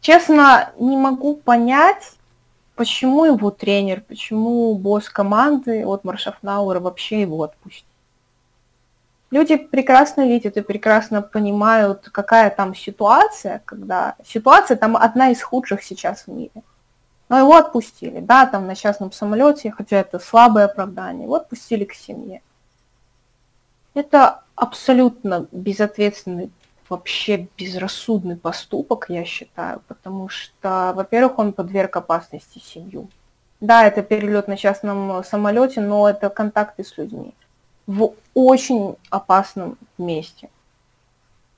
Честно, 0.00 0.72
не 0.80 0.96
могу 0.96 1.36
понять, 1.36 2.14
почему 2.74 3.26
его 3.26 3.52
тренер, 3.52 4.00
почему 4.00 4.74
босс 4.74 5.08
команды 5.08 5.86
от 5.86 6.02
Маршафнауэра 6.02 6.80
вообще 6.80 7.20
его 7.20 7.44
отпустил. 7.44 7.86
Люди 9.30 9.56
прекрасно 9.56 10.26
видят 10.26 10.56
и 10.56 10.62
прекрасно 10.62 11.22
понимают, 11.22 12.08
какая 12.10 12.50
там 12.50 12.74
ситуация, 12.74 13.62
когда 13.66 14.16
ситуация 14.26 14.76
там 14.76 14.96
одна 14.96 15.30
из 15.30 15.40
худших 15.40 15.84
сейчас 15.84 16.24
в 16.24 16.28
мире. 16.28 16.50
Но 17.28 17.38
его 17.38 17.56
отпустили, 17.56 18.20
да, 18.20 18.46
там 18.46 18.66
на 18.66 18.74
частном 18.74 19.12
самолете, 19.12 19.70
хотя 19.70 19.98
это 19.98 20.18
слабое 20.18 20.64
оправдание, 20.64 21.24
его 21.24 21.34
отпустили 21.34 21.84
к 21.84 21.92
семье. 21.92 22.40
Это 23.94 24.42
абсолютно 24.54 25.46
безответственный, 25.52 26.50
вообще 26.88 27.48
безрассудный 27.58 28.36
поступок, 28.36 29.06
я 29.08 29.24
считаю, 29.24 29.82
потому 29.88 30.28
что, 30.28 30.92
во-первых, 30.94 31.38
он 31.38 31.52
подверг 31.52 31.96
опасности 31.96 32.58
семью. 32.58 33.08
Да, 33.60 33.84
это 33.84 34.02
перелет 34.02 34.48
на 34.48 34.56
частном 34.56 35.22
самолете, 35.24 35.80
но 35.80 36.08
это 36.08 36.30
контакты 36.30 36.84
с 36.84 36.96
людьми 36.96 37.34
в 37.88 38.12
очень 38.34 38.96
опасном 39.10 39.78
месте. 39.96 40.50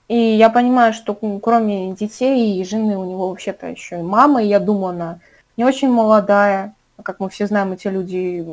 И 0.08 0.16
я 0.16 0.48
понимаю, 0.48 0.92
что 0.92 1.14
кроме 1.14 1.92
детей 1.92 2.60
и 2.60 2.64
жены 2.64 2.96
у 2.96 3.04
него 3.04 3.28
вообще-то 3.28 3.66
еще 3.66 3.98
и 3.98 4.02
мама, 4.02 4.42
и 4.42 4.46
я 4.46 4.60
думаю, 4.60 4.94
она 4.94 5.20
не 5.61 5.64
очень 5.66 5.90
молодая. 5.90 6.74
Как 7.02 7.20
мы 7.20 7.28
все 7.28 7.46
знаем, 7.46 7.72
эти 7.72 7.86
люди 7.86 8.46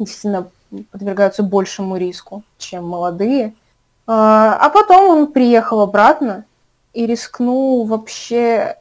действительно 0.00 0.48
подвергаются 0.90 1.44
большему 1.44 1.96
риску, 1.96 2.42
чем 2.58 2.88
молодые. 2.88 3.54
А, 4.08 4.58
а 4.60 4.68
потом 4.70 5.10
он 5.10 5.32
приехал 5.32 5.80
обратно 5.80 6.44
и 6.92 7.06
рискнул 7.06 7.84
вообще 7.84 8.78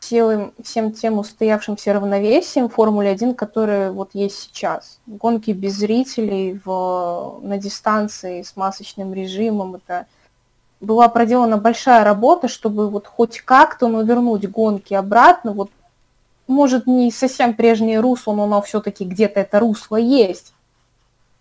всем, 0.00 0.54
всем 0.62 0.92
тем 0.92 1.18
устоявшимся 1.18 1.92
равновесием 1.92 2.70
Формуле 2.70 3.10
1, 3.10 3.34
которое 3.34 3.92
вот 3.92 4.14
есть 4.14 4.38
сейчас. 4.38 5.00
Гонки 5.06 5.50
без 5.50 5.74
зрителей 5.74 6.58
в, 6.64 7.40
на 7.42 7.58
дистанции 7.58 8.40
с 8.40 8.56
масочным 8.56 9.12
режимом, 9.12 9.74
это 9.74 10.06
была 10.80 11.10
проделана 11.10 11.58
большая 11.58 12.04
работа, 12.04 12.48
чтобы 12.48 12.88
вот 12.88 13.06
хоть 13.06 13.42
как-то 13.42 13.88
ну, 13.88 14.02
вернуть 14.02 14.48
гонки 14.48 14.94
обратно, 14.94 15.52
вот 15.52 15.70
может 16.50 16.86
не 16.86 17.10
совсем 17.10 17.54
прежнее 17.54 18.00
русло, 18.00 18.34
но 18.34 18.44
оно 18.44 18.60
все-таки 18.60 19.04
где-то 19.04 19.40
это 19.40 19.60
русло 19.60 19.96
есть. 19.96 20.52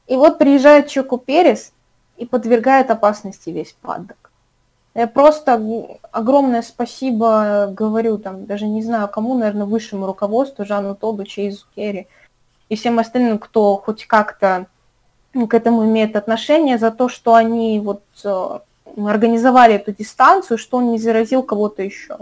И 0.07 0.16
вот 0.16 0.38
приезжает 0.38 0.88
Чоку 0.88 1.18
Перес 1.18 1.74
и 2.18 2.26
подвергает 2.26 2.89
опасности 2.91 3.49
весь 3.49 3.76
паддок. 3.82 4.32
Я 4.95 5.07
просто 5.07 5.62
огромное 6.12 6.62
спасибо 6.62 7.68
говорю, 7.72 8.18
там, 8.18 8.45
даже 8.45 8.66
не 8.66 8.82
знаю 8.82 9.07
кому, 9.07 9.36
наверное, 9.38 9.66
высшему 9.66 10.05
руководству, 10.05 10.66
Жанну 10.66 10.95
Тоду, 10.95 11.26
Чейзу 11.26 11.66
Керри 11.76 12.07
и 12.70 12.76
всем 12.76 12.99
остальным, 12.99 13.39
кто 13.39 13.78
хоть 13.78 14.05
как-то 14.05 14.68
к 15.34 15.53
этому 15.53 15.86
имеет 15.86 16.16
отношение, 16.16 16.78
за 16.78 16.91
то, 16.91 17.07
что 17.07 17.36
они 17.36 17.80
вот 17.80 18.01
э, 18.24 18.60
организовали 18.97 19.76
эту 19.76 19.91
дистанцию, 19.91 20.57
что 20.57 20.78
он 20.78 20.91
не 20.91 20.99
заразил 20.99 21.43
кого-то 21.43 21.84
еще. 21.84 22.18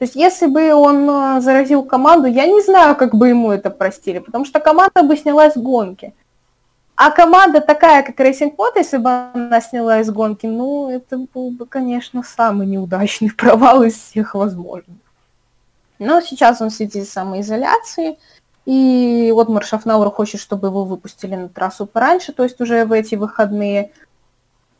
То 0.00 0.04
есть 0.04 0.16
если 0.16 0.46
бы 0.46 0.72
он 0.72 1.06
э, 1.10 1.42
заразил 1.42 1.82
команду, 1.82 2.26
я 2.26 2.46
не 2.46 2.62
знаю, 2.62 2.96
как 2.96 3.14
бы 3.14 3.28
ему 3.28 3.52
это 3.52 3.68
простили, 3.68 4.18
потому 4.18 4.46
что 4.46 4.58
команда 4.58 5.02
бы 5.02 5.14
снялась 5.14 5.52
с 5.52 5.58
гонки. 5.58 6.14
А 6.96 7.10
команда 7.10 7.60
такая, 7.60 8.02
как 8.02 8.18
Racing 8.18 8.56
Pot, 8.56 8.72
если 8.76 8.96
бы 8.96 9.10
она 9.10 9.60
сняла 9.60 10.00
из 10.00 10.10
гонки, 10.10 10.46
ну, 10.46 10.88
это 10.88 11.18
был 11.18 11.50
бы, 11.50 11.66
конечно, 11.66 12.22
самый 12.22 12.66
неудачный 12.66 13.30
провал 13.36 13.82
из 13.82 13.92
всех 13.92 14.34
возможных. 14.34 14.96
Но 15.98 16.22
сейчас 16.22 16.62
он 16.62 16.70
сидит 16.70 17.06
в 17.06 17.12
самоизоляции, 17.12 18.16
и 18.64 19.30
вот 19.34 19.50
Маршафнауэр 19.50 20.08
хочет, 20.12 20.40
чтобы 20.40 20.68
его 20.68 20.86
выпустили 20.86 21.34
на 21.34 21.50
трассу 21.50 21.84
пораньше, 21.84 22.32
то 22.32 22.42
есть 22.42 22.58
уже 22.62 22.86
в 22.86 22.92
эти 22.92 23.16
выходные. 23.16 23.92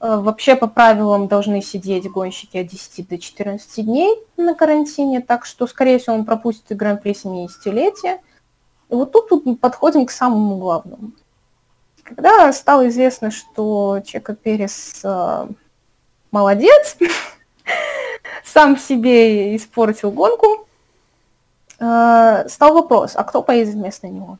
Э, 0.00 0.16
вообще 0.16 0.56
по 0.56 0.66
правилам 0.66 1.28
должны 1.28 1.60
сидеть 1.62 2.10
гонщики 2.10 2.56
от 2.56 2.66
10 2.66 3.08
до 3.08 3.18
14 3.18 3.84
дней 3.84 4.16
на 4.36 4.54
карантине, 4.54 5.20
так 5.20 5.44
что, 5.44 5.66
скорее 5.66 5.98
всего, 5.98 6.16
он 6.16 6.24
пропустит 6.24 6.76
Гран-при 6.76 7.12
70-летия. 7.12 8.20
И 8.88 8.94
вот 8.94 9.12
тут, 9.12 9.28
тут 9.28 9.46
мы 9.46 9.56
подходим 9.56 10.06
к 10.06 10.10
самому 10.10 10.56
главному. 10.56 11.12
Когда 12.02 12.50
стало 12.52 12.88
известно, 12.88 13.30
что 13.30 14.00
Чека 14.04 14.34
Перес 14.34 15.02
э, 15.04 15.46
молодец, 16.30 16.96
сам 18.44 18.78
себе 18.78 19.54
испортил 19.54 20.10
гонку, 20.10 20.66
э, 21.78 22.48
стал 22.48 22.72
вопрос, 22.72 23.12
а 23.16 23.22
кто 23.22 23.42
поедет 23.42 23.74
вместо 23.74 24.08
него? 24.08 24.38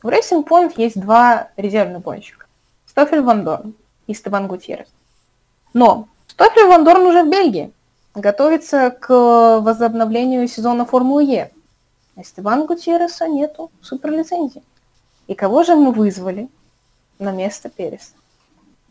В 0.00 0.06
Racing 0.06 0.46
Point 0.46 0.74
есть 0.76 0.98
два 0.98 1.48
резервных 1.56 2.02
гонщика. 2.02 2.46
Стофель 2.86 3.20
Ван 3.20 3.44
Дорн 3.44 3.74
и 4.10 4.14
Стебан 4.14 4.46
Гутьеррес. 4.46 4.88
Но 5.72 6.08
Стофель 6.26 6.66
Ван 6.66 6.84
Дорн 6.84 7.06
уже 7.06 7.22
в 7.22 7.30
Бельгии. 7.30 7.72
Готовится 8.14 8.90
к 8.90 9.08
возобновлению 9.60 10.48
сезона 10.48 10.84
Формулы 10.84 11.24
Е. 11.24 11.50
А 12.16 12.24
Стебан 12.24 12.66
Гутьерреса 12.66 13.28
нету 13.28 13.70
суперлицензии. 13.80 14.62
И 15.26 15.34
кого 15.34 15.62
же 15.62 15.76
мы 15.76 15.92
вызвали? 15.92 16.48
на 17.20 17.32
место 17.32 17.68
Переса. 17.68 18.12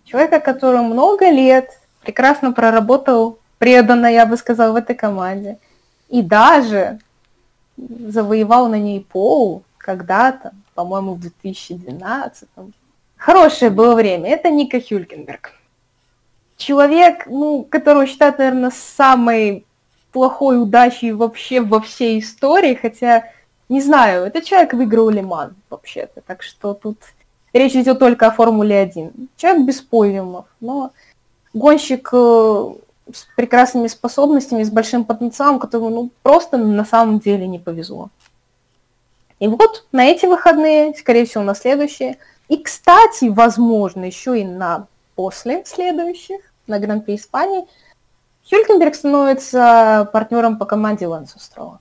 Человека, 0.06 0.40
который 0.40 0.82
много 0.82 1.30
лет 1.30 1.70
прекрасно 2.02 2.54
проработал 2.54 3.40
преданно, 3.58 4.08
я 4.08 4.26
бы 4.26 4.38
сказала, 4.38 4.72
в 4.72 4.76
этой 4.76 4.96
команде. 4.96 5.58
И 6.08 6.22
даже 6.22 7.00
завоевал 7.78 8.70
на 8.70 8.80
ней 8.80 9.02
пол 9.02 9.64
когда-то, 9.78 10.54
по-моему, 10.76 11.16
в 11.16 11.20
2012 11.20 12.50
-м. 12.56 12.72
Хорошее 13.20 13.70
было 13.70 13.94
время. 13.94 14.32
Это 14.32 14.50
Ника 14.50 14.82
Хюлькенберг. 14.82 15.52
Человек, 16.58 17.28
ну, 17.28 17.64
которого 17.64 18.08
считают, 18.08 18.40
наверное, 18.40 18.72
самой 18.72 19.66
плохой 20.12 20.60
удачей 20.60 21.12
вообще 21.12 21.62
во 21.62 21.80
всей 21.80 22.20
истории, 22.20 22.74
хотя, 22.74 23.32
не 23.70 23.80
знаю, 23.82 24.26
этот 24.26 24.46
человек 24.46 24.74
выиграл 24.74 25.12
Лиман, 25.12 25.56
вообще-то, 25.70 26.22
так 26.22 26.42
что 26.42 26.74
тут 26.74 26.98
Речь 27.54 27.76
идет 27.76 28.00
только 28.00 28.28
о 28.28 28.32
Формуле-1. 28.32 29.28
Человек 29.36 29.66
без 29.66 29.82
подиумов, 29.82 30.46
но 30.60 30.92
гонщик 31.54 32.10
э, 32.12 32.74
с 33.12 33.28
прекрасными 33.36 33.88
способностями, 33.88 34.64
с 34.64 34.70
большим 34.70 35.04
потенциалом, 35.04 35.60
которому 35.60 35.90
ну, 35.90 36.12
просто 36.22 36.58
на 36.58 36.86
самом 36.86 37.20
деле 37.20 37.48
не 37.48 37.58
повезло. 37.58 38.10
И 39.40 39.48
вот 39.48 39.86
на 39.92 40.06
эти 40.06 40.26
выходные, 40.26 40.94
скорее 40.94 41.26
всего, 41.26 41.44
на 41.44 41.56
следующие, 41.56 42.18
и, 42.50 42.58
кстати, 42.58 43.26
возможно, 43.26 44.04
еще 44.04 44.39
и 44.41 44.43
на 44.43 44.88
после 45.16 45.64
следующих, 45.66 46.41
на 46.68 46.80
Гран-при 46.80 47.16
Испании, 47.16 47.66
Хюлькенберг 48.50 48.95
становится 48.95 50.10
партнером 50.12 50.58
по 50.58 50.66
команде 50.66 51.08
Лэнса 51.08 51.39
Строла. 51.39 51.80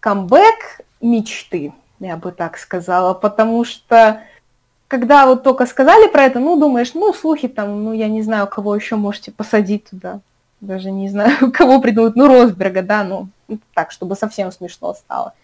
Камбэк 0.00 0.80
мечты, 1.00 1.72
я 1.98 2.16
бы 2.16 2.30
так 2.30 2.58
сказала, 2.58 3.14
потому 3.14 3.64
что 3.64 4.22
когда 4.88 5.26
вот 5.26 5.42
только 5.42 5.66
сказали 5.66 6.08
про 6.08 6.24
это, 6.24 6.38
ну, 6.38 6.56
думаешь, 6.56 6.94
ну, 6.94 7.12
слухи 7.12 7.48
там, 7.48 7.82
ну, 7.84 7.92
я 7.92 8.08
не 8.08 8.22
знаю, 8.22 8.46
кого 8.46 8.76
еще 8.76 8.94
можете 8.94 9.32
посадить 9.32 9.90
туда. 9.90 10.20
Даже 10.60 10.92
не 10.92 11.08
знаю, 11.08 11.50
кого 11.52 11.80
придумают. 11.80 12.14
Ну, 12.14 12.28
Росберга, 12.28 12.82
да, 12.82 13.02
ну, 13.02 13.28
так, 13.74 13.90
чтобы 13.90 14.14
совсем 14.14 14.52
смешно 14.52 14.94
стало. 14.94 15.34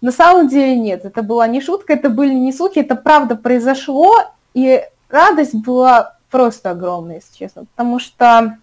На 0.00 0.12
самом 0.12 0.48
деле 0.48 0.76
нет, 0.76 1.04
это 1.04 1.22
была 1.22 1.46
не 1.48 1.60
шутка, 1.60 1.94
это 1.94 2.08
были 2.08 2.32
не 2.34 2.52
слухи, 2.52 2.78
это 2.78 2.94
правда 2.94 3.34
произошло, 3.34 4.14
и 4.54 4.82
радость 5.08 5.54
была 5.54 6.16
просто 6.30 6.70
огромная, 6.70 7.16
если 7.16 7.36
честно, 7.36 7.64
потому 7.64 7.98
что 7.98 8.58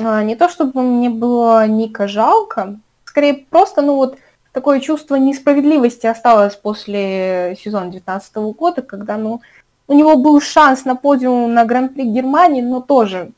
А, 0.00 0.22
не 0.24 0.34
то 0.34 0.48
чтобы 0.48 0.82
мне 0.82 1.08
было 1.08 1.66
Ника 1.68 2.08
жалко, 2.08 2.78
скорее 3.04 3.34
просто, 3.34 3.80
ну 3.82 3.94
вот, 3.94 4.18
такое 4.52 4.80
чувство 4.80 5.16
несправедливости 5.16 6.06
осталось 6.06 6.56
после 6.56 7.56
сезона 7.60 7.90
19 7.90 8.36
года, 8.56 8.82
когда, 8.82 9.16
ну, 9.16 9.40
у 9.86 9.94
него 9.94 10.16
был 10.16 10.40
шанс 10.40 10.84
на 10.84 10.96
подиум 10.96 11.52
на 11.54 11.64
Гран-при 11.64 12.04
Германии, 12.04 12.62
но 12.62 12.80
тоже 12.80 13.30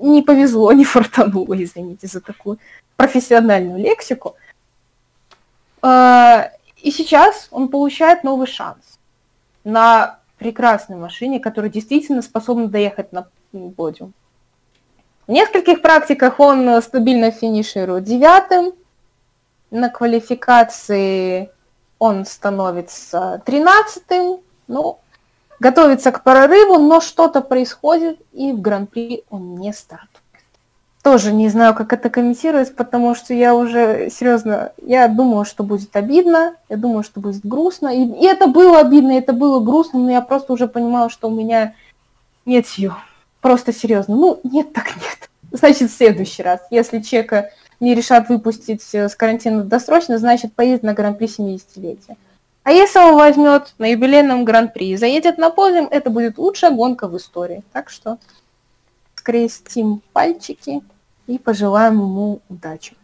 не 0.00 0.22
повезло, 0.22 0.72
не 0.74 0.84
фартануло, 0.84 1.54
извините 1.62 2.06
за 2.06 2.20
такую 2.20 2.58
профессиональную 2.96 3.78
лексику. 3.78 4.36
А, 5.82 6.50
и 6.76 6.90
сейчас 6.90 7.48
он 7.50 7.68
получает 7.68 8.24
новый 8.24 8.46
шанс 8.46 8.98
на 9.64 10.18
прекрасной 10.38 10.96
машине, 10.96 11.40
которая 11.40 11.70
действительно 11.70 12.22
способна 12.22 12.68
доехать 12.68 13.12
на 13.12 13.28
подиум. 13.76 14.12
В 15.26 15.30
нескольких 15.32 15.82
практиках 15.82 16.40
он 16.40 16.80
стабильно 16.80 17.30
финиширует 17.30 18.04
девятым. 18.04 18.72
На 19.70 19.90
квалификации 19.90 21.50
он 21.98 22.24
становится 22.24 23.42
тринадцатым. 23.44 24.40
Ну, 24.68 25.00
готовится 25.60 26.12
к 26.12 26.22
прорыву, 26.22 26.78
но 26.78 27.00
что-то 27.00 27.40
происходит, 27.40 28.20
и 28.32 28.52
в 28.52 28.60
Гран-при 28.60 29.24
он 29.28 29.56
не 29.56 29.72
стартует. 29.72 30.17
Тоже 31.02 31.32
не 31.32 31.48
знаю, 31.48 31.74
как 31.74 31.92
это 31.92 32.10
комментировать, 32.10 32.74
потому 32.74 33.14
что 33.14 33.32
я 33.32 33.54
уже, 33.54 34.10
серьезно, 34.10 34.72
я 34.84 35.08
думала, 35.08 35.44
что 35.44 35.62
будет 35.62 35.94
обидно, 35.96 36.54
я 36.68 36.76
думала, 36.76 37.02
что 37.02 37.20
будет 37.20 37.44
грустно, 37.46 37.88
и, 37.88 38.04
и 38.04 38.26
это 38.26 38.46
было 38.48 38.80
обидно, 38.80 39.12
это 39.12 39.32
было 39.32 39.60
грустно, 39.60 40.00
но 40.00 40.10
я 40.10 40.20
просто 40.20 40.52
уже 40.52 40.66
понимала, 40.66 41.08
что 41.08 41.28
у 41.28 41.34
меня 41.34 41.74
нет 42.44 42.66
сил. 42.66 42.92
Просто 43.40 43.72
серьезно. 43.72 44.16
Ну, 44.16 44.40
нет, 44.42 44.72
так 44.72 44.96
нет. 44.96 45.30
Значит, 45.52 45.90
в 45.90 45.96
следующий 45.96 46.42
раз, 46.42 46.60
если 46.70 47.00
Чека 47.00 47.50
не 47.80 47.94
решат 47.94 48.28
выпустить 48.28 48.82
с 48.82 49.14
карантина 49.14 49.62
досрочно, 49.62 50.18
значит, 50.18 50.52
поедет 50.52 50.82
на 50.82 50.94
Гран-при 50.94 51.28
70-летия. 51.28 52.16
А 52.68 52.70
если 52.70 52.98
он 52.98 53.14
возьмет 53.14 53.72
на 53.78 53.86
юбилейном 53.86 54.44
гран-при 54.44 54.90
и 54.90 54.96
заедет 54.98 55.38
на 55.38 55.48
подиум, 55.48 55.88
это 55.90 56.10
будет 56.10 56.36
лучшая 56.36 56.70
гонка 56.70 57.08
в 57.08 57.16
истории. 57.16 57.62
Так 57.72 57.88
что 57.88 58.18
скрестим 59.28 60.00
пальчики 60.14 60.80
и 61.26 61.38
пожелаем 61.38 61.94
ему 61.94 62.40
удачи. 62.48 62.96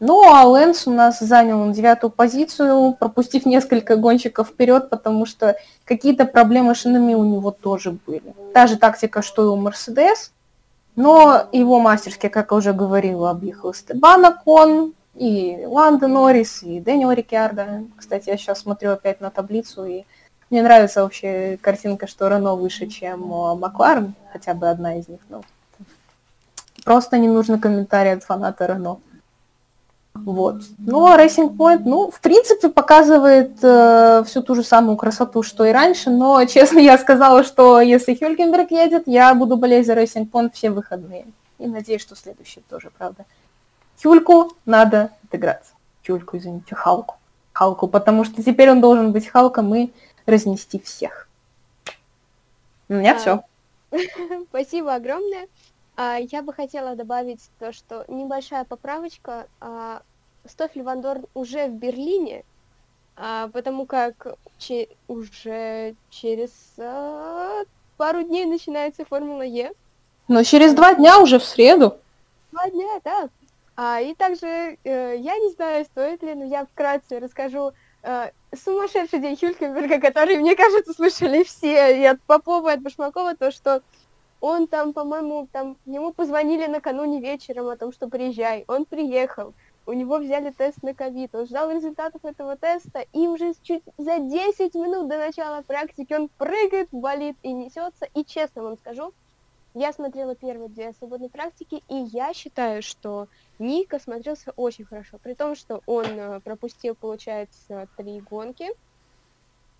Ну, 0.00 0.22
а 0.32 0.44
Лэнс 0.44 0.88
у 0.88 0.90
нас 0.90 1.20
занял 1.20 1.70
девятую 1.72 2.10
позицию, 2.10 2.96
пропустив 2.98 3.46
несколько 3.46 3.96
гонщиков 3.96 4.48
вперед, 4.48 4.90
потому 4.90 5.24
что 5.24 5.56
какие-то 5.84 6.24
проблемы 6.24 6.74
с 6.74 6.78
шинами 6.78 7.14
у 7.14 7.24
него 7.24 7.52
тоже 7.52 7.96
были. 8.06 8.34
Та 8.54 8.66
же 8.66 8.76
тактика, 8.76 9.22
что 9.22 9.44
и 9.44 9.46
у 9.46 9.56
Мерседес, 9.56 10.32
но 10.96 11.46
его 11.52 11.78
мастерски, 11.78 12.28
как 12.28 12.50
я 12.50 12.56
уже 12.56 12.72
говорила, 12.72 13.30
объехал 13.30 13.72
Стебана 13.72 14.32
Кон, 14.32 14.94
и 15.14 15.64
Ланда 15.66 16.06
Норрис, 16.06 16.62
и 16.62 16.78
Дэниел 16.80 17.10
Рикьярдо. 17.10 17.84
Кстати, 17.96 18.30
я 18.30 18.36
сейчас 18.36 18.60
смотрю 18.60 18.92
опять 18.92 19.20
на 19.20 19.30
таблицу, 19.30 19.84
и 19.84 20.04
мне 20.50 20.62
нравится 20.62 21.02
вообще 21.02 21.58
картинка, 21.60 22.06
что 22.06 22.28
Рено 22.28 22.54
выше, 22.54 22.86
чем 22.86 23.26
Макларен, 23.58 24.14
хотя 24.32 24.54
бы 24.54 24.68
одна 24.68 24.98
из 24.98 25.08
них. 25.08 25.20
Ну, 25.28 25.42
просто 26.88 27.18
не 27.18 27.28
нужно 27.28 27.58
комментарий 27.58 28.14
от 28.14 28.24
фаната 28.24 28.66
Рено. 28.66 28.98
Вот. 30.14 30.62
Ну, 30.78 31.04
а 31.04 31.22
Racing 31.22 31.54
Point, 31.54 31.82
ну, 31.84 32.10
в 32.10 32.18
принципе, 32.20 32.70
показывает 32.70 33.62
э, 33.62 34.22
всю 34.24 34.42
ту 34.42 34.54
же 34.54 34.62
самую 34.62 34.96
красоту, 34.96 35.42
что 35.42 35.66
и 35.66 35.70
раньше, 35.70 36.08
но, 36.08 36.42
честно, 36.54 36.78
я 36.78 36.96
сказала, 36.96 37.44
что 37.44 37.82
если 37.82 38.14
Хюлькенберг 38.14 38.70
едет, 38.70 39.02
я 39.04 39.34
буду 39.34 39.58
болеть 39.58 39.84
за 39.84 39.92
Racing 39.92 40.30
Point 40.30 40.52
все 40.54 40.70
выходные. 40.70 41.26
И 41.58 41.66
надеюсь, 41.66 42.00
что 42.00 42.16
следующий 42.16 42.62
тоже, 42.70 42.90
правда. 42.96 43.26
Хюльку 44.02 44.56
надо 44.64 45.10
отыграться. 45.24 45.72
Хюльку, 46.06 46.38
извините, 46.38 46.74
Халку. 46.74 47.16
Халку, 47.52 47.86
потому 47.88 48.24
что 48.24 48.42
теперь 48.42 48.70
он 48.70 48.80
должен 48.80 49.12
быть 49.12 49.28
Халком 49.28 49.74
и 49.74 49.90
разнести 50.24 50.78
всех. 50.80 51.28
У 52.88 52.94
меня 52.94 53.12
а, 53.12 53.18
все. 53.18 53.42
Спасибо 54.48 54.94
огромное. 54.94 55.48
А, 56.00 56.18
я 56.18 56.42
бы 56.42 56.52
хотела 56.52 56.94
добавить 56.94 57.40
то, 57.58 57.72
что 57.72 58.04
небольшая 58.06 58.64
поправочка. 58.64 59.48
А, 59.60 60.02
Стофель 60.46 60.84
Вандорн 60.84 61.26
уже 61.34 61.66
в 61.66 61.72
Берлине, 61.72 62.44
а, 63.16 63.48
потому 63.48 63.84
как 63.84 64.36
че- 64.58 64.86
уже 65.08 65.96
через 66.08 66.52
пару 67.96 68.22
дней 68.22 68.46
начинается 68.46 69.04
Формула 69.04 69.42
Е. 69.42 69.72
Но 70.28 70.44
через 70.44 70.72
два 70.72 70.94
дня 70.94 71.18
уже 71.18 71.40
в 71.40 71.44
среду. 71.44 71.98
Два 72.52 72.70
дня, 72.70 73.00
да. 73.02 73.28
А, 73.74 74.00
и 74.00 74.14
также, 74.14 74.46
э, 74.84 75.16
я 75.18 75.36
не 75.36 75.50
знаю, 75.50 75.84
стоит 75.84 76.22
ли, 76.22 76.34
но 76.34 76.44
я 76.44 76.64
вкратце 76.64 77.18
расскажу 77.18 77.72
э, 78.04 78.30
сумасшедший 78.56 79.18
день 79.18 79.36
Хюлькенберга, 79.36 80.00
который, 80.00 80.36
мне 80.36 80.54
кажется, 80.54 80.92
слышали 80.92 81.42
все, 81.42 82.00
и 82.00 82.04
от 82.04 82.20
Попова, 82.22 82.70
и 82.70 82.74
от 82.74 82.82
Башмакова, 82.82 83.34
то, 83.34 83.50
что 83.50 83.82
он 84.40 84.66
там, 84.66 84.92
по-моему, 84.92 85.48
там, 85.52 85.76
ему 85.86 86.12
позвонили 86.12 86.66
накануне 86.66 87.20
вечером 87.20 87.68
о 87.68 87.76
том, 87.76 87.92
что 87.92 88.08
приезжай. 88.08 88.64
Он 88.68 88.84
приехал, 88.84 89.54
у 89.86 89.92
него 89.92 90.18
взяли 90.18 90.50
тест 90.50 90.82
на 90.82 90.92
ковид, 90.94 91.34
он 91.34 91.46
ждал 91.46 91.70
результатов 91.70 92.24
этого 92.24 92.56
теста, 92.56 93.06
и 93.12 93.26
уже 93.26 93.54
чуть 93.62 93.82
за 93.96 94.18
10 94.18 94.74
минут 94.74 95.08
до 95.08 95.16
начала 95.18 95.62
практики 95.62 96.12
он 96.12 96.28
прыгает 96.36 96.88
болит 96.92 97.36
и 97.42 97.52
несется, 97.52 98.06
и 98.14 98.24
честно 98.24 98.62
вам 98.62 98.76
скажу, 98.76 99.12
я 99.74 99.92
смотрела 99.92 100.34
первые 100.34 100.68
две 100.68 100.92
свободные 100.92 101.30
практики, 101.30 101.82
и 101.88 101.94
я 101.94 102.34
считаю, 102.34 102.82
что 102.82 103.28
Ника 103.58 103.98
смотрелся 103.98 104.52
очень 104.56 104.84
хорошо, 104.84 105.18
при 105.22 105.34
том, 105.34 105.54
что 105.54 105.82
он 105.86 106.04
э, 106.04 106.40
пропустил, 106.40 106.94
получается, 106.94 107.88
три 107.96 108.20
гонки, 108.20 108.68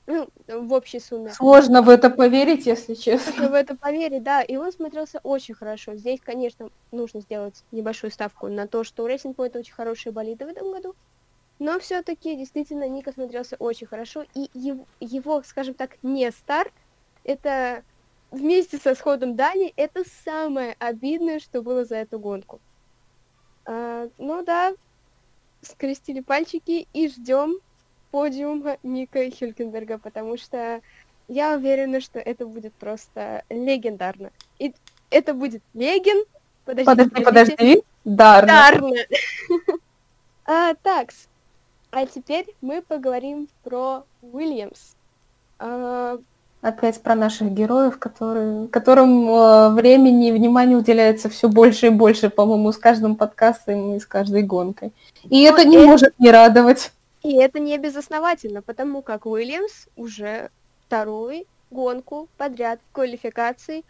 ну, 0.08 0.26
в 0.48 0.72
общей 0.72 1.00
сумме. 1.00 1.30
Сложно 1.32 1.82
в 1.82 1.90
это 1.90 2.08
поверить, 2.08 2.64
если 2.64 2.94
честно. 2.94 3.30
Сложно 3.30 3.50
в 3.50 3.54
это 3.54 3.76
поверить, 3.76 4.22
да, 4.22 4.40
и 4.40 4.56
он 4.56 4.72
смотрелся 4.72 5.20
очень 5.22 5.54
хорошо. 5.54 5.96
Здесь, 5.96 6.18
конечно, 6.20 6.70
нужно 6.90 7.20
сделать 7.20 7.62
небольшую 7.72 8.10
ставку 8.10 8.48
на 8.48 8.66
то, 8.66 8.84
что 8.84 9.04
у 9.04 9.08
Racing 9.08 9.36
Point 9.36 9.58
очень 9.58 9.74
хорошие 9.74 10.10
болиды 10.10 10.46
в 10.46 10.48
этом 10.48 10.72
году, 10.72 10.96
но 11.58 11.78
все-таки 11.78 12.36
действительно 12.36 12.88
Ника 12.88 13.12
смотрелся 13.12 13.56
очень 13.58 13.86
хорошо, 13.86 14.24
и 14.34 14.48
его, 14.54 14.86
его, 14.98 15.42
скажем 15.42 15.74
так, 15.74 15.98
не 16.02 16.30
старт, 16.30 16.72
это 17.24 17.82
вместе 18.30 18.78
со 18.78 18.94
сходом 18.94 19.36
Дани, 19.36 19.74
это 19.76 20.04
самое 20.24 20.74
обидное, 20.78 21.38
что 21.38 21.60
было 21.60 21.84
за 21.84 21.96
эту 21.96 22.18
гонку. 22.18 22.60
А, 23.66 24.08
ну 24.16 24.42
да, 24.42 24.72
скрестили 25.60 26.20
пальчики 26.20 26.88
и 26.94 27.08
ждем 27.08 27.58
подиума 28.10 28.76
Ника 28.82 29.20
Хюлькенберга, 29.30 29.98
потому 29.98 30.36
что 30.36 30.80
я 31.28 31.54
уверена, 31.54 32.00
что 32.00 32.18
это 32.18 32.46
будет 32.46 32.72
просто 32.74 33.42
легендарно. 33.50 34.30
И 34.58 34.74
это 35.10 35.34
будет 35.34 35.62
леген... 35.74 36.24
Подожди, 36.64 36.84
подожди, 36.86 37.24
подожди. 37.24 37.82
Дарно. 38.04 38.48
Дарно. 38.48 38.96
а, 40.44 40.74
так, 40.82 41.10
а 41.90 42.06
теперь 42.06 42.46
мы 42.60 42.82
поговорим 42.82 43.48
про 43.64 44.04
Уильямс. 44.20 44.94
А, 45.58 46.18
Опять 46.60 47.00
про 47.02 47.14
наших 47.14 47.52
героев, 47.52 47.98
которые, 48.00 48.66
которым 48.66 49.30
э, 49.30 49.68
времени 49.70 50.28
и 50.28 50.32
внимания 50.32 50.74
уделяется 50.74 51.28
все 51.28 51.48
больше 51.48 51.86
и 51.86 51.90
больше, 51.90 52.30
по-моему, 52.30 52.72
с 52.72 52.76
каждым 52.76 53.14
подкастом 53.14 53.94
и 53.94 54.00
с 54.00 54.06
каждой 54.06 54.42
гонкой. 54.42 54.92
И 55.30 55.48
Но 55.48 55.54
это 55.54 55.68
не 55.68 55.76
это... 55.76 55.86
может 55.86 56.18
не 56.18 56.32
радовать. 56.32 56.90
И 57.28 57.36
это 57.36 57.58
не 57.58 57.76
безосновательно, 57.76 58.62
потому 58.62 59.02
как 59.02 59.26
Уильямс 59.26 59.88
уже 59.96 60.50
вторую 60.86 61.44
гонку 61.70 62.26
подряд 62.38 62.80
в 62.80 62.94
квалификации 62.94 63.84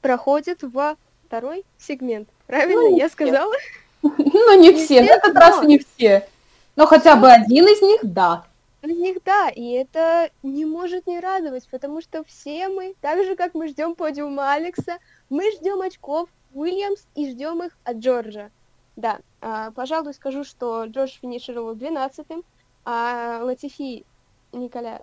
проходит 0.00 0.62
в 0.62 0.96
второй 1.24 1.64
сегмент. 1.78 2.28
Правильно 2.48 2.80
ну, 2.80 2.98
я 2.98 3.08
сказала? 3.08 3.54
Ну, 4.02 4.60
не 4.60 4.72
все, 4.72 5.00
в 5.00 5.06
этот 5.08 5.36
раз 5.36 5.62
не 5.62 5.78
все. 5.78 6.26
Но 6.74 6.86
хотя 6.86 7.14
бы 7.14 7.30
один 7.30 7.66
из 7.66 7.80
них, 7.82 8.00
да. 8.02 8.46
Из 8.82 8.96
них 8.96 9.18
да, 9.24 9.48
и 9.48 9.70
это 9.74 10.30
не 10.42 10.64
может 10.64 11.06
не 11.06 11.20
радовать, 11.20 11.68
потому 11.70 12.00
что 12.00 12.24
все 12.24 12.68
мы, 12.68 12.96
так 13.00 13.24
же 13.24 13.36
как 13.36 13.54
мы 13.54 13.68
ждем 13.68 13.94
подиума 13.94 14.54
Алекса, 14.54 14.98
мы 15.30 15.52
ждем 15.52 15.82
очков 15.82 16.28
Уильямс 16.52 17.02
и 17.14 17.30
ждем 17.30 17.62
их 17.62 17.78
от 17.84 17.98
Джорджа. 17.98 18.50
Да, 18.96 19.20
а, 19.40 19.70
пожалуй, 19.70 20.14
скажу, 20.14 20.42
что 20.42 20.86
Джордж 20.86 21.12
финишировал 21.20 21.76
12-м, 21.76 22.42
а 22.84 23.40
Латифи 23.42 24.04
Николя... 24.52 25.02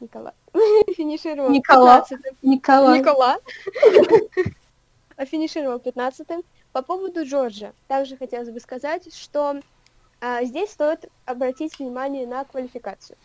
Никола... 0.00 0.34
финишировал 0.96 1.50
Никола. 1.50 2.04
15-м. 2.10 2.36
Никола. 2.42 2.98
Никола. 2.98 3.38
финишировал 5.26 5.78
15-м. 5.78 6.42
По 6.72 6.82
поводу 6.82 7.24
Джорджа, 7.24 7.72
также 7.88 8.16
хотелось 8.16 8.50
бы 8.50 8.60
сказать, 8.60 9.12
что 9.14 9.60
а, 10.20 10.44
здесь 10.44 10.70
стоит 10.70 11.10
обратить 11.24 11.78
внимание 11.78 12.26
на 12.26 12.44
квалификацию. 12.44 13.16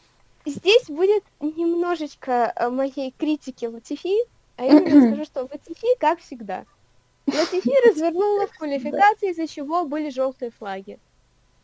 Здесь 0.45 0.87
будет 0.87 1.23
немножечко 1.39 2.51
а, 2.55 2.69
моей 2.69 3.13
критики 3.17 3.65
Латифи, 3.65 4.15
а 4.57 4.65
я 4.65 4.79
скажу, 4.79 5.25
что 5.25 5.41
Латифи, 5.41 5.87
как 5.99 6.19
всегда, 6.19 6.65
Латифи 7.27 7.87
развернула 7.87 8.47
в 8.47 8.57
квалификации, 8.57 9.31
из-за 9.31 9.47
чего 9.47 9.85
были 9.85 10.09
желтые 10.09 10.51
флаги. 10.51 10.99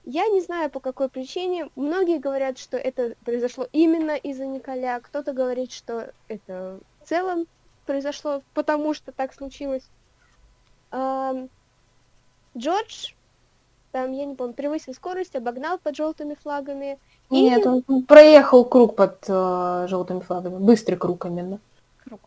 Я 0.05 0.27
не 0.27 0.41
знаю, 0.41 0.69
по 0.69 0.79
какой 0.79 1.09
причине. 1.09 1.69
Многие 1.75 2.17
говорят, 2.17 2.57
что 2.57 2.77
это 2.77 3.15
произошло 3.23 3.67
именно 3.71 4.15
из-за 4.15 4.45
Николя. 4.47 4.99
Кто-то 4.99 5.31
говорит, 5.31 5.71
что 5.71 6.11
это 6.27 6.79
в 7.03 7.07
целом 7.07 7.45
произошло, 7.85 8.41
потому 8.53 8.93
что 8.93 9.11
так 9.11 9.33
случилось. 9.33 9.83
Джордж, 12.57 13.13
там, 13.91 14.11
я 14.13 14.25
не 14.25 14.35
помню, 14.35 14.53
превысил 14.53 14.93
скорость, 14.93 15.35
обогнал 15.35 15.77
под 15.77 15.95
желтыми 15.95 16.35
флагами. 16.35 16.97
Нет, 17.29 17.65
и... 17.65 17.67
он 17.67 18.03
проехал 18.03 18.65
круг 18.65 18.95
под 18.95 19.23
э, 19.27 19.85
желтыми 19.87 20.19
флагами. 20.19 20.57
Быстрый 20.57 20.95
круг 20.95 21.25
именно. 21.25 21.59
Круг. 22.03 22.19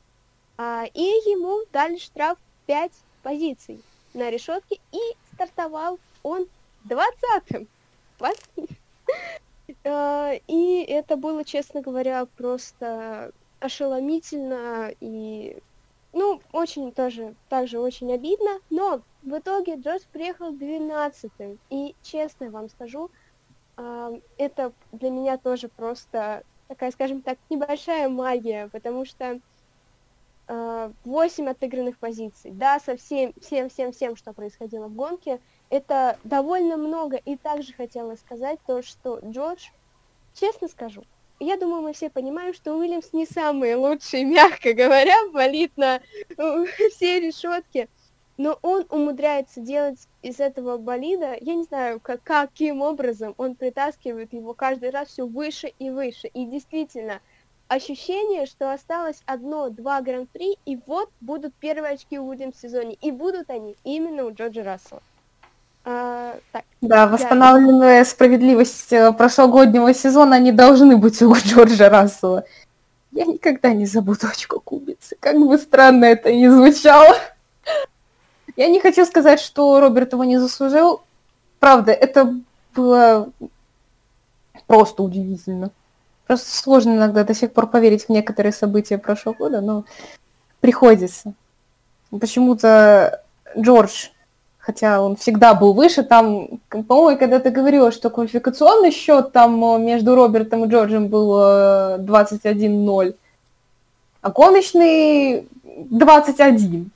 А, 0.57 0.85
и 0.93 1.03
ему 1.03 1.65
дали 1.73 1.99
штраф 1.99 2.39
5 2.67 2.93
позиций 3.23 3.83
на 4.15 4.31
решетке, 4.31 4.79
и 4.93 4.99
стартовал 5.35 5.99
он 6.23 6.47
20-м. 6.89 7.69
А, 9.85 10.33
и 10.47 10.83
это 10.83 11.17
было, 11.17 11.45
честно 11.45 11.81
говоря, 11.81 12.27
просто 12.37 13.33
ошеломительно 13.61 14.93
и, 15.01 15.59
ну, 16.13 16.41
очень 16.53 16.93
тоже, 16.93 17.35
также 17.49 17.79
очень 17.79 18.13
обидно, 18.13 18.61
но 18.69 19.01
в 19.23 19.39
итоге 19.39 19.77
Джордж 19.77 20.03
приехал 20.13 20.53
12-м, 20.53 21.59
и 21.71 21.95
честно 22.03 22.51
вам 22.51 22.69
скажу, 22.69 23.11
это 23.77 24.73
для 24.93 25.11
меня 25.11 25.39
тоже 25.39 25.69
просто 25.69 26.45
такая, 26.69 26.91
скажем 26.91 27.23
так, 27.23 27.39
небольшая 27.49 28.09
магия, 28.09 28.69
потому 28.69 29.05
что 29.07 29.41
8 30.47 31.49
отыгранных 31.49 31.97
позиций, 31.99 32.51
да, 32.51 32.79
со 32.81 32.97
всем, 32.97 33.33
всем, 33.41 33.71
всем, 33.71 33.93
всем, 33.93 34.15
что 34.15 34.35
происходило 34.35 34.89
в 34.89 34.95
гонке, 34.95 35.41
это 35.71 36.19
довольно 36.25 36.77
много, 36.77 37.17
и 37.17 37.37
также 37.37 37.73
хотела 37.73 38.17
сказать 38.17 38.59
то, 38.67 38.83
что 38.83 39.21
Джордж, 39.25 39.69
честно 40.35 40.69
скажу, 40.69 41.05
я 41.41 41.57
думаю, 41.57 41.83
мы 41.83 41.93
все 41.93 42.11
понимаем, 42.11 42.55
что 42.55 42.75
Уильямс 42.75 43.13
не 43.13 43.27
самый 43.27 43.75
лучший, 43.75 44.25
мягко 44.25 44.73
говоря, 44.73 45.17
болит 45.33 45.73
на 45.77 46.01
все 46.93 47.21
решетки. 47.21 47.89
Но 48.37 48.59
он 48.63 48.85
умудряется 48.91 49.61
делать 49.61 50.09
из 50.23 50.41
этого 50.41 50.77
болида, 50.77 51.37
я 51.41 51.55
не 51.55 51.63
знаю, 51.63 52.01
как, 52.01 52.23
каким 52.25 52.83
образом 52.83 53.35
он 53.39 53.55
притаскивает 53.55 54.33
его 54.33 54.55
каждый 54.55 54.91
раз 54.91 55.09
все 55.09 55.25
выше 55.25 55.73
и 55.79 55.91
выше. 55.91 56.27
И 56.29 56.45
действительно, 56.45 57.21
ощущение, 57.69 58.47
что 58.47 58.73
осталось 58.73 59.23
одно-два 59.27 60.01
гран-при, 60.01 60.59
и 60.67 60.79
вот 60.87 61.11
будут 61.21 61.55
первые 61.55 61.95
очки 61.95 62.19
у 62.19 62.27
Уильямс 62.27 62.57
в 62.57 62.61
сезоне. 62.61 62.97
И 63.01 63.13
будут 63.13 63.51
они 63.51 63.77
именно 63.85 64.25
у 64.25 64.33
Джорджа 64.33 64.65
Рассела. 64.65 65.03
А, 65.87 66.37
так, 66.51 66.65
да, 66.81 67.07
восстанавливая 67.07 67.99
я... 67.99 68.05
справедливость 68.05 68.93
э, 68.93 69.13
прошлогоднего 69.13 69.93
сезона, 69.93 70.37
они 70.37 70.51
должны 70.51 70.97
быть 70.97 71.21
у 71.21 71.35
Джорджа 71.35 71.91
Рассела. 71.91 72.45
Я 73.13 73.27
никогда 73.27 73.73
не 73.73 73.85
забуду 73.87 74.27
очко 74.27 74.61
кубицы, 74.61 75.17
как 75.21 75.39
бы 75.39 75.59
странно 75.59 76.07
это 76.07 76.33
ни 76.33 76.49
звучало. 76.49 77.15
Я 78.57 78.69
не 78.69 78.81
хочу 78.81 79.05
сказать, 79.05 79.41
что 79.41 79.79
Роберт 79.81 80.13
его 80.13 80.25
не 80.25 80.39
заслужил. 80.39 81.03
Правда, 81.61 81.93
это 81.93 82.35
было 82.75 83.29
просто 84.67 85.03
удивительно. 85.03 85.71
Просто 86.27 86.51
сложно 86.51 86.93
иногда 86.93 87.25
до 87.25 87.35
сих 87.35 87.53
пор 87.53 87.67
поверить 87.67 88.07
в 88.07 88.09
некоторые 88.09 88.53
события 88.53 88.97
прошлого 88.97 89.35
года, 89.35 89.61
но 89.61 89.85
приходится. 90.61 91.35
Почему-то 92.11 93.23
Джордж 93.59 94.09
хотя 94.65 95.03
он 95.03 95.17
всегда 95.17 95.53
был 95.53 95.75
выше, 95.75 96.03
там, 96.03 96.49
по-моему, 96.71 97.19
когда 97.19 97.39
ты 97.39 97.51
говорила, 97.51 97.93
что 97.93 98.09
квалификационный 98.09 98.93
счет 98.93 99.31
там 99.31 99.63
э, 99.63 99.79
между 99.79 100.15
Робертом 100.15 100.65
и 100.65 100.69
Джорджем 100.69 101.09
был 101.09 101.39
21-0, 101.99 103.09
э, 103.11 103.13
а 104.23 104.31
гоночный 104.31 105.47
21. 105.65 106.91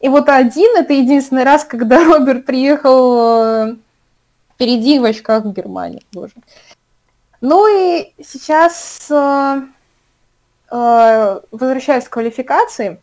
И 0.00 0.08
вот 0.08 0.28
один 0.28 0.76
это 0.76 0.94
единственный 0.94 1.44
раз, 1.44 1.64
когда 1.64 2.04
Роберт 2.12 2.44
приехал 2.44 3.18
э, 3.20 3.76
впереди 4.54 4.98
в 4.98 5.04
очках 5.04 5.44
в 5.44 5.52
Германии. 5.52 6.02
Боже. 6.12 6.34
Ну 7.40 7.68
и 7.68 8.12
сейчас, 8.24 9.08
возвращаясь 10.68 12.08
к 12.08 12.10
квалификации, 12.10 12.98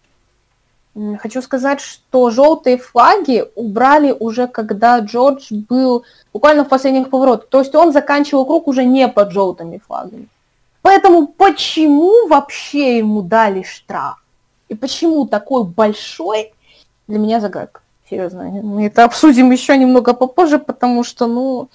Хочу 1.19 1.41
сказать, 1.41 1.81
что 1.81 2.29
желтые 2.29 2.77
флаги 2.77 3.45
убрали 3.55 4.15
уже, 4.17 4.47
когда 4.47 4.99
Джордж 4.99 5.47
был 5.51 6.05
буквально 6.33 6.65
в 6.65 6.69
последних 6.69 7.09
поворотах. 7.09 7.49
То 7.49 7.59
есть 7.59 7.73
он 7.73 7.91
заканчивал 7.91 8.45
круг 8.45 8.67
уже 8.67 8.83
не 8.83 9.07
под 9.07 9.31
желтыми 9.31 9.81
флагами. 9.85 10.27
Поэтому 10.83 11.27
почему 11.27 12.27
вообще 12.27 12.99
ему 12.99 13.23
дали 13.23 13.63
штраф? 13.63 14.23
И 14.69 14.75
почему 14.75 15.25
такой 15.25 15.63
большой, 15.63 16.53
для 17.07 17.19
меня 17.19 17.39
загадка. 17.39 17.81
Серьезно, 18.09 18.43
мы 18.43 18.85
это 18.85 19.03
обсудим 19.03 19.51
еще 19.51 19.77
немного 19.77 20.13
попозже, 20.13 20.59
потому 20.59 21.03
что, 21.03 21.27
ну, 21.27 21.69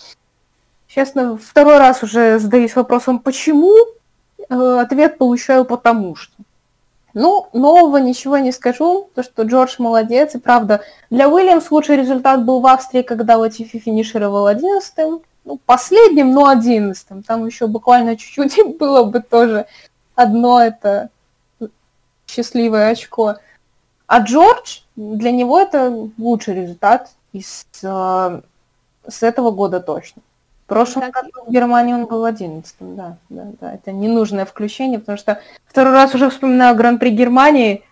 честно, 0.86 1.36
второй 1.36 1.78
раз 1.78 2.02
уже 2.02 2.38
задаюсь 2.38 2.76
вопросом, 2.76 3.18
почему? 3.18 3.74
Э, 4.48 4.78
ответ 4.80 5.18
получаю 5.18 5.64
потому 5.64 6.14
что. 6.14 6.32
Ну, 7.20 7.48
нового 7.52 7.96
ничего 7.96 8.38
не 8.38 8.52
скажу, 8.52 9.10
то 9.12 9.24
что 9.24 9.42
Джордж 9.42 9.74
молодец, 9.78 10.36
и 10.36 10.38
правда, 10.38 10.82
для 11.10 11.28
Уильямс 11.28 11.68
лучший 11.72 11.96
результат 11.96 12.44
был 12.44 12.60
в 12.60 12.66
Австрии, 12.68 13.02
когда 13.02 13.36
Латифи 13.36 13.80
финишировал 13.80 14.46
одиннадцатым, 14.46 15.22
ну, 15.44 15.58
последним, 15.66 16.30
но 16.30 16.46
одиннадцатым, 16.46 17.24
там 17.24 17.44
еще 17.44 17.66
буквально 17.66 18.16
чуть-чуть 18.16 18.78
было 18.78 19.02
бы 19.02 19.20
тоже 19.20 19.66
одно 20.14 20.62
это 20.62 21.10
счастливое 22.28 22.90
очко. 22.90 23.34
А 24.06 24.20
Джордж, 24.20 24.82
для 24.94 25.32
него 25.32 25.58
это 25.58 26.10
лучший 26.18 26.54
результат 26.54 27.10
из, 27.32 27.66
э, 27.82 28.40
с 29.08 29.22
этого 29.24 29.50
года 29.50 29.80
точно. 29.80 30.22
В 30.68 30.74
прошлом 30.74 31.10
так... 31.10 31.14
году 31.14 31.46
в 31.46 31.50
Германии 31.50 31.94
он 31.94 32.04
был 32.04 32.26
одиннадцатым, 32.26 32.94
да, 32.94 33.16
да, 33.30 33.46
да. 33.58 33.72
Это 33.72 33.90
ненужное 33.90 34.44
включение, 34.44 34.98
потому 34.98 35.16
что 35.16 35.40
второй 35.64 35.94
раз 35.94 36.14
уже 36.14 36.28
вспоминаю 36.28 36.76
Гран-при 36.76 37.08
Германии, 37.08 37.82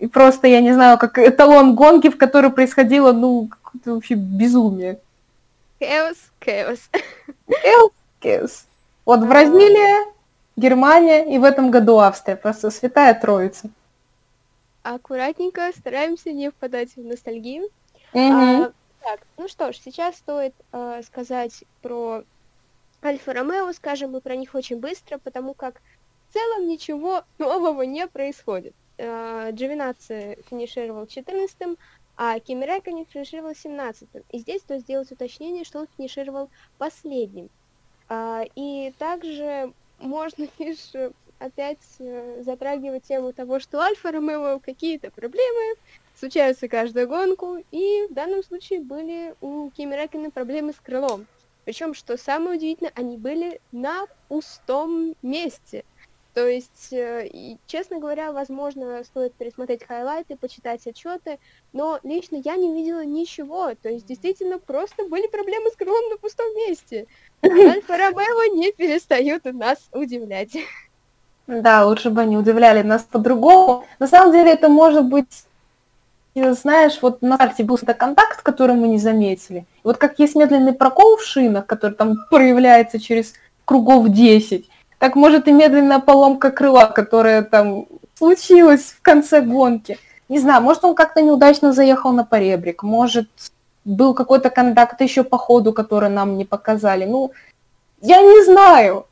и 0.00 0.08
просто, 0.08 0.48
я 0.48 0.60
не 0.60 0.72
знаю, 0.72 0.98
как 0.98 1.16
эталон 1.16 1.76
гонки, 1.76 2.10
в 2.10 2.18
которой 2.18 2.50
происходило, 2.50 3.12
ну, 3.12 3.48
какое-то 3.48 3.94
вообще 3.94 4.14
безумие. 4.14 4.98
Chaos, 5.78 6.16
chaos. 6.40 6.80
Chaos, 7.48 7.92
chaos. 8.20 8.50
Вот 9.04 9.20
Бразилия, 9.20 10.04
Германия 10.56 11.32
и 11.32 11.38
в 11.38 11.44
этом 11.44 11.70
году 11.70 11.98
Австрия. 11.98 12.34
Просто 12.34 12.72
святая 12.72 13.14
троица. 13.14 13.70
Аккуратненько, 14.82 15.70
стараемся 15.78 16.32
не 16.32 16.50
впадать 16.50 16.96
в 16.96 17.06
ностальгию. 17.06 17.68
Mm-hmm. 18.12 18.64
А, 18.64 18.72
так, 19.02 19.20
ну 19.36 19.48
что 19.48 19.72
ж, 19.72 19.76
сейчас 19.76 20.16
стоит 20.16 20.54
э, 20.72 21.02
сказать 21.04 21.64
про 21.82 22.24
Альфа-Ромео, 23.02 23.72
скажем 23.72 24.12
мы 24.12 24.20
про 24.20 24.36
них 24.36 24.54
очень 24.54 24.78
быстро, 24.78 25.18
потому 25.18 25.54
как 25.54 25.80
в 26.28 26.32
целом 26.32 26.68
ничего 26.68 27.24
нового 27.38 27.82
не 27.82 28.06
происходит. 28.06 28.74
Э, 28.98 29.50
Джовинаци 29.52 30.38
финишировал 30.48 31.04
14-м, 31.04 31.76
а 32.16 32.38
Кими 32.38 32.64
Рэкконен 32.64 33.06
финишировал 33.06 33.52
17-м. 33.52 34.22
И 34.30 34.38
здесь 34.38 34.62
стоит 34.62 34.82
сделать 34.82 35.10
уточнение, 35.10 35.64
что 35.64 35.80
он 35.80 35.88
финишировал 35.96 36.50
последним. 36.78 37.50
Э, 38.08 38.44
и 38.54 38.92
также 38.98 39.72
можно 39.98 40.46
лишь 40.58 40.92
опять 41.38 41.78
э, 41.98 42.42
затрагивать 42.44 43.04
тему 43.04 43.32
того, 43.32 43.58
что 43.58 43.80
Альфа-Ромео 43.80 44.60
какие-то 44.60 45.10
проблемы, 45.10 45.76
случаются 46.22 46.68
каждую 46.68 47.08
гонку, 47.08 47.56
и 47.72 48.06
в 48.08 48.14
данном 48.14 48.44
случае 48.44 48.80
были 48.80 49.34
у 49.40 49.70
Кими 49.70 49.96
Рэккена 49.96 50.30
проблемы 50.30 50.72
с 50.72 50.76
крылом. 50.76 51.26
Причем, 51.64 51.94
что 51.94 52.16
самое 52.16 52.58
удивительное, 52.58 52.92
они 52.94 53.16
были 53.16 53.60
на 53.72 54.04
пустом 54.28 55.16
месте. 55.22 55.84
То 56.32 56.46
есть, 56.46 56.92
э, 56.92 57.26
и, 57.26 57.58
честно 57.66 57.98
говоря, 57.98 58.30
возможно, 58.30 59.02
стоит 59.02 59.34
пересмотреть 59.34 59.84
хайлайты, 59.84 60.36
почитать 60.36 60.86
отчеты, 60.86 61.40
но 61.72 61.98
лично 62.04 62.36
я 62.36 62.54
не 62.54 62.72
видела 62.72 63.04
ничего. 63.04 63.74
То 63.82 63.88
есть, 63.88 64.06
действительно, 64.06 64.60
просто 64.60 65.04
были 65.08 65.26
проблемы 65.26 65.70
с 65.70 65.76
крылом 65.76 66.08
на 66.08 66.18
пустом 66.18 66.46
месте. 66.54 67.06
Альфа 67.42 67.96
Ромео 67.96 68.54
не 68.54 68.70
перестают 68.70 69.44
нас 69.46 69.88
удивлять. 69.92 70.56
Да, 71.48 71.84
лучше 71.84 72.10
бы 72.10 72.20
они 72.20 72.36
удивляли 72.36 72.82
нас 72.82 73.02
по-другому. 73.02 73.84
На 73.98 74.06
самом 74.06 74.30
деле, 74.30 74.52
это 74.52 74.68
может 74.68 75.04
быть 75.04 75.46
знаешь, 76.34 76.98
вот 77.02 77.22
на 77.22 77.36
карте 77.36 77.62
был 77.62 77.78
контакт, 77.78 78.42
который 78.42 78.74
мы 78.74 78.88
не 78.88 78.98
заметили. 78.98 79.60
И 79.60 79.80
вот 79.84 79.98
как 79.98 80.18
есть 80.18 80.34
медленный 80.34 80.72
прокол 80.72 81.16
в 81.16 81.24
шинах, 81.24 81.66
который 81.66 81.94
там 81.94 82.16
проявляется 82.30 82.98
через 82.98 83.34
кругов 83.64 84.08
10, 84.08 84.68
так 84.98 85.16
может 85.16 85.48
и 85.48 85.52
медленная 85.52 85.98
поломка 85.98 86.50
крыла, 86.50 86.86
которая 86.86 87.42
там 87.42 87.86
случилась 88.14 88.94
в 88.98 89.02
конце 89.02 89.40
гонки. 89.40 89.98
Не 90.28 90.38
знаю, 90.38 90.62
может, 90.62 90.84
он 90.84 90.94
как-то 90.94 91.20
неудачно 91.20 91.72
заехал 91.72 92.12
на 92.12 92.24
поребрик, 92.24 92.82
может, 92.82 93.28
был 93.84 94.14
какой-то 94.14 94.48
контакт 94.48 95.00
еще 95.00 95.24
по 95.24 95.38
ходу, 95.38 95.72
который 95.72 96.08
нам 96.08 96.38
не 96.38 96.44
показали. 96.44 97.04
Ну, 97.04 97.32
я 98.00 98.22
не 98.22 98.44
знаю. 98.44 99.06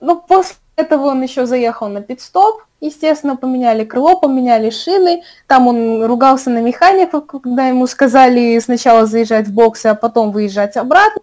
Но 0.00 0.16
после 0.16 0.56
этого 0.76 1.06
он 1.06 1.22
еще 1.22 1.46
заехал 1.46 1.88
на 1.88 2.00
пит-стоп, 2.00 2.62
естественно, 2.80 3.36
поменяли 3.36 3.84
крыло, 3.84 4.18
поменяли 4.18 4.70
шины. 4.70 5.22
Там 5.46 5.66
он 5.66 6.04
ругался 6.04 6.50
на 6.50 6.60
механиков, 6.60 7.26
когда 7.26 7.66
ему 7.66 7.86
сказали 7.86 8.58
сначала 8.60 9.06
заезжать 9.06 9.48
в 9.48 9.52
боксы, 9.52 9.86
а 9.86 9.94
потом 9.94 10.30
выезжать 10.30 10.76
обратно. 10.76 11.22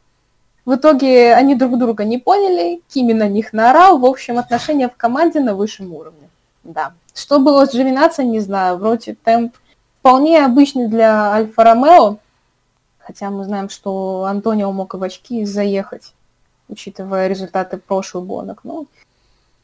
В 0.65 0.75
итоге 0.75 1.35
они 1.35 1.55
друг 1.55 1.77
друга 1.77 2.03
не 2.05 2.17
поняли, 2.17 2.81
Кими 2.89 3.13
на 3.13 3.27
них 3.27 3.53
наорал. 3.53 3.99
В 3.99 4.05
общем, 4.05 4.39
отношения 4.39 4.89
в 4.89 4.97
команде 4.97 5.39
на 5.39 5.53
высшем 5.53 5.93
уровне. 5.93 6.29
Да. 6.63 6.93
Что 7.13 7.39
было 7.39 7.65
с 7.65 7.73
Джовинаци, 7.73 8.23
не 8.23 8.39
знаю. 8.39 8.77
Вроде 8.77 9.15
темп 9.23 9.55
вполне 9.99 10.43
обычный 10.43 10.87
для 10.87 11.31
Альфа 11.31 11.63
Ромео. 11.63 12.17
Хотя 12.97 13.29
мы 13.29 13.43
знаем, 13.43 13.69
что 13.69 14.25
Антонио 14.25 14.71
мог 14.71 14.95
и 14.95 14.97
в 14.97 15.03
очки 15.03 15.45
заехать, 15.45 16.13
учитывая 16.67 17.27
результаты 17.27 17.77
прошлых 17.77 18.25
гонок. 18.25 18.61
Ну, 18.63 18.87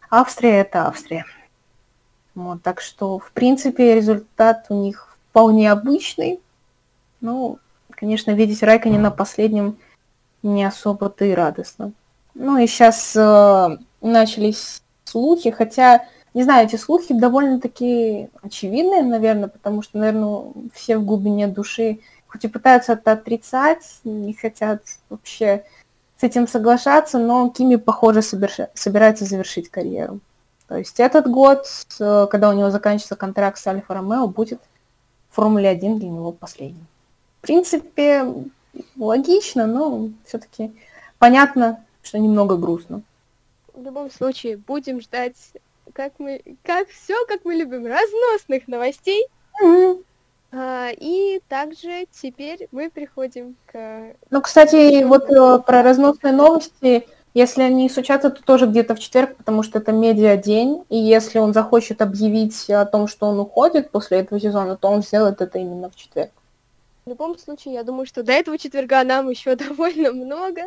Австрия– 0.10 0.60
это 0.62 0.88
Австрия. 0.88 1.26
Вот, 2.36 2.62
так 2.62 2.82
что, 2.82 3.20
в 3.20 3.32
принципе, 3.32 3.96
результат 3.96 4.66
у 4.70 4.76
них 4.76 5.18
вполне 5.30 5.72
обычный. 5.72 6.40
Ну, 7.20 7.60
конечно, 7.90 8.32
видеть 8.32 8.64
Райкани 8.64 8.98
на 8.98 9.12
последнем 9.12 9.78
не 10.44 10.64
особо-то 10.64 11.26
и 11.26 11.34
радостно. 11.34 11.92
Ну 12.34 12.58
и 12.58 12.68
сейчас 12.68 13.14
э, 13.16 13.78
начались 14.02 14.82
слухи, 15.04 15.52
хотя, 15.52 16.06
не 16.34 16.44
знаю, 16.44 16.68
эти 16.68 16.78
слухи 16.78 17.14
довольно-таки 17.14 18.30
очевидные, 18.42 19.04
наверное, 19.04 19.50
потому 19.50 19.82
что, 19.82 19.98
наверное, 19.98 20.46
все 20.74 20.98
в 20.98 21.06
глубине 21.06 21.48
души 21.48 22.00
хоть 22.32 22.46
и 22.46 22.48
пытаются 22.48 22.94
это 22.94 23.12
отрицать, 23.12 24.00
не 24.06 24.34
хотят 24.34 24.82
вообще 25.10 25.66
с 26.22 26.24
этим 26.24 26.48
соглашаться, 26.48 27.18
но 27.18 27.50
Кими, 27.50 27.78
похоже, 27.78 28.22
соберш... 28.22 28.60
собирается 28.76 29.26
завершить 29.26 29.70
карьеру. 29.70 30.20
То 30.68 30.78
есть 30.78 31.00
этот 31.00 31.28
год, 31.28 31.66
когда 31.98 32.50
у 32.50 32.54
него 32.54 32.70
заканчивается 32.70 33.16
контракт 33.16 33.58
с 33.58 33.66
Альфа 33.66 33.96
Ромео, 33.96 34.28
будет 34.28 34.62
в 35.32 35.36
Формуле 35.36 35.70
1 35.70 35.98
для 35.98 36.10
него 36.10 36.32
последним. 36.32 36.86
В 37.40 37.42
принципе, 37.42 38.32
логично, 38.96 39.66
но 39.66 40.10
все-таки 40.24 40.72
понятно, 41.18 41.84
что 42.04 42.20
немного 42.20 42.56
грустно. 42.56 43.02
В 43.74 43.84
любом 43.84 44.12
случае, 44.12 44.58
будем 44.58 45.02
ждать, 45.02 45.36
как 45.94 46.14
мы, 46.20 46.40
как 46.62 46.88
все, 46.90 47.16
как 47.26 47.46
мы 47.46 47.56
любим, 47.56 47.88
разносных 47.88 48.68
новостей. 48.68 49.26
Mm-hmm. 49.60 50.04
А, 50.54 50.90
и 50.92 51.42
также 51.48 52.08
теперь 52.12 52.68
мы 52.72 52.90
приходим 52.90 53.56
к... 53.66 54.16
Ну, 54.30 54.42
кстати, 54.42 55.04
вот 55.04 55.30
э, 55.30 55.64
про 55.64 55.82
разносные 55.82 56.34
новости, 56.34 57.08
если 57.34 57.62
они 57.62 57.90
случатся, 57.90 58.30
то 58.30 58.44
тоже 58.44 58.66
где-то 58.66 58.96
в 58.96 59.00
четверг, 59.00 59.38
потому 59.38 59.64
что 59.64 59.80
это 59.80 59.94
медиа-день, 59.94 60.84
и 60.90 60.98
если 60.98 61.40
он 61.40 61.54
захочет 61.54 62.02
объявить 62.02 62.70
о 62.70 62.86
том, 62.86 63.08
что 63.08 63.28
он 63.28 63.40
уходит 63.40 63.92
после 63.92 64.20
этого 64.20 64.42
сезона, 64.42 64.76
то 64.76 64.90
он 64.90 65.04
сделает 65.04 65.40
это 65.40 65.58
именно 65.58 65.90
в 65.90 65.96
четверг. 65.96 66.32
В 67.06 67.10
любом 67.10 67.38
случае, 67.38 67.76
я 67.76 67.84
думаю, 67.84 68.06
что 68.06 68.22
до 68.22 68.34
этого 68.34 68.58
четверга 68.58 69.04
нам 69.06 69.30
еще 69.30 69.56
довольно 69.56 70.12
много. 70.12 70.64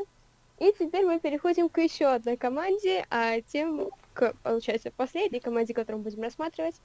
И 0.58 0.72
теперь 0.78 1.04
мы 1.04 1.18
переходим 1.18 1.68
к 1.68 1.78
еще 1.78 2.06
одной 2.06 2.38
команде, 2.38 3.04
а 3.10 3.40
тем 3.40 3.90
к, 4.14 4.32
получается, 4.42 4.90
последней 4.96 5.40
команде, 5.40 5.74
которую 5.74 5.98
мы 5.98 6.04
будем 6.04 6.22
рассматривать 6.22 6.76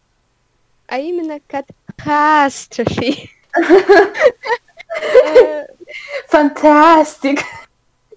а 0.89 0.97
именно 0.97 1.39
катастрофи. 1.47 3.29
Фантастик. 6.27 7.39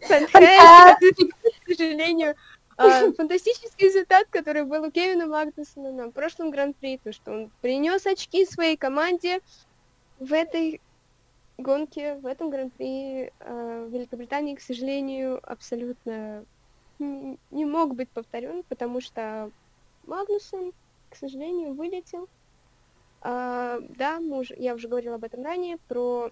Фантастик, 0.01 1.35
к 1.65 1.69
сожалению. 1.69 2.35
А, 2.79 3.13
фантастический 3.13 3.87
результат, 3.87 4.27
который 4.31 4.65
был 4.65 4.85
у 4.85 4.91
Кевина 4.91 5.27
Магнусона 5.27 5.93
на 5.93 6.11
прошлом 6.11 6.51
гран-при, 6.51 6.99
то, 6.99 7.13
что 7.13 7.31
он 7.31 7.51
принес 7.61 8.07
очки 8.07 8.47
своей 8.47 8.77
команде 8.77 9.41
в 10.19 10.33
этой 10.33 10.81
гонке, 11.59 12.15
в 12.15 12.27
этом 12.27 12.51
гран-при 12.51 13.31
э, 13.39 13.89
Великобритании, 13.91 14.55
к 14.55 14.61
сожалению, 14.61 15.41
абсолютно 15.43 16.45
не 16.99 17.65
мог 17.65 17.95
быть 17.95 18.09
повторен, 18.09 18.63
потому 18.69 19.01
что 19.01 19.51
Магнусон, 20.07 20.73
к 21.11 21.17
сожалению, 21.17 21.75
вылетел 21.75 22.23
а, 22.25 22.42
да, 23.23 24.19
мы 24.21 24.41
уже, 24.41 24.55
я 24.57 24.75
уже 24.75 24.89
говорила 24.89 25.15
об 25.15 25.25
этом 25.25 25.45
ранее, 25.45 25.79
про 25.89 26.31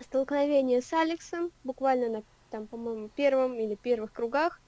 столкновение 0.00 0.82
с 0.82 0.92
Алексом, 0.92 1.50
буквально 1.62 2.08
на, 2.08 2.22
там, 2.50 2.66
по-моему, 2.66 3.08
первом 3.08 3.54
или 3.54 3.74
первых 3.74 4.12
кругах, 4.12 4.60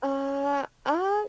а, 0.00 0.68
а 0.84 1.24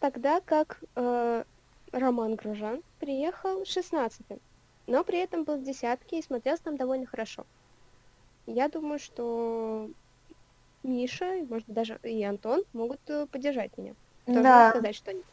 тогда 0.00 0.40
как 0.40 0.82
а, 0.94 1.44
Роман 1.92 2.36
Гружан 2.36 2.82
приехал 2.98 3.62
16-м, 3.62 4.40
но 4.86 5.04
при 5.04 5.18
этом 5.18 5.44
был 5.44 5.56
в 5.58 5.62
десятке 5.62 6.18
и 6.18 6.22
смотрелся 6.22 6.64
там 6.64 6.76
довольно 6.76 7.06
хорошо. 7.06 7.44
Я 8.46 8.68
думаю, 8.68 8.98
что 8.98 9.90
Миша, 10.82 11.44
может 11.48 11.68
даже 11.68 11.98
и 12.02 12.22
Антон 12.22 12.62
могут 12.72 13.00
э, 13.08 13.26
поддержать 13.26 13.76
меня. 13.78 13.94
Тоже 14.26 14.42
да. 14.42 14.70
сказать 14.70 14.94
что-нибудь. 14.96 15.24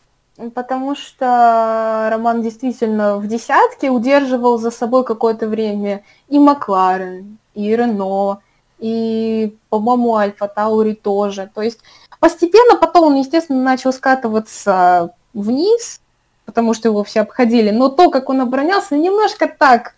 Потому 0.53 0.95
что 0.95 2.07
Роман 2.09 2.41
действительно 2.41 3.17
в 3.17 3.27
десятке 3.27 3.89
удерживал 3.89 4.57
за 4.57 4.71
собой 4.71 5.03
какое-то 5.03 5.47
время 5.47 6.03
и 6.29 6.39
Макларен, 6.39 7.37
и 7.53 7.75
Рено, 7.75 8.39
и, 8.79 9.55
по-моему, 9.69 10.15
Альфа 10.15 10.47
Таури 10.47 10.93
тоже. 10.93 11.51
То 11.53 11.61
есть 11.61 11.79
постепенно 12.19 12.77
потом 12.77 13.07
он, 13.07 13.15
естественно, 13.17 13.61
начал 13.61 13.91
скатываться 13.91 15.13
вниз, 15.33 15.99
потому 16.45 16.73
что 16.73 16.87
его 16.87 17.03
все 17.03 17.21
обходили. 17.21 17.71
Но 17.71 17.89
то, 17.89 18.09
как 18.09 18.29
он 18.29 18.41
оборонялся, 18.41 18.95
немножко 18.95 19.47
так 19.47 19.95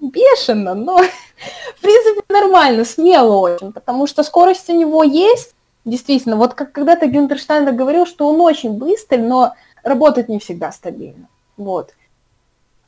бешено, 0.00 0.74
но 0.74 0.98
в 1.76 1.80
принципе 1.80 2.22
нормально, 2.28 2.84
смело 2.84 3.36
очень, 3.36 3.72
потому 3.72 4.06
что 4.06 4.22
скорость 4.22 4.70
у 4.70 4.78
него 4.78 5.02
есть, 5.02 5.55
Действительно, 5.86 6.36
вот 6.36 6.54
как 6.54 6.72
когда-то 6.72 7.06
Гюнтерштайнер 7.06 7.72
говорил, 7.72 8.06
что 8.06 8.28
он 8.28 8.40
очень 8.40 8.72
быстрый, 8.72 9.18
но 9.18 9.54
работает 9.84 10.28
не 10.28 10.40
всегда 10.40 10.72
стабильно. 10.72 11.28
Вот. 11.56 11.94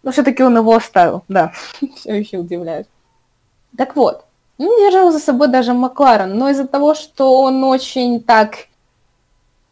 Но 0.03 0.11
все-таки 0.11 0.43
он 0.43 0.57
его 0.57 0.75
оставил, 0.75 1.23
да. 1.29 1.53
Все 1.97 2.19
еще 2.19 2.39
удивляет. 2.39 2.89
Так 3.77 3.95
вот, 3.95 4.25
он 4.59 4.67
держал 4.81 5.13
за 5.13 5.21
собой 5.21 5.47
даже 5.47 5.75
Макларен, 5.75 6.37
но 6.37 6.51
из-за 6.51 6.67
того, 6.67 6.95
что 6.95 7.41
он 7.41 7.63
очень 7.63 8.21
так 8.21 8.67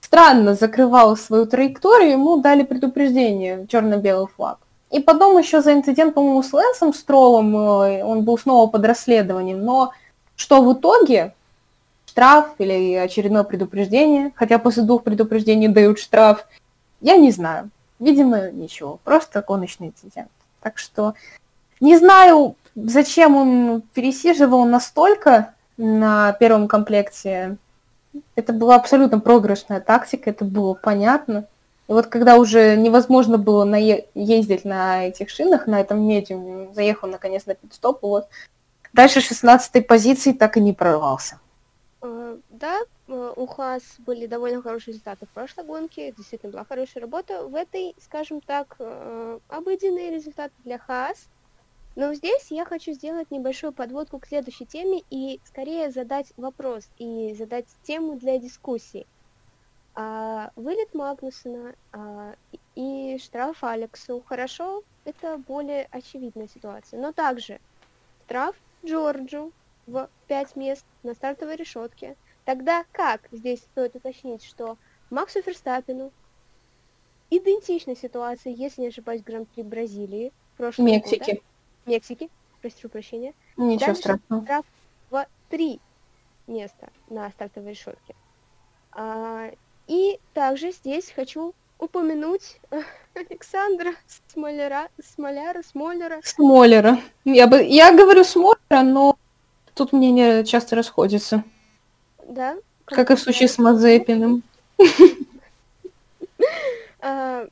странно 0.00 0.54
закрывал 0.54 1.16
свою 1.16 1.46
траекторию, 1.46 2.12
ему 2.12 2.40
дали 2.40 2.62
предупреждение, 2.62 3.66
черно-белый 3.66 4.28
флаг. 4.28 4.58
И 4.92 5.00
потом 5.00 5.36
еще 5.36 5.62
за 5.62 5.72
инцидент, 5.72 6.14
по-моему, 6.14 6.44
с 6.44 6.52
Лэнсом 6.52 6.94
Стролом, 6.94 7.56
э, 7.56 8.04
он 8.04 8.22
был 8.22 8.38
снова 8.38 8.70
под 8.70 8.84
расследованием, 8.84 9.64
но 9.64 9.90
что 10.36 10.62
в 10.62 10.72
итоге, 10.72 11.34
штраф 12.16 12.54
или 12.56 12.94
очередное 12.94 13.42
предупреждение, 13.42 14.32
хотя 14.36 14.58
после 14.58 14.84
двух 14.84 15.02
предупреждений 15.02 15.68
дают 15.68 15.98
штраф, 15.98 16.46
я 17.02 17.16
не 17.16 17.30
знаю. 17.30 17.68
Видимо, 17.98 18.50
ничего, 18.50 18.98
просто 19.04 19.44
гоночный 19.46 19.88
инцидент. 19.88 20.30
Так 20.62 20.78
что 20.78 21.12
не 21.78 21.98
знаю, 21.98 22.56
зачем 22.74 23.36
он 23.36 23.82
пересиживал 23.92 24.64
настолько 24.64 25.52
на 25.76 26.32
первом 26.40 26.68
комплекте. 26.68 27.58
Это 28.34 28.54
была 28.54 28.76
абсолютно 28.76 29.20
проигрышная 29.20 29.80
тактика, 29.80 30.30
это 30.30 30.46
было 30.46 30.72
понятно. 30.72 31.44
И 31.86 31.92
вот 31.92 32.06
когда 32.06 32.36
уже 32.36 32.76
невозможно 32.76 33.36
было 33.36 33.64
на 33.64 33.76
ездить 34.14 34.64
на 34.64 35.06
этих 35.06 35.28
шинах, 35.28 35.66
на 35.66 35.82
этом 35.82 36.00
медиуме, 36.00 36.72
заехал 36.72 37.10
наконец 37.10 37.44
на 37.44 37.54
пидстоп, 37.54 37.98
вот 38.00 38.28
дальше 38.94 39.20
16 39.20 39.86
позиции 39.86 40.32
так 40.32 40.56
и 40.56 40.60
не 40.60 40.72
прорвался. 40.72 41.40
Э, 42.06 42.38
да, 42.50 42.78
э, 43.08 43.32
у 43.34 43.46
Хас 43.46 43.96
были 43.98 44.26
довольно 44.26 44.62
хорошие 44.62 44.92
результаты 44.92 45.26
в 45.26 45.30
прошлой 45.30 45.64
гонке, 45.64 46.12
действительно 46.12 46.52
была 46.52 46.64
хорошая 46.64 47.02
работа. 47.02 47.44
В 47.48 47.54
этой, 47.54 47.96
скажем 48.00 48.40
так, 48.40 48.76
э, 48.78 49.40
обыденные 49.48 50.12
результаты 50.12 50.54
для 50.64 50.78
Хас. 50.78 51.28
Но 51.96 52.14
здесь 52.14 52.50
я 52.50 52.64
хочу 52.64 52.92
сделать 52.92 53.30
небольшую 53.30 53.72
подводку 53.72 54.20
к 54.20 54.26
следующей 54.26 54.66
теме 54.66 55.02
и 55.10 55.40
скорее 55.44 55.90
задать 55.90 56.32
вопрос 56.36 56.88
и 56.98 57.34
задать 57.34 57.66
тему 57.82 58.16
для 58.16 58.38
дискуссии. 58.38 59.06
А, 59.94 60.52
вылет 60.56 60.94
Магнусона 60.94 61.74
а, 61.92 62.34
и 62.74 63.18
штраф 63.18 63.64
Алексу. 63.64 64.22
Хорошо, 64.28 64.84
это 65.06 65.38
более 65.38 65.88
очевидная 65.90 66.48
ситуация. 66.48 67.00
Но 67.00 67.12
также 67.12 67.60
штраф 68.26 68.54
Джорджу 68.84 69.52
в 69.86 70.08
5 70.28 70.56
мест 70.56 70.84
на 71.02 71.14
стартовой 71.14 71.56
решетке. 71.56 72.16
Тогда 72.44 72.84
как 72.92 73.22
здесь 73.32 73.60
стоит 73.60 73.96
уточнить, 73.96 74.44
что 74.44 74.76
Максу 75.10 75.42
Ферстаппину 75.42 76.12
идентичной 77.30 77.96
ситуации, 77.96 78.54
если 78.56 78.82
не 78.82 78.88
ошибаюсь, 78.88 79.22
Гран-при 79.22 79.62
Бразилии 79.62 80.32
прошлого 80.56 80.86
Мексики. 80.86 81.30
года. 81.30 81.42
Мексики, 81.86 82.30
прошу 82.62 82.88
прощения. 82.88 83.34
Ничего 83.56 83.86
Дальше 83.86 84.00
страшного. 84.00 84.42
штраф 84.42 84.64
в 85.10 85.26
три 85.50 85.80
места 86.46 86.88
на 87.08 87.30
стартовой 87.30 87.70
решетке. 87.72 88.14
А, 88.92 89.50
и 89.86 90.18
также 90.34 90.72
здесь 90.72 91.10
хочу 91.10 91.54
упомянуть 91.78 92.58
Александра 93.14 93.92
Смоляра, 94.32 94.88
Смоляра, 95.02 95.62
Смолера. 95.62 96.20
Смолера. 96.22 96.98
Я, 97.24 97.46
бы, 97.46 97.62
я 97.62 97.92
говорю 97.92 98.24
Смолера, 98.24 98.82
но 98.82 99.16
тут 99.76 99.92
мнения 99.92 100.42
часто 100.42 100.74
расходятся. 100.74 101.44
Да? 102.26 102.56
Как 102.86 103.10
и 103.10 103.14
в 103.14 103.20
случае 103.20 103.48
с 103.48 103.58
Мазепиным. 103.58 104.42
а, 107.00 107.46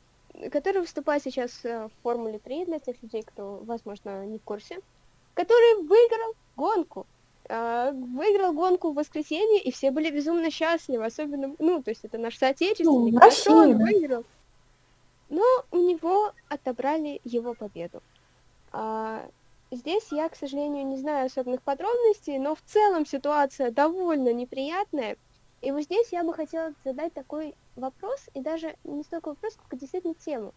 который 0.51 0.81
выступает 0.81 1.23
сейчас 1.23 1.65
э, 1.65 1.87
в 1.87 2.03
Формуле 2.03 2.39
3 2.39 2.65
для 2.65 2.79
тех 2.79 2.97
людей, 3.03 3.23
кто, 3.23 3.61
возможно, 3.65 4.25
не 4.27 4.39
в 4.39 4.43
курсе, 4.43 4.81
который 5.35 5.87
выиграл 5.87 6.35
гонку. 6.57 7.07
А, 7.49 7.93
выиграл 7.93 8.53
гонку 8.53 8.93
в 8.93 8.95
воскресенье, 8.95 9.61
и 9.61 9.71
все 9.71 9.91
были 9.91 10.11
безумно 10.11 10.51
счастливы, 10.51 11.05
особенно, 11.05 11.55
ну, 11.59 11.83
то 11.83 11.91
есть 11.91 12.05
это 12.05 12.17
наш 12.17 12.39
соотечественник, 12.39 13.15
Ну, 13.15 13.19
хорошо, 13.19 13.53
он 13.53 13.79
выиграл. 13.79 14.25
Но 15.29 15.45
у 15.71 15.79
него 15.79 16.33
отобрали 16.49 17.21
его 17.25 17.55
победу. 17.55 18.03
Здесь 19.75 20.13
я, 20.13 20.29
к 20.29 20.37
сожалению, 20.37 20.87
не 20.87 20.97
знаю 20.97 21.27
особенных 21.27 21.61
подробностей, 21.61 22.39
но 22.39 22.55
в 22.55 22.63
целом 22.63 23.05
ситуация 23.05 23.73
довольно 23.73 24.33
неприятная. 24.33 25.17
И 25.63 25.73
вот 25.73 25.83
здесь 25.83 26.13
я 26.13 26.23
бы 26.23 26.33
хотела 26.33 26.73
задать 26.85 27.13
такой 27.13 27.57
вопрос, 27.75 28.31
и 28.35 28.41
даже 28.41 28.77
не 28.85 29.03
столько 29.03 29.31
вопрос, 29.31 29.55
сколько 29.55 29.75
действительно 29.75 30.15
тему. 30.15 30.55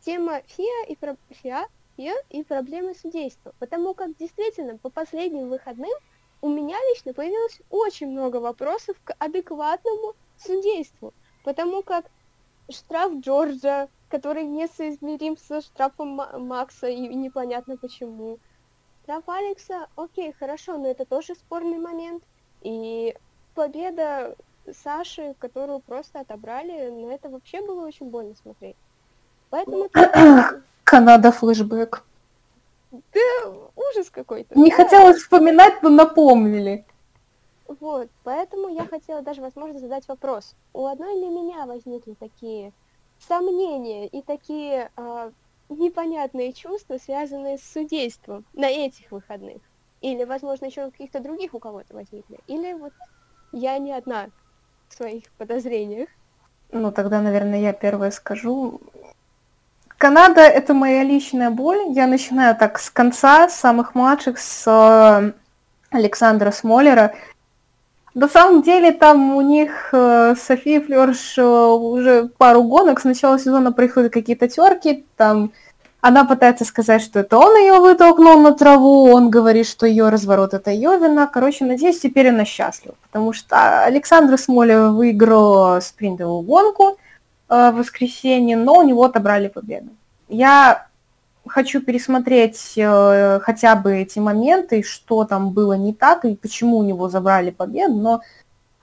Тема 0.00 0.40
ФИА 0.44 0.86
и, 0.88 0.96
про... 0.96 1.16
ФИА, 1.30 1.68
ФИА 1.96 2.14
и 2.30 2.42
проблемы 2.42 2.94
судейства. 2.94 3.54
Потому 3.60 3.94
как 3.94 4.16
действительно 4.16 4.76
по 4.76 4.90
последним 4.90 5.50
выходным 5.50 5.92
у 6.42 6.48
меня 6.48 6.76
лично 6.90 7.14
появилось 7.14 7.60
очень 7.70 8.08
много 8.08 8.38
вопросов 8.38 8.96
к 9.04 9.14
адекватному 9.20 10.14
судейству. 10.36 11.14
Потому 11.44 11.84
как 11.84 12.10
штраф 12.68 13.12
Джорджа, 13.20 13.88
который 14.08 14.44
несоизмерим 14.44 15.36
со 15.36 15.60
штрафом 15.60 16.08
Ма- 16.08 16.38
Макса, 16.38 16.88
и 16.88 17.14
непонятно 17.14 17.76
почему. 17.76 18.40
Штраф 19.08 19.26
Алекса, 19.26 19.86
окей, 19.96 20.34
хорошо, 20.38 20.76
но 20.76 20.86
это 20.86 21.06
тоже 21.06 21.34
спорный 21.34 21.78
момент. 21.78 22.22
И 22.60 23.16
победа 23.54 24.36
Саши, 24.84 25.34
которую 25.38 25.80
просто 25.80 26.20
отобрали, 26.20 26.90
на 26.90 27.12
это 27.14 27.30
вообще 27.30 27.62
было 27.62 27.86
очень 27.86 28.10
больно 28.10 28.34
смотреть. 28.42 28.76
Поэтому 29.48 29.88
это 29.94 30.60
Канада 30.84 31.32
флешбэк. 31.32 32.04
да, 32.90 33.52
ужас 33.76 34.10
какой-то. 34.10 34.58
Не 34.58 34.68
Да. 34.68 34.76
хотелось 34.76 35.22
вспоминать, 35.22 35.82
но 35.82 35.88
напомнили. 35.88 36.84
Вот, 37.80 38.10
поэтому 38.24 38.68
я 38.68 38.84
хотела 38.84 39.22
даже, 39.22 39.40
возможно, 39.40 39.78
задать 39.78 40.06
вопрос. 40.06 40.54
У 40.74 40.84
одной 40.84 41.14
ли 41.18 41.30
меня 41.30 41.64
возникли 41.64 42.12
такие 42.12 42.74
сомнения 43.26 44.06
и 44.06 44.20
такие 44.20 44.90
а, 44.96 45.32
непонятные 45.68 46.52
чувства, 46.52 46.98
связанные 46.98 47.58
с 47.58 47.62
судейством 47.62 48.44
на 48.54 48.68
этих 48.68 49.10
выходных? 49.10 49.58
Или, 50.00 50.24
возможно, 50.24 50.66
еще 50.66 50.90
каких-то 50.90 51.20
других 51.20 51.54
у 51.54 51.58
кого-то 51.58 51.94
возникли? 51.94 52.38
Или 52.46 52.72
вот 52.74 52.92
я 53.52 53.78
не 53.78 53.92
одна 53.92 54.28
в 54.88 54.94
своих 54.94 55.24
подозрениях? 55.32 56.08
Ну, 56.70 56.92
тогда, 56.92 57.20
наверное, 57.20 57.60
я 57.60 57.72
первое 57.72 58.10
скажу. 58.10 58.80
Канада— 59.96 60.40
это 60.42 60.74
моя 60.74 61.02
личная 61.02 61.50
боль. 61.50 61.88
Я 61.88 62.06
начинаю 62.06 62.54
так 62.56 62.78
с 62.78 62.90
конца, 62.90 63.48
с 63.48 63.56
самых 63.56 63.94
младших, 63.94 64.38
с 64.38 64.64
э, 64.66 65.32
Александра 65.90 66.52
Смолера. 66.52 67.14
На 68.18 68.26
самом 68.28 68.62
деле 68.62 68.90
там 68.90 69.36
у 69.36 69.40
них 69.40 69.90
э, 69.92 70.34
София 70.36 70.80
Флёрш 70.80 71.38
э, 71.38 71.42
уже 71.44 72.28
пару 72.36 72.64
гонок. 72.64 72.98
С 72.98 73.04
начала 73.04 73.38
сезона 73.38 73.70
происходят 73.70 74.12
какие-то 74.12 74.48
терки. 74.48 75.06
Там 75.16 75.52
она 76.00 76.24
пытается 76.24 76.64
сказать, 76.64 77.00
что 77.00 77.20
это 77.20 77.38
он 77.38 77.56
ее 77.56 77.74
вытолкнул 77.74 78.40
на 78.40 78.54
траву. 78.54 79.04
Он 79.12 79.30
говорит, 79.30 79.68
что 79.68 79.86
ее 79.86 80.08
разворот 80.08 80.52
это 80.52 80.72
ее 80.72 80.98
вина. 80.98 81.28
Короче, 81.28 81.64
надеюсь, 81.64 82.00
теперь 82.00 82.30
она 82.30 82.44
счастлива. 82.44 82.96
Потому 83.02 83.32
что 83.32 83.84
Александр 83.84 84.36
Смолер 84.36 84.88
выиграл 84.88 85.80
спринтовую 85.80 86.42
гонку 86.42 86.98
э, 87.48 87.70
в 87.70 87.76
воскресенье, 87.76 88.56
но 88.56 88.78
у 88.78 88.82
него 88.82 89.04
отобрали 89.04 89.46
победу. 89.46 89.90
Я 90.28 90.87
хочу 91.48 91.80
пересмотреть 91.80 92.74
э, 92.76 93.40
хотя 93.42 93.74
бы 93.74 93.96
эти 93.96 94.18
моменты, 94.18 94.82
что 94.82 95.24
там 95.24 95.50
было 95.50 95.74
не 95.74 95.92
так 95.92 96.24
и 96.24 96.36
почему 96.36 96.78
у 96.78 96.82
него 96.82 97.08
забрали 97.08 97.50
победу, 97.50 97.94
но 97.94 98.20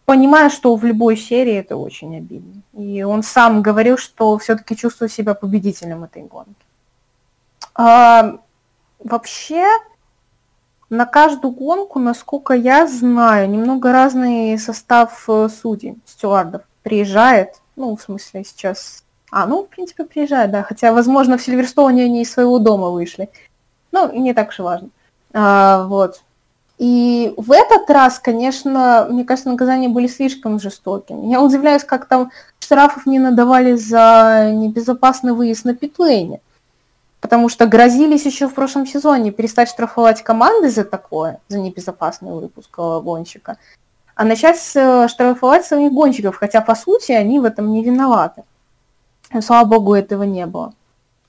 понимаю, 0.05 0.49
что 0.49 0.75
в 0.75 0.85
любой 0.85 1.17
серии 1.17 1.55
это 1.55 1.77
очень 1.77 2.17
обидно. 2.17 2.61
И 2.73 3.03
он 3.03 3.23
сам 3.23 3.61
говорил, 3.61 3.97
что 3.97 4.37
все-таки 4.37 4.75
чувствует 4.75 5.11
себя 5.11 5.33
победителем 5.33 6.03
этой 6.03 6.23
гонки. 6.23 6.55
А, 7.73 8.39
вообще, 8.99 9.65
на 10.89 11.05
каждую 11.05 11.53
гонку, 11.53 11.99
насколько 11.99 12.53
я 12.53 12.87
знаю, 12.87 13.49
немного 13.49 13.91
разный 13.91 14.57
состав 14.57 15.25
э, 15.27 15.49
судей, 15.49 15.97
стюардов 16.05 16.61
приезжает, 16.83 17.61
ну, 17.75 17.95
в 17.95 18.01
смысле, 18.01 18.43
сейчас... 18.43 19.04
А, 19.31 19.45
ну, 19.45 19.63
в 19.63 19.67
принципе, 19.67 20.05
приезжает, 20.05 20.51
да, 20.51 20.63
хотя, 20.63 20.93
возможно, 20.93 21.37
в 21.37 21.41
Сильверстоуне 21.41 22.03
они 22.03 22.21
из 22.21 22.31
своего 22.31 22.59
дома 22.59 22.89
вышли. 22.89 23.29
Ну, 23.91 24.11
не 24.11 24.33
так 24.33 24.49
уж 24.49 24.59
и 24.59 24.61
важно. 24.61 24.89
А, 25.33 25.85
вот. 25.87 26.21
И 26.77 27.33
в 27.37 27.51
этот 27.51 27.89
раз, 27.89 28.19
конечно, 28.19 29.07
мне 29.09 29.23
кажется, 29.23 29.49
наказания 29.49 29.87
были 29.87 30.07
слишком 30.07 30.59
жестокими. 30.59 31.31
Я 31.31 31.41
удивляюсь, 31.41 31.83
как 31.83 32.05
там 32.05 32.31
штрафов 32.59 33.05
не 33.05 33.19
надавали 33.19 33.75
за 33.75 34.51
небезопасный 34.53 35.31
выезд 35.31 35.63
на 35.65 35.73
питлейне. 35.73 36.41
Потому 37.21 37.49
что 37.49 37.65
грозились 37.65 38.25
еще 38.25 38.47
в 38.47 38.53
прошлом 38.53 38.85
сезоне 38.85 39.31
перестать 39.31 39.69
штрафовать 39.69 40.21
команды 40.21 40.69
за 40.69 40.83
такое, 40.83 41.39
за 41.47 41.59
небезопасный 41.59 42.33
выпуск 42.33 42.69
э, 42.77 42.99
гонщика, 43.01 43.57
а 44.13 44.25
начать 44.25 44.59
э, 44.75 45.07
штрафовать 45.07 45.65
самих 45.65 45.91
гонщиков, 45.91 46.37
хотя, 46.37 46.61
по 46.61 46.75
сути, 46.75 47.13
они 47.13 47.39
в 47.39 47.45
этом 47.45 47.71
не 47.71 47.83
виноваты. 47.83 48.43
Слава 49.41 49.65
богу, 49.65 49.93
этого 49.93 50.23
не 50.23 50.45
было. 50.45 50.73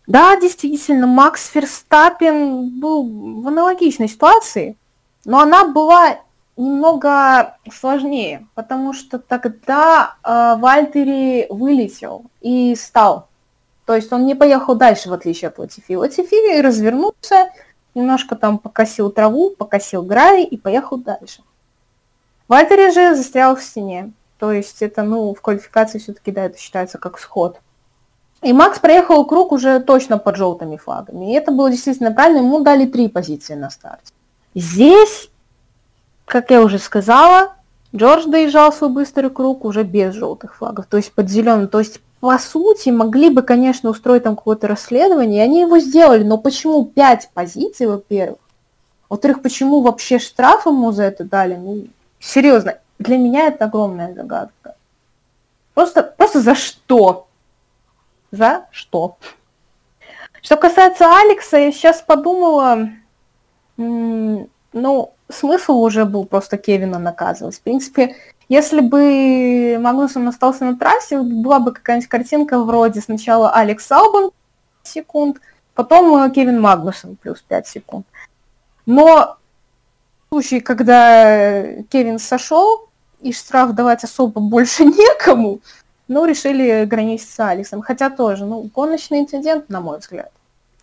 Да, 0.06 0.38
действительно, 0.38 1.06
Макс 1.06 1.48
Ферстаппин 1.48 2.80
был 2.80 3.40
в 3.42 3.48
аналогичной 3.48 4.08
ситуации, 4.08 4.76
но 5.24 5.40
она 5.40 5.66
была 5.66 6.18
немного 6.56 7.58
сложнее, 7.72 8.46
потому 8.54 8.92
что 8.92 9.18
тогда 9.18 10.14
э, 10.22 10.56
Вальтери 10.58 11.46
вылетел 11.50 12.24
и 12.40 12.74
стал. 12.76 13.28
То 13.84 13.94
есть 13.94 14.12
он 14.12 14.26
не 14.26 14.34
поехал 14.34 14.74
дальше, 14.74 15.10
в 15.10 15.12
отличие 15.12 15.48
от 15.48 15.58
Латифи. 15.58 15.94
Латифи 15.94 16.60
развернулся, 16.60 17.50
немножко 17.94 18.36
там 18.36 18.58
покосил 18.58 19.10
траву, 19.10 19.50
покосил 19.50 20.02
грай 20.02 20.44
и 20.44 20.56
поехал 20.56 20.98
дальше. 20.98 21.42
Вальтери 22.48 22.90
же 22.92 23.14
застрял 23.14 23.56
в 23.56 23.62
стене. 23.62 24.12
То 24.38 24.52
есть 24.52 24.82
это, 24.82 25.02
ну, 25.02 25.34
в 25.34 25.40
квалификации 25.40 25.98
все-таки, 25.98 26.30
да, 26.30 26.44
это 26.44 26.58
считается 26.58 26.98
как 26.98 27.18
сход. 27.18 27.60
И 28.46 28.52
Макс 28.52 28.78
проехал 28.78 29.24
круг 29.24 29.50
уже 29.50 29.80
точно 29.80 30.18
под 30.18 30.36
желтыми 30.36 30.76
флагами. 30.76 31.32
И 31.32 31.34
это 31.34 31.50
было 31.50 31.68
действительно 31.68 32.12
правильно. 32.12 32.38
Ему 32.38 32.60
дали 32.60 32.86
три 32.86 33.08
позиции 33.08 33.54
на 33.54 33.70
старте. 33.70 34.12
Здесь, 34.54 35.30
как 36.26 36.52
я 36.52 36.62
уже 36.62 36.78
сказала, 36.78 37.54
Джордж 37.92 38.26
доезжал 38.28 38.72
свой 38.72 38.90
быстрый 38.90 39.30
круг 39.30 39.64
уже 39.64 39.82
без 39.82 40.14
желтых 40.14 40.54
флагов, 40.54 40.86
то 40.86 40.96
есть 40.96 41.12
под 41.12 41.28
зеленым. 41.28 41.66
То 41.66 41.80
есть, 41.80 42.00
по 42.20 42.38
сути, 42.38 42.90
могли 42.90 43.30
бы, 43.30 43.42
конечно, 43.42 43.90
устроить 43.90 44.22
там 44.22 44.36
какое-то 44.36 44.68
расследование, 44.68 45.38
и 45.38 45.44
они 45.44 45.62
его 45.62 45.80
сделали. 45.80 46.22
Но 46.22 46.38
почему 46.38 46.84
пять 46.84 47.28
позиций, 47.34 47.88
во-первых? 47.88 48.38
Во-вторых, 49.08 49.42
почему 49.42 49.80
вообще 49.80 50.20
штраф 50.20 50.66
ему 50.66 50.92
за 50.92 51.02
это 51.02 51.24
дали? 51.24 51.56
Ну, 51.56 51.88
серьезно, 52.20 52.78
для 53.00 53.18
меня 53.18 53.48
это 53.48 53.64
огромная 53.64 54.14
загадка. 54.14 54.76
Просто, 55.74 56.04
просто 56.04 56.40
за 56.40 56.54
что? 56.54 57.26
За 58.30 58.66
что? 58.70 59.16
Что 60.42 60.56
касается 60.56 61.06
Алекса, 61.06 61.58
я 61.58 61.72
сейчас 61.72 62.02
подумала, 62.02 62.90
ну, 63.76 65.12
смысл 65.28 65.80
уже 65.80 66.04
был 66.04 66.24
просто 66.24 66.56
Кевина 66.56 66.98
наказывать. 66.98 67.56
В 67.56 67.60
принципе, 67.62 68.16
если 68.48 68.80
бы 68.80 69.76
Магнусон 69.80 70.28
остался 70.28 70.64
на 70.64 70.76
трассе, 70.76 71.20
была 71.20 71.58
бы 71.58 71.72
какая-нибудь 71.72 72.08
картинка 72.08 72.62
вроде 72.62 73.00
сначала 73.00 73.50
Алекс 73.50 73.90
Албан 73.90 74.30
секунд, 74.84 75.40
потом 75.74 76.16
э, 76.16 76.30
Кевин 76.30 76.60
Магнусон 76.60 77.16
плюс 77.16 77.42
5 77.42 77.66
секунд. 77.66 78.06
Но 78.86 79.36
в 80.28 80.34
случае, 80.34 80.60
когда 80.60 81.82
Кевин 81.90 82.20
сошел, 82.20 82.88
и 83.20 83.32
штраф 83.32 83.72
давать 83.72 84.04
особо 84.04 84.40
больше 84.40 84.84
некому, 84.84 85.60
но 86.08 86.24
решили 86.24 86.84
граничиться 86.84 87.48
Алисом. 87.48 87.82
Хотя 87.82 88.10
тоже, 88.10 88.44
ну, 88.44 88.68
гоночный 88.74 89.20
инцидент, 89.20 89.68
на 89.68 89.80
мой 89.80 89.98
взгляд. 89.98 90.32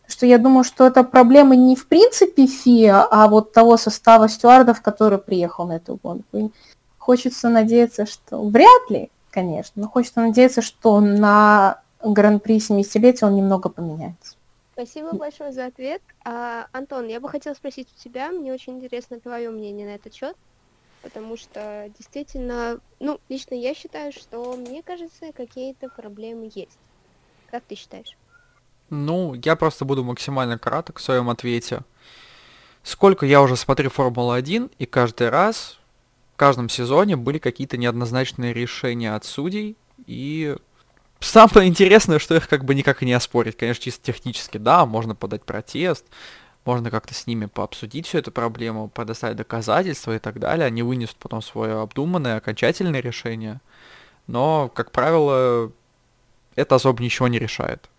Что 0.07 0.25
я 0.25 0.37
думаю, 0.37 0.63
что 0.63 0.85
это 0.85 1.03
проблема 1.03 1.55
не 1.55 1.75
в 1.75 1.87
принципе 1.87 2.45
ФИА, 2.45 3.07
а 3.09 3.27
вот 3.27 3.53
того 3.53 3.77
состава 3.77 4.27
стюардов, 4.27 4.81
который 4.81 5.17
приехал 5.17 5.65
на 5.65 5.73
эту 5.73 5.97
гонку. 6.01 6.37
И 6.37 6.49
хочется 6.97 7.49
надеяться, 7.49 8.05
что... 8.05 8.43
Вряд 8.43 8.89
ли, 8.89 9.09
конечно, 9.29 9.81
но 9.81 9.89
хочется 9.89 10.19
надеяться, 10.19 10.61
что 10.61 10.99
на 10.99 11.79
Гран-при 12.03 12.57
70-летия 12.57 13.25
он 13.27 13.35
немного 13.35 13.69
поменяется. 13.69 14.35
Спасибо 14.73 15.15
большое 15.15 15.51
за 15.51 15.67
ответ. 15.67 16.01
А, 16.25 16.65
Антон, 16.71 17.07
я 17.07 17.19
бы 17.19 17.29
хотела 17.29 17.53
спросить 17.53 17.87
у 17.95 18.03
тебя, 18.03 18.29
мне 18.29 18.51
очень 18.51 18.73
интересно 18.73 19.19
твое 19.19 19.51
мнение 19.51 19.87
на 19.87 19.95
этот 19.95 20.13
счет 20.13 20.35
потому 21.03 21.37
что 21.37 21.91
действительно, 21.97 22.79
ну, 22.99 23.19
лично 23.29 23.53
я 23.53 23.75
считаю, 23.75 24.11
что, 24.11 24.55
мне 24.55 24.81
кажется, 24.81 25.31
какие-то 25.33 25.89
проблемы 25.89 26.49
есть. 26.55 26.79
Как 27.51 27.63
ты 27.67 27.75
считаешь? 27.75 28.17
Ну, 28.89 29.35
я 29.35 29.55
просто 29.55 29.85
буду 29.85 30.03
максимально 30.03 30.57
краток 30.57 30.99
в 30.99 31.03
своем 31.03 31.29
ответе. 31.29 31.81
Сколько 32.81 33.25
я 33.25 33.41
уже 33.41 33.55
смотрю 33.55 33.89
Формулу-1, 33.89 34.71
и 34.79 34.85
каждый 34.85 35.29
раз, 35.29 35.77
в 36.33 36.37
каждом 36.37 36.69
сезоне 36.69 37.15
были 37.15 37.37
какие-то 37.37 37.77
неоднозначные 37.77 38.53
решения 38.53 39.13
от 39.13 39.25
судей, 39.25 39.75
и 40.07 40.55
самое 41.19 41.67
интересное, 41.67 42.19
что 42.19 42.35
их 42.35 42.47
как 42.47 42.63
бы 42.63 42.75
никак 42.75 43.03
и 43.03 43.05
не 43.05 43.13
оспорить. 43.13 43.57
Конечно, 43.57 43.83
чисто 43.83 44.05
технически, 44.05 44.57
да, 44.57 44.85
можно 44.85 45.15
подать 45.15 45.43
протест, 45.43 46.05
можно 46.65 46.91
как-то 46.91 47.13
с 47.13 47.27
ними 47.27 47.45
пообсудить 47.45 48.07
всю 48.07 48.19
эту 48.19 48.31
проблему, 48.31 48.87
предоставить 48.87 49.37
доказательства 49.37 50.15
и 50.15 50.19
так 50.19 50.39
далее. 50.39 50.65
Они 50.65 50.81
вынесут 50.81 51.17
потом 51.17 51.41
свое 51.41 51.81
обдуманное, 51.81 52.37
окончательное 52.37 53.01
решение. 53.01 53.59
Но, 54.27 54.69
как 54.73 54.91
правило, 54.91 55.71
это 56.55 56.75
особо 56.75 57.03
ничего 57.03 57.27
не 57.27 57.39
решает. 57.39 57.89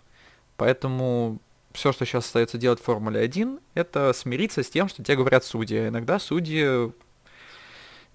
Поэтому 0.57 1.39
все, 1.73 1.93
что 1.93 2.07
сейчас 2.07 2.27
остается 2.27 2.57
делать 2.57 2.81
в 2.81 2.85
Формуле 2.85 3.21
1, 3.21 3.59
это 3.75 4.13
смириться 4.13 4.63
с 4.63 4.71
тем, 4.71 4.89
что 4.89 5.03
тебе 5.03 5.17
говорят 5.17 5.45
судьи. 5.45 5.79
А 5.79 5.89
иногда 5.89 6.19
судьи 6.19 6.93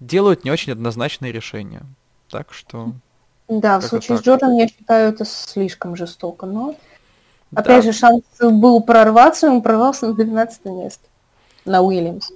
делают 0.00 0.44
не 0.44 0.50
очень 0.50 0.72
однозначные 0.72 1.30
решения. 1.30 1.82
Так 2.28 2.52
что... 2.52 2.92
Да, 3.48 3.80
в 3.80 3.82
случае 3.82 4.18
с 4.18 4.22
Джорданом 4.22 4.56
я 4.58 4.68
считаю 4.68 5.12
это 5.12 5.24
слишком 5.24 5.96
жестоко, 5.96 6.46
но 6.46 6.76
Опять 7.54 7.84
да. 7.84 7.92
же, 7.92 7.98
шанс 7.98 8.22
был 8.40 8.80
прорваться, 8.82 9.50
он 9.50 9.62
прорвался 9.62 10.06
на 10.06 10.14
12 10.14 10.64
место 10.66 11.08
на 11.64 11.82
Уильямс. 11.82 12.30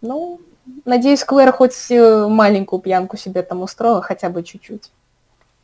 Ну, 0.00 0.40
надеюсь, 0.84 1.24
Клэр 1.24 1.52
хоть 1.52 1.90
э, 1.90 2.26
маленькую 2.26 2.80
пьянку 2.80 3.16
себе 3.16 3.42
там 3.42 3.62
устроила, 3.62 4.02
хотя 4.02 4.28
бы 4.28 4.42
чуть-чуть. 4.42 4.90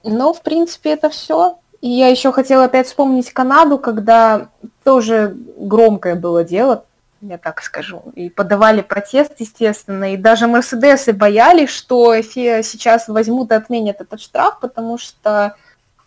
Но, 0.05 0.33
в 0.33 0.43
принципе, 0.43 0.91
это 0.91 1.11
все. 1.11 1.59
И 1.81 1.89
я 1.89 2.09
еще 2.09 2.33
хотела 2.33 2.65
опять 2.65 2.87
вспомнить 2.87 3.33
Канаду, 3.33 3.79
когда 3.79 4.49
тоже 4.85 5.37
громкое 5.57 6.15
было 6.15 6.45
дело, 6.45 6.85
я 7.21 7.39
так 7.39 7.63
скажу. 7.63 8.03
И 8.15 8.31
подавали 8.31 8.81
протест, 8.81 9.33
естественно. 9.39 10.15
И 10.15 10.17
даже 10.17 10.47
Мерседесы 10.47 11.13
боялись, 11.13 11.71
что 11.71 12.21
сейчас 12.21 13.09
возьмут 13.09 13.51
и 13.51 13.55
отменят 13.55 14.01
этот 14.01 14.21
штраф, 14.21 14.61
потому 14.61 14.99
что 14.99 15.57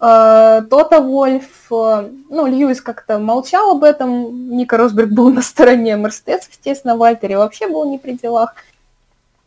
Тота 0.01 0.99
Вольф, 0.99 1.71
э, 1.71 2.09
ну, 2.29 2.47
Льюис 2.47 2.81
как-то 2.81 3.19
молчал 3.19 3.73
об 3.73 3.83
этом, 3.83 4.49
Ника 4.49 4.75
Росберг 4.77 5.11
был 5.11 5.29
на 5.33 5.43
стороне 5.43 5.95
Мерседес, 5.95 6.47
естественно, 6.49 6.97
Вальтери 6.97 7.35
вообще 7.35 7.67
был 7.67 7.87
не 7.87 7.99
при 7.99 8.13
делах. 8.13 8.55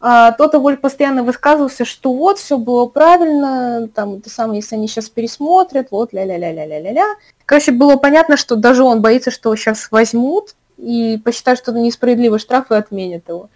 А 0.01 0.31
Тота 0.31 0.61
Вольф 0.61 0.81
постоянно 0.81 1.25
высказывался, 1.25 1.85
что 1.85 2.13
вот, 2.13 2.39
все 2.39 2.57
было 2.57 2.87
правильно, 2.87 3.89
там, 3.93 4.15
это 4.15 4.31
самое, 4.31 4.61
если 4.61 4.77
они 4.77 4.87
сейчас 4.87 5.09
пересмотрят, 5.09 5.89
вот, 5.91 6.13
ля-ля-ля-ля-ля-ля-ля. 6.13 7.17
Короче, 7.47 7.73
было 7.73 7.97
понятно, 7.97 8.37
что 8.37 8.55
даже 8.55 8.85
он 8.85 9.03
боится, 9.03 9.33
что 9.33 9.57
сейчас 9.57 9.91
возьмут 9.91 10.55
и 10.77 11.21
посчитают, 11.25 11.59
что 11.59 11.73
это 11.73 11.81
несправедливый 11.81 12.39
штраф 12.39 12.71
и 12.71 12.75
отменят 12.75 13.29
его. 13.29 13.49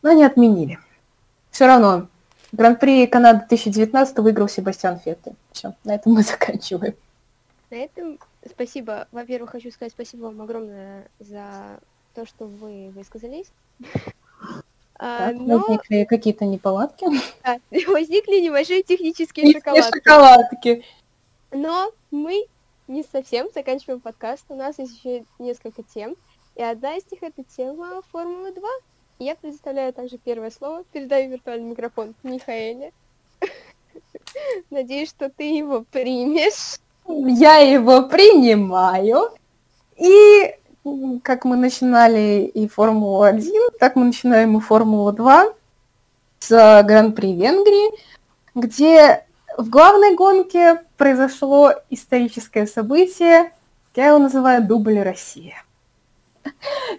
Но 0.00 0.10
они 0.10 0.24
отменили. 0.24 0.78
Все 1.50 1.66
равно 1.66 2.06
Гран-при 2.52 3.06
Канады 3.06 3.40
2019 3.48 4.18
выиграл 4.18 4.48
Себастьян 4.48 4.98
Феттель. 4.98 5.34
Все, 5.52 5.74
на 5.84 5.94
этом 5.94 6.12
мы 6.12 6.22
заканчиваем. 6.24 6.94
На 7.70 7.76
этом 7.76 8.18
спасибо. 8.48 9.06
Во-первых, 9.12 9.50
хочу 9.50 9.70
сказать 9.70 9.92
спасибо 9.92 10.24
вам 10.24 10.42
огромное 10.42 11.08
за 11.20 11.78
то, 12.14 12.26
что 12.26 12.46
вы 12.46 12.90
высказались. 12.90 13.46
А, 15.02 15.30
так, 15.30 15.36
но... 15.38 15.58
Возникли 15.60 16.04
какие-то 16.04 16.44
неполадки. 16.44 17.06
Да, 17.42 17.58
возникли 17.88 18.38
небольшие 18.40 18.82
технические 18.82 19.50
шоколадки. 19.50 19.96
шоколадки. 19.96 20.84
Но 21.52 21.90
мы 22.10 22.44
не 22.86 23.02
совсем 23.02 23.48
заканчиваем 23.54 24.00
подкаст. 24.00 24.44
У 24.50 24.54
нас 24.54 24.78
есть 24.78 24.98
еще 24.98 25.24
несколько 25.38 25.82
тем. 25.82 26.16
И 26.54 26.62
одна 26.62 26.96
из 26.96 27.10
них 27.10 27.22
это 27.22 27.42
тема 27.44 28.02
Формулы 28.12 28.52
2. 28.52 28.68
Я 29.22 29.34
предоставляю 29.34 29.92
также 29.92 30.16
первое 30.16 30.50
слово, 30.50 30.82
передаю 30.92 31.30
виртуальный 31.30 31.68
микрофон 31.68 32.14
Михаэле. 32.22 32.90
Надеюсь, 34.70 35.10
что 35.10 35.28
ты 35.28 35.58
его 35.58 35.84
примешь. 35.92 36.78
Я 37.06 37.58
его 37.58 38.08
принимаю. 38.08 39.28
И 39.98 40.56
как 41.22 41.44
мы 41.44 41.56
начинали 41.56 42.50
и 42.54 42.66
Формулу-1, 42.66 43.76
так 43.78 43.94
мы 43.94 44.06
начинаем 44.06 44.56
и 44.56 44.60
Формулу-2 44.62 45.54
с 46.38 46.82
Гран-при 46.82 47.34
Венгрии, 47.34 47.90
где 48.54 49.26
в 49.58 49.68
главной 49.68 50.14
гонке 50.14 50.82
произошло 50.96 51.74
историческое 51.90 52.66
событие, 52.66 53.52
я 53.94 54.06
его 54.08 54.18
называю 54.18 54.66
«Дубль 54.66 55.00
Россия». 55.00 55.62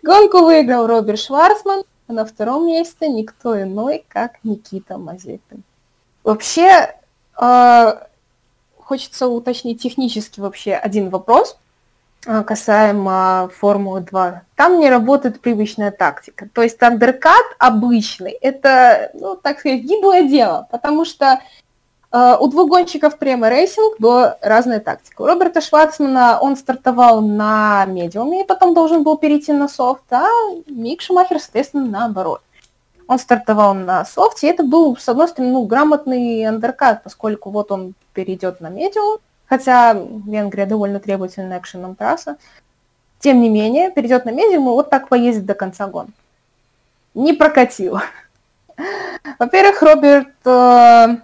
Гонку 0.04 0.46
выиграл 0.46 0.86
Роберт 0.86 1.20
Шварцман, 1.20 1.84
а 2.12 2.14
на 2.14 2.26
втором 2.26 2.68
месте 2.68 3.08
никто 3.08 3.62
иной, 3.62 4.04
как 4.10 4.44
Никита 4.44 4.98
Мазепин. 4.98 5.64
Вообще, 6.24 6.94
э, 7.42 7.94
хочется 8.78 9.28
уточнить 9.28 9.82
технически 9.82 10.42
вообще 10.42 10.74
один 10.74 11.10
вопрос 11.10 11.58
э, 12.28 12.44
касаемо 12.44 13.50
Формулы 13.58 14.02
2. 14.02 14.42
Там 14.56 14.80
не 14.82 14.90
работает 14.90 15.40
привычная 15.40 15.92
тактика. 15.92 16.50
То 16.54 16.62
есть 16.62 16.84
андеркат 16.84 17.46
обычный, 17.58 18.32
это, 18.32 19.12
ну, 19.14 19.38
так 19.38 19.60
сказать, 19.60 19.82
гиблое 19.82 20.24
дело, 20.24 20.68
потому 20.70 21.06
что 21.06 21.40
у 22.14 22.48
двух 22.48 22.70
гонщиков 22.70 23.18
Prema 23.18 23.50
Racing 23.50 23.98
была 24.00 24.38
разная 24.42 24.82
тактика. 24.82 25.22
У 25.22 25.26
Роберта 25.26 25.62
Шварцмана 25.62 26.40
он 26.42 26.58
стартовал 26.58 27.22
на 27.22 27.86
медиуме 27.86 28.42
и 28.42 28.48
потом 28.48 28.74
должен 28.74 29.04
был 29.04 29.18
перейти 29.18 29.54
на 29.54 29.70
софт, 29.70 30.04
а 30.12 30.28
Мик 30.68 31.02
Шумахер, 31.02 31.40
соответственно, 31.40 31.86
наоборот. 31.86 32.42
Он 33.08 33.18
стартовал 33.18 33.74
на 33.74 34.04
софте, 34.06 34.48
и 34.48 34.50
это 34.50 34.64
был, 34.64 34.98
с 34.98 35.08
одной 35.08 35.28
стороны, 35.28 35.54
ну, 35.54 35.66
грамотный 35.66 36.46
андеркат, 36.46 37.04
поскольку 37.04 37.50
вот 37.50 37.72
он 37.72 37.94
перейдет 38.14 38.62
на 38.62 38.70
медиум, 38.70 39.20
хотя 39.46 39.94
Венгрия 39.94 40.66
довольно 40.66 41.00
требовательная 41.00 41.60
к 41.60 41.65
шинам 41.65 41.96
трасса. 41.96 42.38
Тем 43.20 43.42
не 43.42 43.50
менее, 43.50 43.92
перейдет 43.92 44.26
на 44.26 44.32
медиум 44.32 44.68
и 44.68 44.72
вот 44.72 44.90
так 44.90 45.08
поездит 45.10 45.46
до 45.46 45.54
конца 45.54 45.88
гон. 45.88 46.08
Не 47.14 47.34
прокатило. 47.34 48.04
Во-первых, 49.40 49.82
Роберт 49.82 50.30
э, 50.46 51.18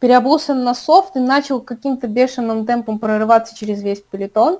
переобулся 0.00 0.54
на 0.54 0.74
софт 0.74 1.14
и 1.16 1.20
начал 1.20 1.60
каким-то 1.60 2.08
бешеным 2.08 2.66
темпом 2.66 2.98
прорываться 2.98 3.54
через 3.54 3.82
весь 3.82 4.00
пелетон. 4.00 4.58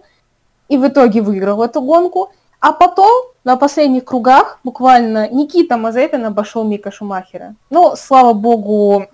И 0.68 0.78
в 0.78 0.86
итоге 0.86 1.22
выиграл 1.22 1.62
эту 1.62 1.80
гонку. 1.80 2.30
А 2.60 2.72
потом, 2.72 3.10
на 3.42 3.56
последних 3.56 4.04
кругах, 4.04 4.60
буквально 4.62 5.28
Никита 5.30 5.78
Мазепин 5.78 6.26
обошел 6.26 6.62
Мика 6.62 6.92
Шумахера. 6.92 7.54
Ну, 7.70 7.94
слава 7.96 8.34
богу, 8.34 9.06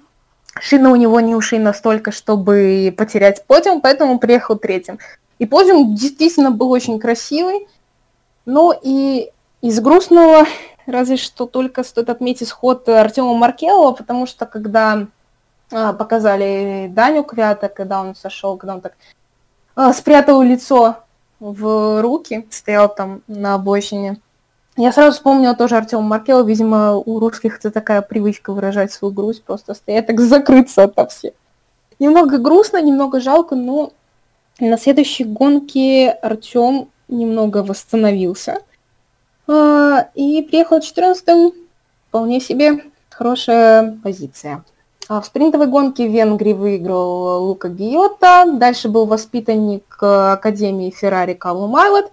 шина 0.60 0.90
у 0.90 0.96
него 0.96 1.20
не 1.20 1.36
уши 1.36 1.58
настолько, 1.58 2.10
чтобы 2.10 2.92
потерять 2.96 3.46
подиум, 3.46 3.80
поэтому 3.80 4.18
приехал 4.18 4.56
третьим. 4.56 4.98
И 5.38 5.46
подиум 5.46 5.94
действительно 5.94 6.50
был 6.50 6.70
очень 6.72 6.98
красивый. 6.98 7.68
Ну 8.46 8.74
и 8.82 9.30
из 9.60 9.80
грустного, 9.80 10.44
разве 10.86 11.16
что 11.16 11.46
только 11.46 11.84
стоит 11.84 12.10
отметить 12.10 12.50
ход 12.50 12.88
Артема 12.88 13.34
Маркелова, 13.34 13.92
потому 13.92 14.26
что 14.26 14.46
когда 14.46 15.06
показали 15.70 16.88
Даню 16.93 17.24
Квята, 17.24 17.68
когда 17.68 18.01
он 18.01 18.14
сошел, 18.14 18.56
когда 18.56 18.74
он 18.74 18.80
так 18.80 18.94
а, 19.74 19.93
спрятал 19.93 20.43
лицо 20.43 20.98
в 21.40 22.01
руки, 22.01 22.47
стоял 22.51 22.94
там 22.94 23.22
на 23.26 23.55
обочине. 23.55 24.18
Я 24.76 24.93
сразу 24.93 25.12
вспомнила 25.12 25.55
тоже 25.55 25.76
Артема 25.76 26.02
Маркела, 26.02 26.43
видимо, 26.44 26.94
у 26.97 27.18
русских 27.18 27.59
это 27.59 27.70
такая 27.70 28.02
привычка 28.02 28.52
выражать 28.52 28.93
свою 28.93 29.12
грусть, 29.12 29.43
просто 29.43 29.74
стоять 29.74 30.06
так 30.06 30.20
закрыться 30.20 30.84
ото 30.84 31.06
всех. 31.06 31.32
Немного 31.98 32.38
грустно, 32.38 32.82
немного 32.82 33.20
жалко, 33.20 33.55
но 33.55 33.93
на 34.60 34.76
следующей 34.76 35.24
гонке 35.24 36.10
Артем 36.10 36.88
немного 37.09 37.62
восстановился. 37.62 38.62
А, 39.47 40.09
и 40.14 40.43
приехал 40.43 40.78
14-м, 40.78 41.52
вполне 42.09 42.40
себе 42.40 42.84
хорошая 43.10 43.98
позиция. 44.02 44.64
А 45.08 45.20
в 45.20 45.26
спринтовой 45.26 45.68
гонке 45.68 46.08
в 46.08 46.12
Венгрии 46.12 46.52
выиграл 46.52 47.44
Лука 47.44 47.68
Гиота, 47.68 48.44
дальше 48.52 48.88
был 48.88 49.06
воспитанник 49.06 49.98
э, 50.02 50.32
Академии 50.32 50.90
Феррари 50.90 51.34
Калу 51.34 51.68
Майлот, 51.68 52.10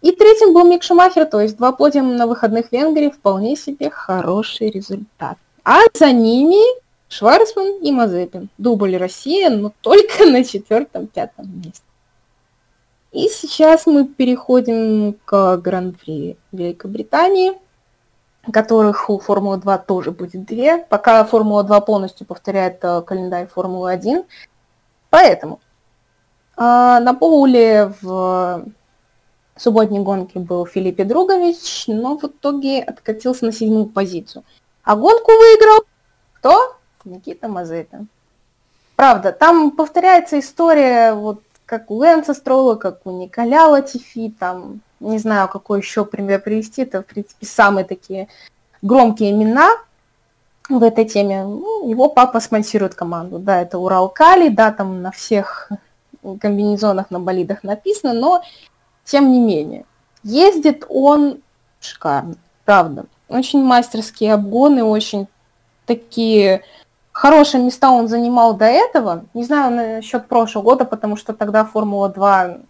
и 0.00 0.12
третьим 0.12 0.54
был 0.54 0.64
Мик 0.64 0.84
Шумахер, 0.84 1.26
то 1.26 1.40
есть 1.40 1.56
два 1.56 1.72
подиума 1.72 2.12
на 2.12 2.28
выходных 2.28 2.68
в 2.68 2.72
Венгрии, 2.72 3.10
вполне 3.10 3.56
себе 3.56 3.90
хороший 3.90 4.70
результат. 4.70 5.38
А 5.64 5.80
за 5.94 6.12
ними 6.12 6.62
Шварцман 7.08 7.78
и 7.82 7.90
Мазепин. 7.90 8.48
Дубль 8.58 8.96
Россия, 8.96 9.50
но 9.50 9.72
только 9.80 10.26
на 10.26 10.44
четвертом-пятом 10.44 11.46
месте. 11.56 11.82
И 13.12 13.28
сейчас 13.28 13.86
мы 13.86 14.06
переходим 14.06 15.16
к 15.24 15.56
Гран-при 15.56 16.36
Великобритании, 16.52 17.54
которых 18.52 19.10
у 19.10 19.18
Формулы-2 19.18 19.84
тоже 19.86 20.10
будет 20.10 20.44
две, 20.44 20.78
пока 20.78 21.24
Формула-2 21.24 21.84
полностью 21.84 22.26
повторяет 22.26 22.78
э, 22.82 23.02
календарь 23.02 23.48
Формулы-1. 23.48 24.24
Поэтому 25.10 25.60
э, 26.56 26.60
на 26.60 27.14
поле 27.14 27.92
в 28.00 28.64
субботней 29.56 30.00
гонке 30.00 30.38
был 30.38 30.66
Филиппе 30.66 31.04
Другович, 31.04 31.84
но 31.88 32.16
в 32.16 32.24
итоге 32.24 32.82
откатился 32.82 33.46
на 33.46 33.52
седьмую 33.52 33.86
позицию. 33.86 34.44
А 34.84 34.96
гонку 34.96 35.32
выиграл 35.32 35.84
кто? 36.34 36.76
Никита 37.04 37.48
Мазепин. 37.48 38.08
Правда, 38.96 39.32
там 39.32 39.70
повторяется 39.70 40.38
история 40.38 41.12
вот 41.12 41.42
как 41.66 41.90
у 41.90 41.96
Лэнса 41.96 42.34
Строла, 42.34 42.76
как 42.76 43.04
у 43.04 43.10
Николя 43.10 43.66
Латифи, 43.66 44.32
там, 44.38 44.80
не 45.00 45.18
знаю, 45.18 45.48
какой 45.48 45.80
еще 45.80 46.04
пример 46.04 46.40
привести, 46.40 46.82
это, 46.82 47.02
в 47.02 47.06
принципе, 47.06 47.46
самые 47.46 47.84
такие 47.84 48.28
громкие 48.82 49.30
имена 49.30 49.70
в 50.68 50.82
этой 50.82 51.04
теме. 51.04 51.44
Ну, 51.44 51.88
его 51.88 52.08
папа 52.08 52.40
спонсирует 52.40 52.94
команду, 52.94 53.38
да, 53.38 53.60
это 53.60 53.78
Урал 53.78 54.08
Кали, 54.08 54.48
да, 54.48 54.72
там 54.72 55.02
на 55.02 55.10
всех 55.10 55.70
комбинезонах, 56.40 57.10
на 57.10 57.20
болидах 57.20 57.62
написано, 57.62 58.12
но 58.12 58.42
тем 59.04 59.30
не 59.30 59.40
менее, 59.40 59.84
ездит 60.22 60.84
он 60.88 61.40
шикарно, 61.80 62.34
правда. 62.64 63.06
Очень 63.28 63.62
мастерские 63.62 64.34
обгоны, 64.34 64.82
очень 64.82 65.28
такие 65.84 66.62
хорошие 67.12 67.62
места 67.62 67.90
он 67.90 68.08
занимал 68.08 68.54
до 68.54 68.66
этого. 68.66 69.24
Не 69.34 69.44
знаю 69.44 69.74
насчет 69.74 70.26
прошлого 70.28 70.64
года, 70.64 70.84
потому 70.84 71.16
что 71.16 71.32
тогда 71.32 71.64
Формула-2 71.64 72.60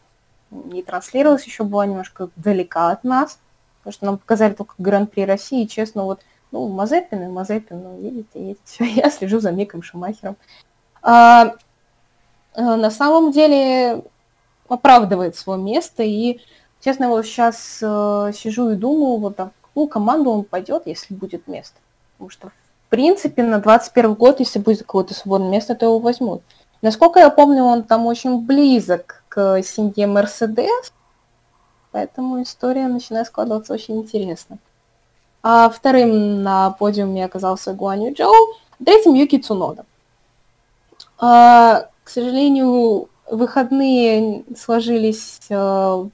не 0.64 0.82
транслировалась, 0.82 1.44
еще 1.44 1.64
была 1.64 1.86
немножко 1.86 2.30
далека 2.36 2.90
от 2.90 3.04
нас, 3.04 3.38
потому 3.78 3.92
что 3.92 4.06
нам 4.06 4.18
показали 4.18 4.54
только 4.54 4.74
Гран-при 4.78 5.22
России, 5.22 5.64
и, 5.64 5.68
честно, 5.68 6.04
вот, 6.04 6.22
ну, 6.50 6.68
Мазепин 6.68 7.22
и 7.22 7.28
Мазепин, 7.28 7.82
ну, 7.82 8.00
видите, 8.00 8.48
есть 8.48 8.60
все, 8.64 8.84
я 8.84 9.10
слежу 9.10 9.40
за 9.40 9.52
Миком 9.52 9.82
Шумахером. 9.82 10.36
А, 11.02 11.54
а, 12.54 12.76
на 12.76 12.90
самом 12.90 13.32
деле 13.32 14.02
оправдывает 14.68 15.36
свое 15.36 15.60
место, 15.60 16.02
и, 16.02 16.40
честно, 16.80 17.08
вот 17.08 17.24
сейчас 17.24 17.78
э, 17.80 18.32
сижу 18.34 18.70
и 18.70 18.74
думаю, 18.74 19.18
вот 19.18 19.38
в 19.38 19.50
какую 19.62 19.86
команду 19.86 20.30
он 20.30 20.44
пойдет, 20.44 20.86
если 20.86 21.14
будет 21.14 21.46
место. 21.46 21.76
Потому 22.16 22.30
что 22.30 22.50
в 22.86 22.88
принципе, 22.88 23.42
на 23.42 23.58
21 23.58 24.14
год, 24.14 24.38
если 24.38 24.60
будет 24.60 24.78
какое-то 24.80 25.12
свободное 25.12 25.50
место, 25.50 25.74
то 25.74 25.86
его 25.86 25.98
возьмут. 25.98 26.42
Насколько 26.82 27.18
я 27.18 27.30
помню, 27.30 27.64
он 27.64 27.82
там 27.82 28.06
очень 28.06 28.40
близок 28.40 29.24
к 29.36 29.62
семье 29.62 30.06
Мерседес, 30.06 30.94
поэтому 31.92 32.42
история 32.42 32.88
начинает 32.88 33.26
складываться 33.26 33.74
очень 33.74 33.98
интересно. 33.98 34.56
А 35.42 35.68
вторым 35.68 36.42
на 36.42 36.70
подиуме 36.70 37.22
оказался 37.22 37.74
Гуанью 37.74 38.14
Джоу, 38.14 38.32
третьим 38.82 39.12
Юки 39.12 39.36
Цунода. 39.36 39.84
А, 41.18 41.90
к 42.02 42.08
сожалению, 42.08 43.10
выходные 43.30 44.44
сложились, 44.56 45.40
э, 45.50 46.04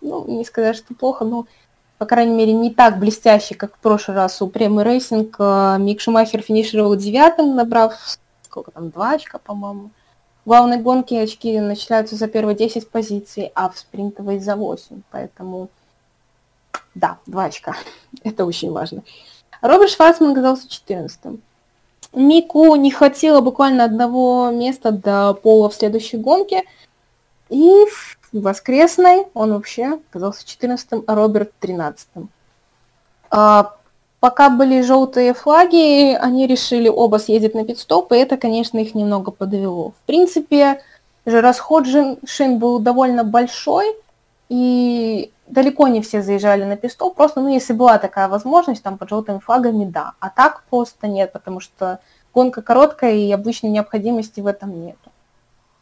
ну, 0.00 0.24
не 0.26 0.44
сказать, 0.44 0.76
что 0.76 0.94
плохо, 0.94 1.24
но 1.24 1.46
по 1.98 2.06
крайней 2.06 2.34
мере, 2.34 2.52
не 2.52 2.70
так 2.70 2.98
блестяще, 2.98 3.54
как 3.54 3.76
в 3.76 3.78
прошлый 3.78 4.16
раз 4.16 4.42
у 4.42 4.48
Премы 4.48 4.82
Racing. 4.82 5.36
Э, 5.38 5.76
Мик 5.78 6.00
Шумахер 6.00 6.42
финишировал 6.42 6.96
девятым, 6.96 7.54
набрав, 7.54 7.94
сколько 8.42 8.72
там, 8.72 8.90
два 8.90 9.12
очка, 9.12 9.38
по-моему. 9.38 9.90
В 10.44 10.48
главной 10.48 10.76
гонке 10.78 11.22
очки 11.22 11.58
начисляются 11.58 12.16
за 12.16 12.28
первые 12.28 12.54
10 12.54 12.90
позиций, 12.90 13.50
а 13.54 13.70
в 13.70 13.78
спринтовой 13.78 14.38
за 14.38 14.56
8. 14.56 15.02
Поэтому, 15.10 15.70
да, 16.94 17.18
два 17.26 17.44
очка. 17.44 17.74
Это 18.24 18.44
очень 18.44 18.70
важно. 18.70 19.02
Роберт 19.62 19.90
Шварцман 19.90 20.32
оказался 20.32 20.68
14-м. 20.68 21.40
Мику 22.12 22.76
не 22.76 22.90
хватило 22.90 23.40
буквально 23.40 23.84
одного 23.84 24.50
места 24.50 24.92
до 24.92 25.32
пола 25.34 25.70
в 25.70 25.74
следующей 25.74 26.18
гонке. 26.18 26.64
И 27.48 27.86
воскресной 28.32 29.26
он 29.32 29.54
вообще 29.54 29.98
оказался 30.10 30.44
14-м, 30.44 31.04
а 31.06 31.14
Роберт 31.14 31.52
13-м. 31.60 32.28
А, 33.30 33.76
пока 34.24 34.48
были 34.48 34.80
желтые 34.80 35.34
флаги, 35.34 36.14
они 36.14 36.46
решили 36.46 36.88
оба 36.88 37.18
съездить 37.18 37.54
на 37.54 37.62
пидстоп, 37.62 38.10
и 38.12 38.16
это, 38.16 38.38
конечно, 38.38 38.78
их 38.78 38.94
немного 38.94 39.30
подвело. 39.30 39.90
В 39.90 40.06
принципе, 40.06 40.80
же 41.26 41.42
расход 41.42 41.86
шин 41.86 42.58
был 42.58 42.78
довольно 42.78 43.22
большой, 43.22 43.84
и 44.48 45.30
далеко 45.46 45.88
не 45.88 46.00
все 46.00 46.22
заезжали 46.22 46.64
на 46.64 46.78
пидстоп, 46.78 47.14
просто, 47.16 47.42
ну, 47.42 47.50
если 47.52 47.74
была 47.74 47.98
такая 47.98 48.28
возможность, 48.28 48.82
там, 48.82 48.96
под 48.96 49.10
желтыми 49.10 49.40
флагами, 49.40 49.84
да. 49.84 50.12
А 50.20 50.30
так 50.30 50.62
просто 50.70 51.06
нет, 51.06 51.30
потому 51.30 51.60
что 51.60 51.98
гонка 52.32 52.62
короткая, 52.62 53.12
и 53.12 53.30
обычной 53.30 53.68
необходимости 53.68 54.40
в 54.40 54.46
этом 54.46 54.86
нету. 54.86 55.12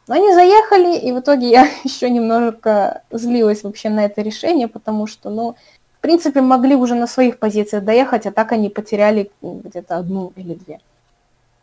Но 0.09 0.17
они 0.17 0.35
заехали, 0.35 0.99
и 0.99 1.13
в 1.13 1.21
итоге 1.21 1.49
я 1.49 1.69
еще 1.85 2.11
немножко 2.11 3.03
злилась 3.13 3.63
вообще 3.63 3.89
на 3.89 4.05
это 4.05 4.21
решение, 4.21 4.67
потому 4.67 5.07
что, 5.07 5.31
ну, 5.31 5.55
принципе, 6.03 6.43
могли 6.43 6.75
уже 6.75 6.95
на 6.95 7.07
своих 7.07 7.39
позициях 7.39 7.85
доехать, 7.85 8.27
а 8.27 8.33
так 8.33 8.53
они 8.53 8.69
потеряли 8.69 9.31
где-то 9.41 9.97
одну 9.97 10.33
или 10.37 10.55
две. 10.55 10.81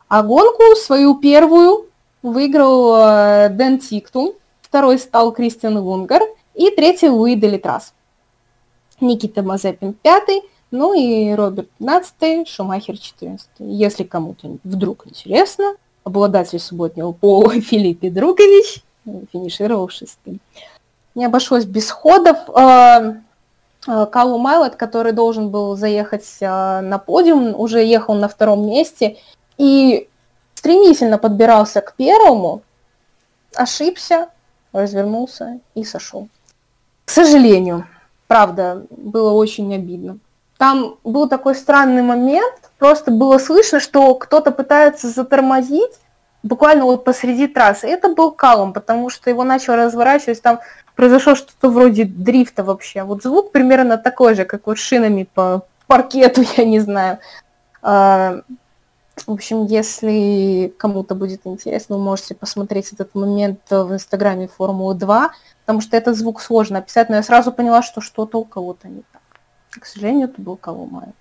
А 0.08 0.24
гонку 0.24 0.76
свою 0.76 1.16
первую 1.16 1.86
выиграл 2.24 2.96
э, 2.96 3.50
Дэн 3.50 3.80
Тиктум, 3.80 4.34
второй 4.62 4.98
стал 4.98 5.32
Кристиан 5.32 5.78
Лунгар, 5.78 6.24
и 6.56 6.72
третий 6.72 7.10
Луи 7.10 7.36
Делитрас. 7.36 7.94
Никита 9.00 9.44
Мазепин 9.44 9.94
пятый, 9.94 10.42
ну 10.72 10.94
и 10.94 11.32
Роберт 11.34 11.70
15, 11.80 12.48
Шумахер 12.48 12.98
14. 12.98 13.48
Если 13.60 14.04
кому-то 14.04 14.58
вдруг 14.64 15.08
интересно, 15.08 15.76
обладатель 16.04 16.60
субботнего 16.60 17.12
пола 17.12 17.60
Филиппе 17.62 18.10
Другович, 18.10 18.84
финишировал 19.32 19.90
шестым. 19.90 20.40
Не 21.16 21.26
обошлось 21.26 21.66
без 21.66 21.90
ходов. 21.90 22.38
А, 23.90 24.06
Калу 24.06 24.38
Майлот, 24.38 24.76
который 24.76 25.14
должен 25.14 25.50
был 25.50 25.76
заехать 25.76 26.28
а, 26.42 26.82
на 26.82 27.00
подиум, 27.00 27.60
уже 27.60 27.84
ехал 27.84 28.14
на 28.14 28.30
втором 28.30 28.68
месте 28.68 29.18
и 29.58 30.08
стремительно 30.54 31.18
подбирался 31.18 31.82
к 31.82 31.96
первому, 31.96 32.62
ошибся, 33.56 34.30
развернулся 34.74 35.60
и 35.74 35.84
сошел. 35.84 36.28
К 37.06 37.10
сожалению, 37.10 37.88
правда, 38.28 38.86
было 38.92 39.32
очень 39.32 39.74
обидно. 39.74 40.20
Там 40.60 40.98
был 41.04 41.28
такой 41.28 41.56
странный 41.56 42.04
момент, 42.04 42.70
просто 42.78 43.10
было 43.10 43.40
слышно, 43.40 43.80
что 43.80 44.14
кто-то 44.14 44.52
пытается 44.52 45.08
затормозить 45.08 46.00
буквально 46.44 46.86
вот 46.86 47.04
посреди 47.06 47.48
трассы. 47.48 47.88
Это 47.88 48.10
был 48.10 48.32
Калум, 48.32 48.72
потому 48.72 49.10
что 49.10 49.32
его 49.32 49.44
начал 49.44 49.74
разворачивать, 49.74 50.44
там 50.44 50.60
произошло 51.00 51.34
что-то 51.34 51.70
вроде 51.70 52.04
дрифта 52.04 52.62
вообще. 52.62 53.04
Вот 53.04 53.24
звук 53.24 53.54
примерно 53.54 53.98
такой 53.98 54.36
же, 54.36 54.44
как 54.44 54.68
вот 54.68 54.78
шинами 54.78 55.24
по 55.34 55.66
паркету, 55.88 56.42
я 56.58 56.66
не 56.66 56.82
знаю. 56.82 57.20
А, 57.82 58.42
в 59.16 59.32
общем, 59.32 59.64
если 59.64 60.74
кому-то 60.78 61.16
будет 61.16 61.48
интересно, 61.48 61.96
вы 61.96 62.04
можете 62.04 62.36
посмотреть 62.36 62.92
этот 62.92 63.16
момент 63.16 63.62
в 63.70 63.94
инстаграме 63.94 64.50
Формулы 64.50 64.94
2, 64.96 65.32
потому 65.62 65.80
что 65.80 65.96
этот 65.96 66.18
звук 66.18 66.42
сложно 66.42 66.80
описать, 66.80 67.08
но 67.08 67.16
я 67.16 67.24
сразу 67.24 67.54
поняла, 67.54 67.82
что 67.82 68.02
что-то 68.02 68.38
у 68.38 68.44
кого-то 68.44 68.90
не 68.90 69.04
так. 69.14 69.22
К 69.70 69.86
сожалению, 69.86 70.28
это 70.28 70.42
был 70.42 70.58
Калумай. 70.58 71.14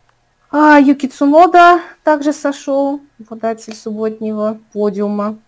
А 0.50 0.80
Юки 0.80 1.06
Цунода 1.06 1.78
также 2.02 2.32
сошел, 2.32 3.00
обладатель 3.20 3.76
субботнего 3.76 4.59
подиума. 4.72 5.38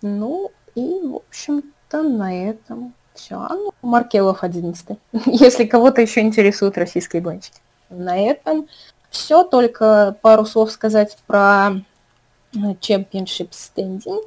Ну 0.00 0.50
и, 0.74 1.02
в 1.02 1.16
общем-то, 1.16 2.02
на 2.02 2.48
этом 2.48 2.94
все. 3.16 3.36
А 3.36 3.54
ну, 3.54 3.72
Маркелов 3.82 4.42
11 4.42 4.98
если 5.26 5.64
кого-то 5.64 6.00
еще 6.00 6.20
интересуют 6.20 6.78
российские 6.78 7.22
гонщики. 7.22 7.58
На 7.90 8.18
этом 8.18 8.68
все, 9.10 9.44
только 9.44 10.16
пару 10.22 10.44
слов 10.44 10.70
сказать 10.70 11.16
про 11.26 11.72
э, 12.54 12.58
Championship 12.80 13.50
Standing. 13.50 14.22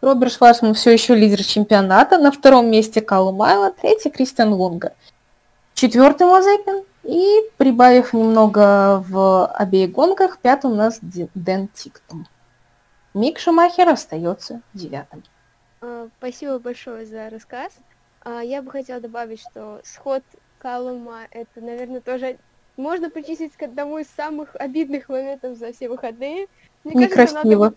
Роберт 0.00 0.32
Шварцман 0.32 0.74
все 0.74 0.92
еще 0.92 1.14
лидер 1.14 1.42
чемпионата. 1.42 2.18
На 2.18 2.30
втором 2.30 2.70
месте 2.70 3.00
Калу 3.00 3.36
третий 3.80 4.10
Кристиан 4.10 4.52
Лунга. 4.52 4.92
Четвертый 5.74 6.26
Мазепин, 6.26 6.84
и 7.04 7.42
прибавив 7.58 8.12
немного 8.14 9.04
в 9.08 9.46
обеих 9.46 9.92
гонках, 9.92 10.38
пятый 10.38 10.70
у 10.70 10.74
нас 10.74 10.98
Дэн 11.02 11.68
Тиктум. 11.68 12.26
Мик 13.12 13.38
Шумахер 13.38 13.88
остается 13.88 14.62
девятым. 14.72 15.22
А, 15.80 16.08
Спасибо 16.18 16.58
большое 16.58 17.04
за 17.06 17.28
рассказ. 17.30 17.72
А, 18.24 18.42
Я 18.42 18.62
бы 18.62 18.70
хотела 18.70 19.00
добавить, 19.00 19.40
что 19.40 19.80
сход 19.84 20.22
Калума 20.58 21.26
это, 21.30 21.60
наверное, 21.60 22.00
тоже 22.00 22.38
можно 22.76 23.10
причислить 23.10 23.56
к 23.56 23.62
одному 23.62 23.98
из 23.98 24.08
самых 24.08 24.56
обидных 24.56 25.08
моментов 25.08 25.56
за 25.56 25.72
все 25.72 25.88
выходные. 25.88 26.46
Мне 26.82 27.08
кажется, 27.08 27.34
надо 27.34 27.48
Некрасиво. 27.48 27.74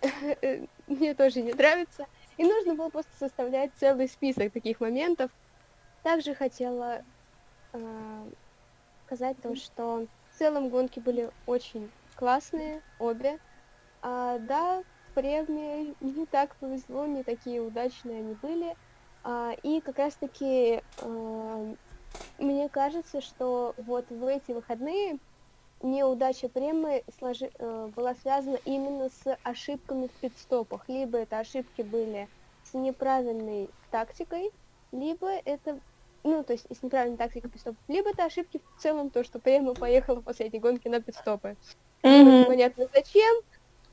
э, 0.42 0.64
мне 0.86 1.14
тоже 1.14 1.42
не 1.42 1.52
нравится. 1.52 2.06
И 2.36 2.44
нужно 2.44 2.74
было 2.74 2.88
просто 2.88 3.12
составлять 3.18 3.72
целый 3.76 4.08
список 4.08 4.52
таких 4.52 4.80
моментов. 4.80 5.30
Также 6.02 6.34
хотела 6.34 7.02
э, 7.72 8.30
сказать 9.06 9.36
то, 9.42 9.54
что 9.56 10.06
в 10.30 10.38
целом 10.38 10.70
гонки 10.70 11.00
были 11.00 11.30
очень 11.46 11.90
классные, 12.14 12.80
обе. 12.98 13.38
А, 14.00 14.38
да, 14.38 14.82
премии 15.14 15.94
не 16.00 16.24
так 16.26 16.54
повезло, 16.56 17.06
не 17.06 17.22
такие 17.22 17.60
удачные 17.60 18.20
они 18.20 18.34
были. 18.34 18.74
А, 19.22 19.52
и 19.62 19.80
как 19.80 19.98
раз-таки 19.98 20.82
э, 20.98 21.76
мне 22.38 22.68
кажется, 22.70 23.20
что 23.20 23.74
вот 23.76 24.10
в 24.10 24.24
эти 24.26 24.52
выходные 24.52 25.18
неудача 25.82 26.48
премии 26.48 27.04
сложи- 27.20 27.52
э, 27.58 27.86
была 27.88 28.14
связана 28.14 28.56
именно 28.64 29.10
с 29.10 29.36
ошибками 29.44 30.08
в 30.08 30.18
пидстопах. 30.20 30.84
Либо 30.88 31.18
это 31.18 31.38
ошибки 31.40 31.82
были 31.82 32.30
с 32.62 32.74
неправильной 32.74 33.74
тактикой, 33.90 34.50
либо 34.92 35.28
это, 35.30 35.80
ну, 36.24 36.44
то 36.44 36.54
есть 36.54 36.66
с 36.74 36.82
неправильной 36.82 37.18
тактикой 37.18 37.50
пидстопов, 37.50 37.80
либо 37.88 38.10
это 38.10 38.24
ошибки 38.26 38.60
в 38.76 38.80
целом, 38.80 39.10
то, 39.10 39.24
что 39.24 39.40
премия 39.40 39.74
поехала 39.76 40.22
после 40.22 40.48
этой 40.48 40.60
гонки 40.60 40.88
на 40.88 41.02
пидстопы. 41.02 41.56
Мгм. 42.02 42.46
Понятно 42.46 42.86
зачем, 42.94 43.36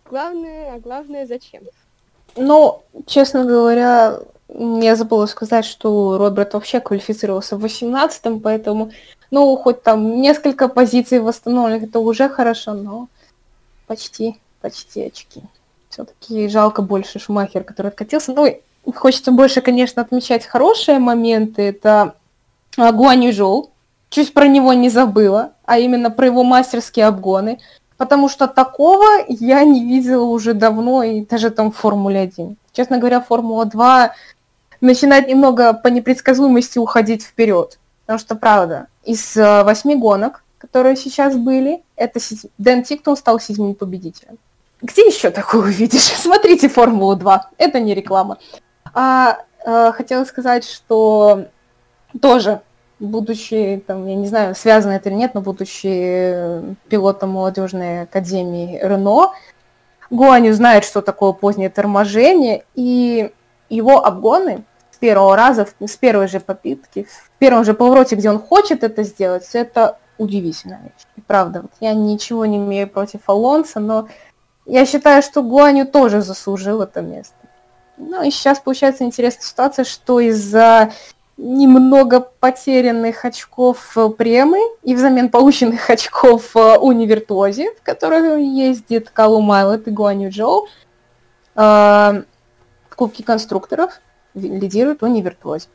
главное, 0.10 0.76
а 0.76 0.80
главное 0.80 1.26
зачем. 1.28 1.64
Ну, 2.38 2.84
честно 3.06 3.46
говоря, 3.46 4.20
я 4.50 4.96
забыла 4.96 5.26
сказать, 5.26 5.66
что 5.66 6.18
Роберт 6.18 6.54
вообще 6.54 6.80
квалифицировался 6.80 7.58
в 7.58 7.66
18-м, 7.66 8.40
поэтому, 8.40 8.92
ну, 9.32 9.56
хоть 9.58 9.84
там 9.84 10.22
несколько 10.22 10.68
позиций 10.68 11.20
восстановленных, 11.20 11.90
это 11.90 12.00
уже 12.00 12.30
хорошо, 12.30 12.74
но 12.74 13.08
почти, 13.88 14.40
почти 14.62 15.04
очки. 15.04 15.42
Все-таки 15.90 16.48
жалко 16.48 16.82
больше 16.82 17.20
Шумахер, 17.20 17.64
который 17.64 17.88
откатился. 17.88 18.34
Ну, 18.34 18.94
хочется 18.94 19.32
больше, 19.32 19.62
конечно, 19.62 20.02
отмечать 20.02 20.46
хорошие 20.46 21.00
моменты. 21.00 21.64
Это 21.64 22.16
а, 22.78 22.92
Гуань 22.92 23.26
Южоу. 23.26 23.72
Чуть 24.10 24.34
про 24.34 24.48
него 24.48 24.74
не 24.74 24.90
забыла, 24.90 25.54
а 25.66 25.80
именно 25.80 26.10
про 26.12 26.28
его 26.28 26.44
мастерские 26.44 27.08
обгоны. 27.08 27.60
Потому 27.98 28.30
что 28.30 28.48
такого 28.48 29.06
я 29.28 29.64
не 29.64 29.84
видела 29.84 30.24
уже 30.24 30.54
давно, 30.54 31.04
и 31.04 31.22
даже 31.26 31.50
там 31.50 31.72
в 31.72 31.78
Формуле 31.78 32.20
1. 32.22 32.58
Честно 32.72 33.00
говоря, 33.00 33.22
Формула 33.22 33.66
2 33.66 34.12
начинает 34.82 35.28
немного 35.28 35.74
по 35.74 35.88
непредсказуемости 35.88 36.78
уходить 36.78 37.24
вперед. 37.24 37.80
Потому 38.06 38.20
что, 38.20 38.36
правда, 38.36 38.88
из 39.04 39.36
э, 39.36 39.64
восьми 39.64 39.96
гонок, 39.96 40.44
которые 40.60 40.96
сейчас 40.96 41.36
были, 41.36 41.84
это 41.96 42.20
седь- 42.20 42.50
Дэн 42.58 42.84
Тиктон 42.84 43.18
стал 43.18 43.40
седьмым 43.40 43.74
победителем. 43.74 44.38
Где 44.82 45.08
еще 45.08 45.32
такое 45.32 45.62
увидишь? 45.62 46.02
Смотрите 46.22 46.70
Формулу 46.70 47.16
2. 47.16 47.50
Это 47.58 47.80
не 47.80 47.96
реклама. 47.96 48.38
А 48.94 49.40
э, 49.66 49.92
хотела 49.94 50.24
сказать, 50.26 50.64
что 50.66 51.46
тоже, 52.22 52.62
будучи, 53.00 53.84
там, 53.86 54.08
я 54.08 54.16
не 54.16 54.28
знаю, 54.28 54.56
связано 54.56 54.94
это 54.94 55.10
или 55.10 55.16
нет, 55.16 55.34
но 55.34 55.42
будучи 55.42 55.88
э, 55.88 56.64
пилотом 56.90 57.32
молодежной 57.32 58.04
академии 58.04 58.80
Рено, 58.82 59.34
Гуаню 60.10 60.54
знает, 60.54 60.84
что 60.84 61.02
такое 61.02 61.34
позднее 61.34 61.70
торможение, 61.70 62.64
и 62.76 63.32
его 63.70 64.06
обгоны 64.06 64.64
с 64.92 64.98
первого 64.98 65.36
раза, 65.36 65.68
с 65.80 65.96
первой 65.98 66.28
же 66.28 66.40
попытки, 66.40 67.04
в 67.04 67.30
первом 67.38 67.66
же 67.66 67.74
повороте, 67.74 68.16
где 68.16 68.30
он 68.30 68.40
хочет 68.40 68.84
это 68.84 69.04
сделать, 69.04 69.48
это 69.54 70.00
удивительная 70.18 70.82
вещь. 70.84 71.06
И 71.18 71.22
правда, 71.22 71.62
вот 71.64 71.72
я 71.80 71.94
ничего 71.94 72.46
не 72.46 72.58
имею 72.58 72.88
против 72.88 73.22
Алонса, 73.28 73.80
но 73.80 74.08
я 74.66 74.86
считаю, 74.86 75.22
что 75.22 75.44
Гуаню 75.44 75.86
тоже 75.86 76.22
заслужил 76.22 76.82
это 76.82 77.02
место. 77.02 77.36
Ну 77.98 78.24
и 78.24 78.32
сейчас 78.32 78.60
получается 78.60 79.04
интересная 79.04 79.46
ситуация, 79.46 79.86
что 79.86 80.20
из-за 80.20 80.92
немного 81.38 82.20
потерянных 82.20 83.24
очков 83.24 83.96
э, 83.96 84.10
премы 84.10 84.60
и 84.82 84.96
взамен 84.96 85.30
полученных 85.30 85.90
очков 85.90 86.56
э, 86.56 86.78
Универтозе, 86.78 87.74
в 87.76 87.84
которых 87.84 88.40
ездит 88.40 89.10
Калу 89.12 89.42
Майлот 89.42 89.88
и 89.88 89.92
Гуаню 89.92 90.32
Джоу, 90.32 90.68
э, 91.56 91.60
в 91.60 92.96
Кубке 92.96 93.24
конструкторов 93.24 94.02
лидирует 94.34 95.04
Универтозе. 95.04 95.68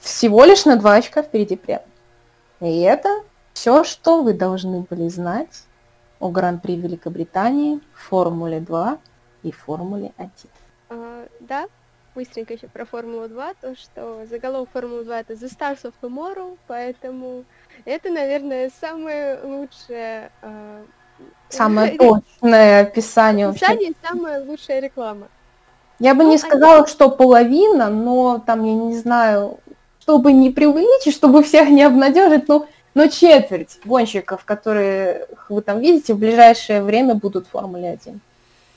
Всего 0.00 0.44
лишь 0.44 0.66
на 0.66 0.76
два 0.76 0.94
очка 0.94 1.22
впереди 1.22 1.56
прем. 1.56 1.80
И 2.60 2.80
это 2.80 3.08
все, 3.54 3.84
что 3.84 4.22
вы 4.22 4.34
должны 4.34 4.80
были 4.88 5.08
знать 5.08 5.64
о 6.20 6.28
Гран-при 6.28 6.76
Великобритании, 6.76 7.80
Формуле 7.94 8.60
2 8.60 8.98
и 9.44 9.50
Формуле 9.50 10.12
1. 10.18 10.30
А, 10.90 11.26
да, 11.40 11.66
быстренько 12.14 12.54
еще 12.54 12.66
про 12.68 12.84
Формулу 12.84 13.28
2, 13.28 13.54
то, 13.60 13.74
что 13.76 14.26
заголовок 14.28 14.68
Формулы 14.72 15.04
2 15.04 15.20
это 15.20 15.32
The 15.34 15.48
Stars 15.50 15.82
of 15.84 15.92
Tomorrow, 16.02 16.56
поэтому 16.66 17.44
это, 17.84 18.10
наверное, 18.10 18.70
самое 18.80 19.38
лучшее 19.42 20.30
а, 20.42 20.82
Самое 21.48 21.96
точное 21.98 22.82
описание 22.82 23.46
вообще. 23.48 23.66
описание, 23.66 23.92
самая 24.02 24.44
лучшая 24.44 24.80
реклама. 24.80 25.28
Я 25.98 26.14
бы 26.14 26.22
Ну, 26.24 26.30
не 26.30 26.36
они- 26.36 26.38
сказала, 26.38 26.86
что 26.86 27.10
половина, 27.10 27.90
но 27.90 28.42
там, 28.44 28.64
я 28.64 28.74
не 28.74 28.96
знаю, 28.96 29.58
чтобы 30.00 30.32
не 30.32 30.50
преувеличить, 30.50 31.14
чтобы 31.14 31.42
всех 31.42 31.68
не 31.68 31.82
обнадежить, 31.82 32.48
ну, 32.48 32.66
но 32.94 33.06
четверть 33.06 33.78
гонщиков, 33.84 34.44
которые 34.44 35.26
вы 35.48 35.60
там 35.62 35.78
видите, 35.80 36.14
в 36.14 36.18
ближайшее 36.18 36.82
время 36.82 37.14
будут 37.14 37.46
в 37.46 37.50
Формуле 37.50 37.90
1. 37.90 38.20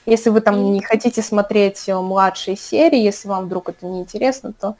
Если 0.05 0.29
вы 0.29 0.41
там 0.41 0.73
не 0.73 0.81
хотите 0.81 1.21
смотреть 1.21 1.87
э, 1.87 1.95
младшие 1.95 2.57
серии, 2.57 2.99
если 2.99 3.27
вам 3.27 3.45
вдруг 3.45 3.69
это 3.69 3.85
не 3.85 4.01
интересно, 4.01 4.53
то 4.53 4.75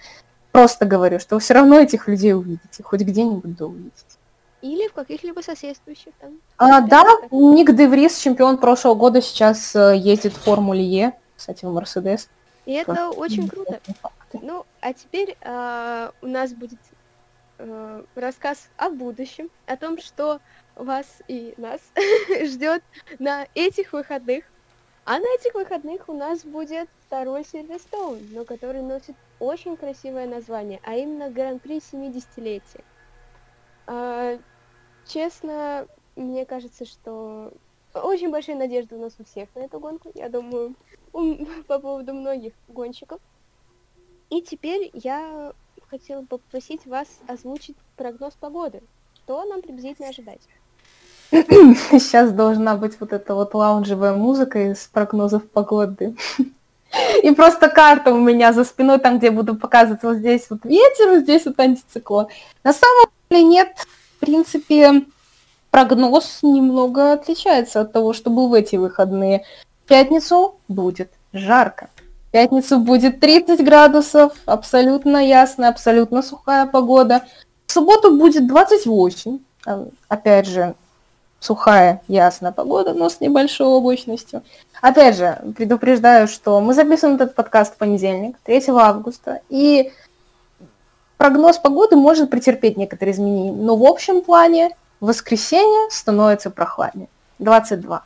просто 0.52 0.86
говорю, 0.86 1.20
что 1.20 1.36
вы 1.36 1.42
все 1.42 1.54
равно 1.54 1.80
этих 1.80 2.08
людей 2.08 2.34
увидите, 2.34 2.84
хоть 2.84 3.02
где-нибудь 3.02 3.56
да 3.56 3.66
увидите. 3.66 3.94
Или 4.62 4.88
в 4.88 4.94
каких-либо 4.94 5.42
соседствующих 5.42 6.14
там. 6.20 6.38
А, 6.58 6.82
да. 6.82 7.04
Ник 7.32 7.74
Деврис, 7.76 8.18
чемпион 8.18 8.58
прошлого 8.58 8.96
года, 8.96 9.22
сейчас 9.22 9.76
э, 9.76 9.98
ездит 9.98 10.34
в 10.34 10.42
Формуле 10.42 10.84
Е, 10.84 11.14
кстати, 11.36 11.66
в 11.66 11.74
Мерседес. 11.74 12.30
И 12.66 12.74
это 12.74 12.94
Просто 12.94 13.20
очень 13.20 13.48
круто. 13.50 13.80
Ну, 14.34 14.66
а 14.80 14.94
теперь 14.94 15.38
а, 15.42 16.12
у 16.22 16.28
нас 16.28 16.54
будет 16.54 16.80
э, 17.58 18.04
рассказ 18.16 18.70
о 18.78 18.90
будущем, 18.90 19.50
о 19.68 19.76
том, 19.76 20.00
что 20.00 20.40
вас 20.76 21.06
и 21.28 21.54
нас 21.58 21.82
ждет 22.46 22.84
на 23.20 23.48
этих 23.54 23.94
выходных. 23.94 24.46
А 25.06 25.20
на 25.20 25.36
этих 25.36 25.54
выходных 25.54 26.08
у 26.08 26.14
нас 26.14 26.46
будет 26.46 26.88
второй 27.08 27.44
Сильверстоун, 27.44 28.20
но 28.32 28.46
который 28.46 28.82
носит 28.82 29.16
очень 29.40 29.76
красивое 29.76 30.28
название, 30.28 30.80
а 30.84 30.96
именно 30.96 31.30
Гран-при 31.30 31.78
70-летия. 31.78 32.84
А, 33.86 34.40
честно, 35.06 35.88
мне 36.16 36.46
кажется, 36.46 36.86
что 36.86 37.52
очень 37.94 38.32
большие 38.32 38.56
надежды 38.56 38.96
у 38.96 39.02
нас 39.02 39.14
у 39.20 39.26
всех 39.26 39.54
на 39.56 39.62
эту 39.62 39.80
гонку. 39.80 40.10
Я 40.16 40.30
думаю, 40.30 40.74
по 41.68 41.80
поводу 41.80 42.14
многих 42.14 42.54
гонщиков. 42.70 43.20
И 44.30 44.42
теперь 44.42 44.90
я 44.94 45.54
хотела 45.90 46.22
бы 46.22 46.28
попросить 46.28 46.86
вас 46.86 47.20
озвучить 47.28 47.76
прогноз 47.98 48.34
погоды. 48.36 48.82
Что 49.16 49.44
нам 49.46 49.62
приблизительно 49.62 50.10
ожидать? 50.10 50.42
Сейчас 51.90 52.32
должна 52.32 52.76
быть 52.76 53.00
вот 53.00 53.12
эта 53.12 53.34
вот 53.34 53.56
лаунжевая 53.56 54.14
музыка 54.14 54.72
из 54.72 54.86
прогнозов 54.86 55.50
погоды. 55.50 56.16
И 57.24 57.32
просто 57.32 57.70
карта 57.70 58.14
у 58.14 58.20
меня 58.20 58.54
за 58.54 58.64
спиной, 58.64 59.00
там, 59.00 59.18
где 59.18 59.32
буду 59.32 59.56
показывать, 59.56 60.04
вот 60.04 60.18
здесь 60.18 60.46
вот 60.52 60.64
ветер, 60.64 61.10
вот 61.10 61.22
здесь 61.22 61.46
вот 61.46 61.60
антициклон. 61.60 62.28
На 62.64 62.72
самом 62.72 63.08
деле 63.32 63.44
нет, 63.44 63.70
в 64.18 64.20
принципе, 64.20 65.06
прогноз 65.72 66.40
немного 66.44 67.14
отличается 67.14 67.82
от 67.82 67.92
того, 67.92 68.14
что 68.14 68.30
был 68.30 68.50
в 68.50 68.54
эти 68.54 68.76
выходные. 68.76 69.44
В 69.86 69.88
пятницу 69.88 70.58
будет 70.68 71.10
жарко. 71.34 71.90
В 72.28 72.32
пятницу 72.32 72.78
будет 72.78 73.20
30 73.20 73.64
градусов, 73.66 74.34
абсолютно 74.46 75.18
ясная, 75.28 75.70
абсолютно 75.70 76.22
сухая 76.22 76.68
погода. 76.68 77.24
В 77.66 77.72
субботу 77.72 78.16
будет 78.16 78.46
28. 78.46 79.40
А, 79.66 79.88
Опять 80.10 80.48
же, 80.48 80.76
сухая, 81.44 82.02
ясная 82.08 82.54
погода, 82.54 82.94
но 82.94 83.10
с 83.10 83.20
небольшой 83.20 83.68
облачностью. 83.68 84.44
Опять 84.82 85.18
же, 85.18 85.42
предупреждаю, 85.58 86.28
что 86.28 86.62
мы 86.62 86.74
записываем 86.74 87.18
этот 87.18 87.36
подкаст 87.36 87.76
в 87.76 87.78
понедельник, 87.78 88.38
3 88.44 88.64
августа, 88.70 89.42
и 89.50 89.92
прогноз 91.18 91.58
погоды 91.58 91.98
может 91.98 92.30
претерпеть 92.30 92.78
некоторые 92.78 93.14
изменения, 93.14 93.52
но 93.52 93.76
в 93.76 93.84
общем 93.84 94.22
плане 94.22 94.72
воскресенье 95.02 95.90
становится 95.90 96.50
прохладнее, 96.50 97.10
22. 97.40 98.06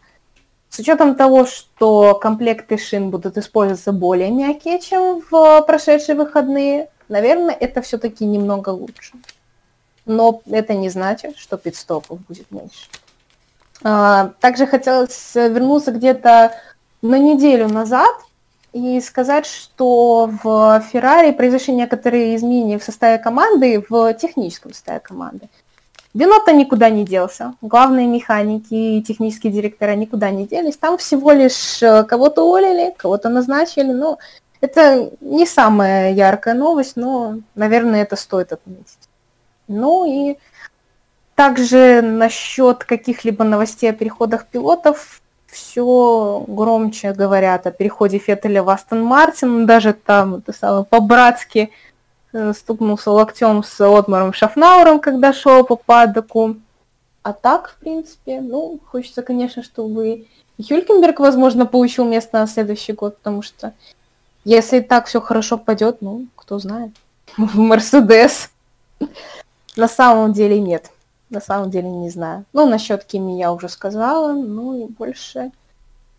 С 0.70 0.80
учетом 0.80 1.16
того, 1.16 1.46
что 1.46 2.16
комплекты 2.16 2.78
шин 2.78 3.12
будут 3.12 3.38
использоваться 3.38 3.92
более 3.92 4.32
мягкие, 4.32 4.80
чем 4.80 5.22
в 5.30 5.62
прошедшие 5.62 6.16
выходные, 6.16 6.90
наверное, 7.08 7.56
это 7.56 7.82
все-таки 7.82 8.26
немного 8.26 8.70
лучше. 8.70 9.14
Но 10.06 10.42
это 10.50 10.74
не 10.74 10.90
значит, 10.90 11.38
что 11.38 11.58
пидстопов 11.58 12.20
будет 12.28 12.50
меньше. 12.52 12.88
А, 13.84 14.32
также 14.40 14.66
хотелось 14.68 15.36
вернуться 15.36 15.92
где-то 15.92 16.54
на 17.02 17.20
неделю 17.20 17.68
назад 17.68 18.16
и 18.74 19.00
сказать, 19.02 19.46
что 19.46 20.30
в 20.44 20.84
Феррари 20.92 21.32
произошли 21.32 21.74
некоторые 21.74 22.36
изменения 22.36 22.80
в 22.80 22.84
составе 22.84 23.18
команды, 23.18 23.84
в 23.90 24.14
техническом 24.14 24.74
составе 24.74 25.00
команды. 25.00 25.50
Винота 26.14 26.52
никуда 26.52 26.90
не 26.90 27.06
делся. 27.06 27.54
Главные 27.62 28.08
механики 28.08 28.74
и 28.74 29.04
технические 29.04 29.54
директора 29.54 29.96
никуда 29.96 30.32
не 30.32 30.48
делись. 30.48 30.78
Там 30.78 30.98
всего 30.98 31.32
лишь 31.32 31.84
э, 31.84 32.04
кого-то 32.06 32.44
уволили, 32.44 32.94
кого-то 32.98 33.30
назначили. 33.30 33.92
Но 33.92 34.18
это 34.60 35.12
не 35.22 35.46
самая 35.46 36.14
яркая 36.14 36.56
новость, 36.56 36.96
но, 36.96 37.38
наверное, 37.54 38.02
это 38.02 38.16
стоит 38.16 38.52
отметить. 38.52 38.98
Ну 39.68 40.06
и 40.06 40.38
также 41.38 42.02
насчет 42.02 42.84
каких-либо 42.84 43.44
новостей 43.44 43.92
о 43.92 43.94
переходах 43.94 44.48
пилотов 44.48 45.22
все 45.46 46.44
громче 46.48 47.14
говорят 47.14 47.68
о 47.68 47.72
переходе 47.72 48.18
Феттеля 48.18 48.64
в 48.64 48.70
Астон 48.70 49.04
Мартин, 49.04 49.68
даже 49.68 49.94
там 49.94 50.36
это 50.36 50.52
самое 50.52 50.84
по-братски 50.84 51.70
э, 52.34 52.54
стукнулся 52.54 53.12
локтем 53.12 53.64
с 53.64 53.80
Отмаром 53.80 54.34
Шафнауром, 54.34 55.00
когда 55.00 55.32
шел 55.32 55.64
по 55.64 55.76
падоку. 55.76 56.56
А 57.22 57.34
так, 57.34 57.70
в 57.70 57.76
принципе, 57.76 58.42
ну, 58.42 58.80
хочется, 58.88 59.22
конечно, 59.22 59.62
чтобы 59.62 60.26
Хюлькенберг, 60.58 61.20
возможно, 61.20 61.68
получил 61.68 62.06
место 62.06 62.40
на 62.40 62.48
следующий 62.48 62.94
год, 62.94 63.18
потому 63.18 63.44
что 63.44 63.74
если 64.44 64.80
так 64.80 65.06
все 65.06 65.22
хорошо 65.22 65.60
пойдет, 65.60 65.98
ну, 66.02 66.26
кто 66.36 66.58
знает. 66.58 66.94
В 67.38 67.60
Мерседес. 67.60 68.50
На 69.76 69.88
самом 69.88 70.34
деле 70.34 70.60
нет. 70.60 70.90
На 71.30 71.42
самом 71.42 71.70
деле 71.70 71.90
не 71.90 72.10
знаю. 72.10 72.46
Ну, 72.54 72.68
насчет 72.68 73.04
Кими 73.04 73.38
я 73.38 73.52
уже 73.52 73.68
сказала, 73.68 74.34
ну 74.34 74.86
и 74.86 74.88
больше 74.88 75.52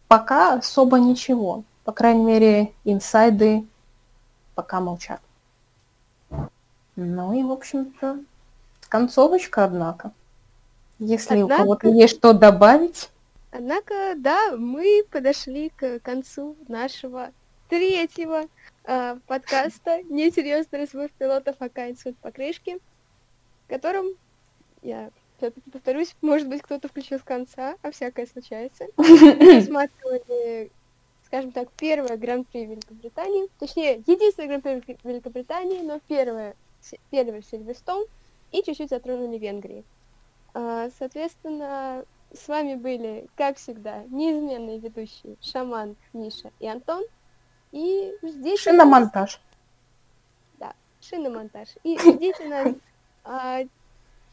пока 0.07 0.55
особо 0.55 0.99
ничего. 0.99 1.65
По 1.85 1.93
крайней 1.93 2.25
мере, 2.25 2.73
инсайды 2.85 3.65
пока 4.55 4.81
молчат. 4.81 5.21
Ну 6.97 7.33
и, 7.33 7.43
в 7.43 7.53
общем-то, 7.53 8.19
концовочка, 8.89 9.65
однако. 9.65 10.13
Если 10.99 11.41
однако... 11.41 11.61
у 11.61 11.63
кого-то 11.63 11.89
есть 11.89 12.17
что 12.17 12.33
добавить. 12.33 13.09
Однако, 13.51 14.15
да, 14.17 14.57
мы 14.57 15.05
подошли 15.11 15.71
к 15.71 16.01
концу 16.01 16.57
нашего 16.67 17.31
третьего 17.69 18.45
э, 18.85 19.17
подкаста 19.27 20.03
«Несерьезный 20.11 20.81
разбор 20.81 21.09
пилотов 21.17 21.57
АК 21.61 21.89
Институт 21.89 22.17
покрышки», 22.19 22.79
в 23.67 23.69
котором 23.69 24.07
я 24.83 25.11
повторюсь, 25.73 26.15
может 26.21 26.49
быть, 26.49 26.63
кто-то 26.63 26.89
включил 26.89 27.19
с 27.19 27.23
конца, 27.23 27.77
а 27.83 27.91
всякое 27.91 28.27
случается. 28.27 28.87
Рассматривали, 28.97 30.71
скажем 31.25 31.53
так, 31.53 31.71
первое 31.73 32.17
гран-при 32.17 32.67
Великобритании, 32.67 33.49
точнее, 33.59 34.03
единственное 34.07 34.59
гран-при 34.59 34.99
Великобритании, 35.05 35.83
но 35.83 36.01
первое, 36.09 36.57
первое 37.11 37.43
Сильверстон, 37.43 38.05
и 38.51 38.63
чуть-чуть 38.63 38.91
затронули 38.91 39.39
Венгрии. 39.39 39.85
А, 40.55 40.89
соответственно, 40.99 42.05
с 42.33 42.49
вами 42.49 42.75
были, 42.75 43.29
как 43.37 43.57
всегда, 43.57 44.05
неизменные 44.09 44.79
ведущие 44.79 45.37
Шаман, 45.41 45.97
Миша 46.13 46.51
и 46.59 46.67
Антон. 46.67 47.05
И 47.73 48.15
ждите 48.23 48.57
Шиномонтаж. 48.57 49.41
Нас... 50.59 50.71
Да, 50.71 50.75
шиномонтаж. 51.01 51.69
И 51.85 51.99
ждите 51.99 52.49
нас 52.49 52.75
а, 53.25 53.61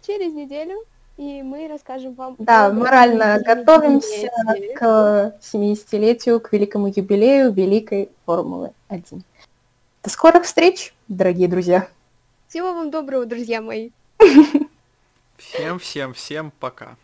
через 0.05 0.33
неделю, 0.33 0.83
и 1.17 1.41
мы 1.41 1.67
расскажем 1.67 2.13
вам... 2.13 2.35
Да, 2.39 2.71
морально 2.71 3.39
готовимся 3.43 4.29
к 4.75 5.37
70-летию, 5.41 6.39
к 6.39 6.51
великому 6.51 6.87
юбилею 6.87 7.51
Великой 7.51 8.09
Формулы-1. 8.25 9.21
До 10.03 10.09
скорых 10.09 10.43
встреч, 10.43 10.93
дорогие 11.07 11.47
друзья! 11.47 11.87
Всего 12.47 12.73
вам 12.73 12.91
доброго, 12.91 13.25
друзья 13.25 13.61
мои! 13.61 13.89
Всем-всем-всем 15.37 16.51
пока! 16.59 16.95